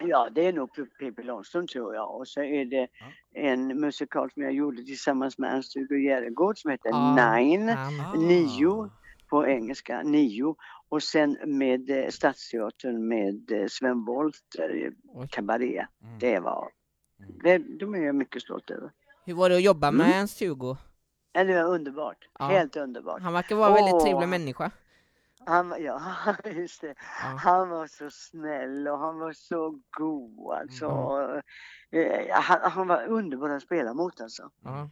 Ja, 0.00 0.28
det 0.34 0.46
är 0.46 0.52
nog 0.52 0.70
Pippi 0.98 1.22
Långstrump 1.22 1.70
tror 1.70 1.94
jag. 1.94 2.14
Och 2.16 2.28
så 2.28 2.40
är 2.42 2.64
det 2.64 2.88
Ja. 3.00 3.40
en 3.40 3.80
musikal 3.80 4.30
som 4.30 4.42
jag 4.42 4.52
gjorde 4.52 4.84
tillsammans 4.84 5.38
med 5.38 5.52
Ernst-Hugo 5.54 5.98
Järegård 5.98 6.58
som 6.58 6.70
heter 6.70 6.90
Ah. 6.92 7.36
Nine 7.36 7.68
Ah. 7.70 8.14
Nio. 8.16 8.90
på 9.30 9.46
engelska, 9.46 10.02
Nio. 10.02 10.56
Och 10.88 11.02
sen 11.02 11.38
med 11.46 11.90
eh, 11.90 12.08
Stadsteatern 12.08 13.08
med 13.08 13.50
eh, 13.52 13.66
Sven 13.68 14.04
Wollter. 14.04 14.92
Cabaret. 15.30 15.86
Mm. 16.02 16.18
Det 16.18 16.40
var, 16.40 16.68
Mm. 17.20 17.38
det, 17.42 17.58
de 17.78 17.94
är 17.94 17.98
jag 17.98 18.14
mycket 18.14 18.42
stolt 18.42 18.70
över. 18.70 18.90
Hur 19.24 19.34
var 19.34 19.48
det 19.48 19.56
att 19.56 19.62
jobba 19.62 19.90
med 19.90 20.06
Mm. 20.06 20.18
Ernst-Hugo? 20.18 20.76
Ja, 21.32 21.44
Det 21.44 21.54
var 21.62 21.70
underbart, 21.74 22.28
Ja. 22.38 22.44
helt 22.44 22.76
underbart. 22.76 23.22
Han 23.22 23.32
verkar 23.32 23.56
vara 23.56 23.68
en 23.68 23.74
väldigt 23.74 23.94
Åh. 23.94 24.02
trevlig 24.02 24.28
människa. 24.28 24.70
Han, 25.46 25.68
var- 25.68 25.78
ja, 25.78 26.00
just 26.44 26.80
det. 26.80 26.94
Ja. 27.22 27.28
Han 27.38 27.68
var 27.68 27.86
så 27.86 28.10
snäll 28.10 28.88
och 28.88 28.98
han 28.98 29.18
var 29.18 29.32
så 29.32 29.80
god 29.98 30.52
alltså. 30.54 30.86
Mm. 30.86 31.42
Eh, 31.90 32.26
Han, 32.40 32.70
han 32.72 32.88
var 32.88 33.06
underbar 33.06 33.48
att 33.50 33.62
spela 33.62 33.94
mot 33.94 34.20
alltså. 34.20 34.50
Ja. 34.64 34.90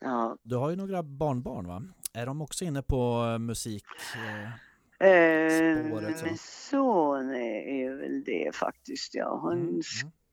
Ja. 0.00 0.36
Du 0.42 0.56
har 0.56 0.70
ju 0.70 0.76
några 0.76 1.02
barnbarn 1.02 1.66
va? 1.66 1.82
Är 2.12 2.26
de 2.26 2.42
också 2.42 2.64
inne 2.64 2.82
på 2.82 3.30
eh, 3.32 3.38
musik? 3.38 3.84
eh, 4.16 4.50
Eh, 4.98 5.86
Spåret, 5.86 6.18
så. 6.18 6.24
min 6.26 6.38
son 6.38 7.30
är, 7.30 7.60
är 7.68 7.94
väl 7.94 8.24
det 8.24 8.54
faktiskt 8.54 9.14
ja. 9.14 9.40
Han 9.42 9.52
Mm, 9.52 9.68
mm. 9.68 9.82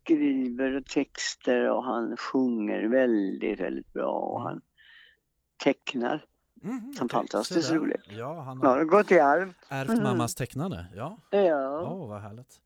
Skriver 0.08 0.82
texter 0.82 1.70
och 1.70 1.84
han 1.84 2.18
sjunger 2.18 2.88
väldigt, 2.88 3.60
väldigt 3.60 3.94
bra 3.94 4.12
och 4.12 4.40
Mm. 4.42 4.48
han 4.52 4.62
tecknar. 5.64 6.26
Mm, 6.64 6.90
okej, 6.96 7.10
fantastiskt 7.10 7.68
så 7.68 7.74
där. 7.74 7.80
roligt. 7.80 8.02
Ja, 8.10 8.42
han 8.42 8.60
Ja, 8.64 8.70
har 8.70 8.80
det 8.80 8.86
går 8.86 9.04
till 9.04 9.22
arv. 9.22 9.54
ärvt 9.70 9.90
Mm. 9.90 10.04
mammas 10.04 10.36
tecknande. 10.36 10.86
Ja, 10.96 11.18
Ja. 11.32 11.82
Åh, 11.92 12.10
vad 12.10 12.22
härligt. 12.22 12.60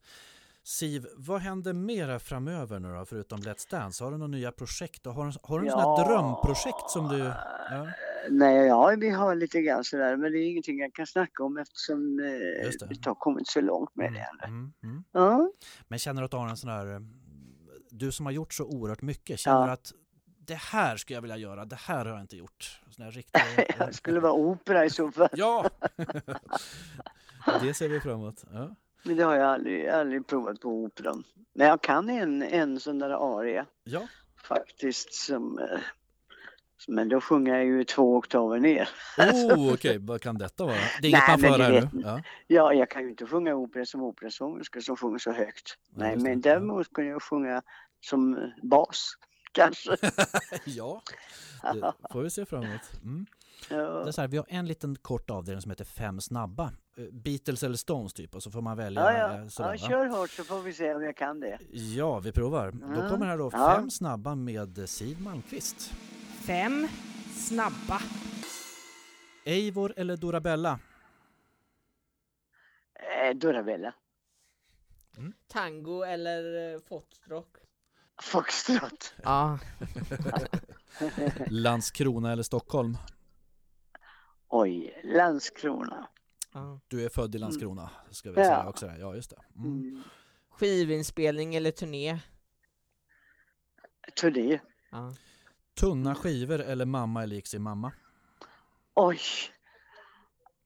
Siv, 0.62 1.06
vad 1.16 1.40
händer 1.40 1.72
mera 1.72 2.18
framöver 2.18 2.78
nu 2.80 2.94
då, 2.94 3.04
förutom 3.04 3.38
Let's 3.38 3.70
Dance? 3.70 4.04
Har 4.04 4.10
du 4.10 4.16
några 4.18 4.30
nya 4.30 4.52
projekt? 4.52 5.06
Har 5.06 5.12
du, 5.26 5.32
har 5.42 5.58
du 5.60 5.66
en 5.66 5.70
sån 5.72 5.80
här 5.80 6.04
drömprojekt 6.08 6.90
som 6.90 7.08
du... 7.08 7.18
Ja, 7.18 7.86
Nej, 8.30 8.66
ja, 8.66 8.94
vi 9.00 9.10
har 9.10 9.34
lite 9.34 9.60
grann 9.62 9.84
sådär, 9.84 10.16
men 10.16 10.32
det 10.32 10.38
är 10.38 10.50
ingenting 10.50 10.78
jag 10.78 10.92
kan 10.94 11.06
snacka 11.06 11.44
om 11.44 11.56
eftersom 11.58 12.18
eh, 12.18 12.24
det. 12.24 12.86
vi 12.88 12.94
inte 12.94 13.10
har 13.10 13.14
kommit 13.14 13.46
så 13.48 13.60
långt 13.60 13.96
med 13.96 14.12
det 14.12 14.18
mm, 14.18 14.28
ännu. 14.44 14.54
mm, 14.54 14.72
mm. 14.82 15.04
Ja. 15.12 15.50
Men 15.88 15.98
känner 15.98 16.22
du 16.22 16.24
att 16.24 16.30
du 16.30 16.36
har 16.36 16.48
en 16.48 16.56
sån 16.56 16.70
här... 16.70 17.02
eh, 17.90 17.96
Du 17.96 18.12
som 18.12 18.26
har 18.26 18.32
gjort 18.32 18.54
så 18.54 18.64
oerhört 18.64 19.02
mycket, 19.02 19.40
känner 19.40 19.66
Ja. 19.66 19.72
att 19.72 19.92
det 20.38 20.54
här 20.54 20.96
skulle 20.96 21.16
jag 21.16 21.22
vilja 21.22 21.36
göra, 21.36 21.64
det 21.64 21.76
här 21.76 22.04
har 22.04 22.12
jag 22.12 22.20
inte 22.20 22.36
gjort? 22.36 22.80
Sån 22.90 23.04
här 23.04 23.12
riktiga... 23.12 23.42
Jag 23.78 23.94
skulle 23.94 24.20
vara 24.20 24.32
opera 24.32 24.84
i 24.84 24.90
så 24.90 25.12
fall. 25.12 25.28
Ja! 25.32 25.70
det 27.60 27.74
ser 27.74 27.88
vi 27.88 28.00
fram 28.00 28.12
emot. 28.12 28.44
Ja. 28.52 28.74
Men 29.02 29.16
det 29.16 29.22
har 29.22 29.34
jag 29.34 29.46
aldrig, 29.46 29.88
aldrig 29.88 30.26
provat 30.26 30.60
på 30.60 30.68
operan. 30.68 31.24
Men 31.54 31.66
jag 31.66 31.82
kan 31.82 32.10
en, 32.10 32.42
en 32.42 32.80
sån 32.80 32.98
där 32.98 33.38
aria 33.38 33.66
ja. 33.84 34.08
faktiskt 34.42 35.14
som... 35.14 35.60
Men 36.88 37.08
då 37.08 37.20
sjunger 37.20 37.54
jag 37.56 37.64
ju 37.64 37.84
två 37.84 38.16
oktaver 38.16 38.58
ner. 38.58 38.88
Oh, 39.18 39.74
okej, 39.74 39.98
vad 40.00 40.20
kan 40.20 40.38
detta 40.38 40.64
vara? 40.64 40.74
Det 41.02 41.06
är 41.06 41.08
inget 41.08 41.20
Nej, 41.28 41.50
man 41.50 41.58
får 41.58 41.58
nu? 41.98 42.02
Ja. 42.04 42.22
Ja, 42.46 42.72
jag 42.72 42.90
kan 42.90 43.02
ju 43.02 43.08
inte 43.10 43.26
sjunga 43.26 43.54
opera 43.54 43.84
som 43.86 44.02
operasångerska 44.02 44.80
som 44.80 44.96
sjunger 44.96 45.18
så 45.18 45.32
högt. 45.32 45.74
Nej, 45.94 46.16
det. 46.16 46.22
men 46.22 46.40
däremot 46.40 46.92
kan 46.92 47.06
jag 47.06 47.22
sjunga 47.22 47.62
som 48.00 48.36
eh, 48.36 48.42
bas, 48.62 49.12
kanske. 49.52 49.96
ja, 50.64 51.02
det 51.74 51.92
får 52.12 52.22
vi 52.22 52.30
se 52.30 52.44
fram 52.46 52.62
emot. 52.62 52.80
Mm. 53.04 53.26
Det 53.68 53.74
Ja. 53.74 54.06
är 54.06 54.10
så 54.10 54.20
här, 54.20 54.28
vi 54.28 54.36
har 54.36 54.46
en 54.48 54.66
liten 54.66 54.96
kort 54.96 55.30
avdelning 55.30 55.62
som 55.62 55.70
heter 55.70 55.84
Fem 55.84 56.20
snabba. 56.20 56.72
Eh, 56.98 57.04
Beatles 57.12 57.62
eller 57.62 57.76
Stones 57.76 58.12
typ 58.14 58.34
och 58.34 58.42
så 58.42 58.50
får 58.50 58.60
man 58.60 58.76
välja. 58.76 59.00
Ja, 59.02 59.12
ja. 59.18 59.38
eh, 59.42 59.48
sådär, 59.48 59.76
ja, 59.80 59.88
kör 59.88 60.06
hårt 60.06 60.30
så 60.30 60.44
får 60.44 60.60
vi 60.62 60.72
se 60.72 60.94
om 60.94 61.02
jag 61.02 61.16
kan 61.16 61.40
det. 61.40 61.58
ja, 61.70 62.18
vi 62.18 62.32
provar. 62.32 62.70
Då 62.72 62.86
Mm. 62.86 63.10
kommer 63.10 63.26
här 63.26 63.38
då. 63.38 63.50
Fem 63.50 63.90
snabba 63.90 64.34
med 64.34 64.88
Siw 64.88 65.22
Malmkvist. 65.24 65.92
Fem 66.48 66.88
snabba. 67.34 68.00
Eivor 69.44 69.94
eller 69.96 70.16
Dorabella? 70.16 70.80
Eh, 72.94 73.36
Dorabella. 73.36 73.94
Tango 75.48 76.02
eller 76.02 76.72
eh, 76.74 76.80
foxtrot? 76.88 77.56
Foxtrot. 78.22 79.14
Ja. 79.22 79.58
Landskrona 81.46 82.32
eller 82.32 82.42
Stockholm? 82.42 82.96
Oj, 84.48 85.00
Landskrona. 85.04 86.08
ja. 86.52 86.80
Du 86.88 87.04
är 87.04 87.08
född 87.08 87.34
i 87.34 87.38
Landskrona, 87.38 87.90
ska 88.10 88.30
vi 88.32 88.40
Ja. 88.40 88.44
säga 88.44 88.68
också. 88.68 88.86
där. 88.86 88.96
Ja, 88.98 89.14
just 89.14 89.30
det. 89.30 89.42
Mm. 89.56 89.72
Mm. 89.72 90.02
Skivinspelning 90.50 91.54
eller 91.54 91.70
turné? 91.70 92.18
Turné. 94.20 94.60
Ja. 94.90 95.14
Tunna 95.78 96.14
skivor 96.14 96.58
eller 96.60 96.84
Mamma 96.84 97.22
är 97.22 97.26
lik 97.26 97.46
sin 97.46 97.62
mamma? 97.62 97.92
Oj, 98.94 99.20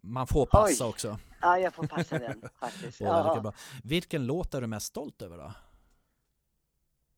Man 0.00 0.26
får 0.26 0.46
passa 0.46 0.84
Oj. 0.84 0.90
också. 0.90 1.18
ja, 1.40 1.58
jag 1.58 1.74
får 1.74 1.86
passa 1.86 2.18
den 2.18 2.42
faktiskt. 2.60 3.00
Ja. 3.00 3.52
Vilken 3.84 4.26
låt 4.26 4.54
är 4.54 4.60
du 4.60 4.66
mest 4.66 4.86
stolt 4.86 5.22
över 5.22 5.38
då? 5.38 5.52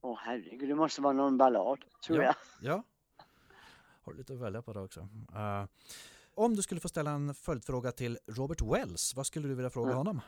Åh 0.00 0.18
herregud, 0.22 0.68
det 0.68 0.74
måste 0.74 1.00
vara 1.00 1.12
någon 1.12 1.38
ballad, 1.38 1.78
tror 2.06 2.22
jag. 2.22 2.34
Ja. 2.60 2.82
Har 4.04 4.12
du 4.12 4.18
lite 4.18 4.32
att 4.32 4.38
välja 4.40 4.62
på 4.62 4.72
det 4.72 4.80
också. 4.80 5.00
Eh, 5.34 5.64
om 6.34 6.56
du 6.56 6.62
skulle 6.62 6.80
få 6.80 6.88
ställa 6.88 7.10
en 7.10 7.34
följdfråga 7.34 7.92
till 7.92 8.18
Robert 8.26 8.60
Wells, 8.62 9.14
vad 9.16 9.26
skulle 9.26 9.48
du 9.48 9.54
vilja 9.54 9.70
fråga 9.70 9.90
Ja. 9.90 9.96
honom? 9.96 10.20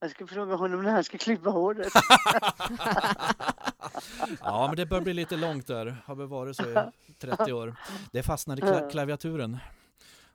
Jag 0.00 0.10
ska 0.10 0.26
fråga 0.26 0.54
honom 0.56 0.82
när 0.82 0.90
han 0.90 1.04
ska 1.04 1.18
klippa 1.18 1.50
håret. 1.50 1.92
ja, 4.40 4.66
men 4.66 4.76
det 4.76 4.86
bör 4.86 5.00
bli 5.00 5.14
lite 5.14 5.36
långt 5.36 5.66
där. 5.66 5.96
Har 6.04 6.14
väl 6.14 6.26
varit 6.26 6.56
så 6.56 6.62
i 6.70 6.74
30 7.18 7.52
år. 7.52 7.76
Det 8.12 8.22
fastnade 8.22 8.62
i 8.62 8.64
kla- 8.64 8.90
klaviaturen. 8.90 9.58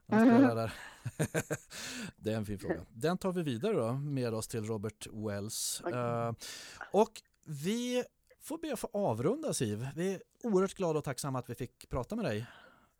Han 0.08 0.20
spelar 0.20 0.56
där. 0.56 0.72
det 2.16 2.32
är 2.32 2.36
en 2.36 2.46
fin 2.46 2.58
fråga. 2.58 2.80
Den 2.92 3.18
tar 3.18 3.32
vi 3.32 3.42
vidare 3.42 3.72
då 3.72 3.92
med 3.92 4.34
oss 4.34 4.48
till 4.48 4.64
Robert 4.64 5.06
Wells. 5.12 5.80
Eh, 5.80 6.32
och 6.92 7.22
vi 7.44 8.04
får 8.42 8.58
be 8.58 8.72
att 8.72 8.78
få 8.80 8.88
avrunda 8.92 9.54
Siv. 9.54 9.88
Vi 9.96 10.14
är 10.14 10.22
oerhört 10.42 10.74
glada 10.74 10.98
och 10.98 11.04
tacksamma 11.04 11.38
att 11.38 11.50
vi 11.50 11.54
fick 11.54 11.88
prata 11.88 12.16
med 12.16 12.24
dig. 12.24 12.46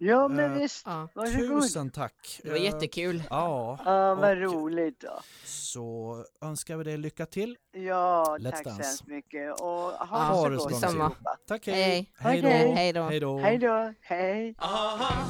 Ja, 0.03 0.29
men 0.29 0.53
Eh, 0.53 0.59
visst. 0.59 0.83
Ja. 0.87 1.09
Varsågod. 1.15 1.63
Tusen 1.63 1.91
tack. 1.91 2.41
Det 2.43 2.51
var 2.51 2.57
Eh, 2.57 2.65
jättekul. 2.65 3.23
Ja, 3.31 3.79
Ja, 3.85 4.15
vad 4.15 4.31
och 4.31 4.37
roligt 4.37 5.01
då. 5.01 5.21
så 5.45 6.17
önskar 6.43 6.77
vi 6.77 6.85
dig 6.85 6.97
lycka 6.97 7.27
till. 7.27 7.57
Ja, 7.73 8.37
Let's 8.41 8.51
tack 8.51 8.59
så 8.63 8.69
dance. 8.69 8.83
hemskt 8.83 9.07
mycket 9.07 9.61
och 9.61 9.67
ha 9.69 10.43
Ja, 10.43 10.49
det 10.49 10.55
det 10.55 10.61
så 10.61 10.69
så 10.69 10.75
gott 10.75 10.85
allihopa. 10.85 11.37
Tack, 11.49 11.67
Hej. 11.67 12.13
Hej 12.19 12.41
då. 12.43 12.49
Okej. 12.49 12.73
Hej 12.75 12.93
då. 12.93 13.03
Hej 13.03 13.21
då. 13.21 13.39
Hej 13.39 13.59
då, 13.59 13.93
hej. 14.01 14.55
Aha, 14.59 15.25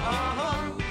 aha. 0.00 0.81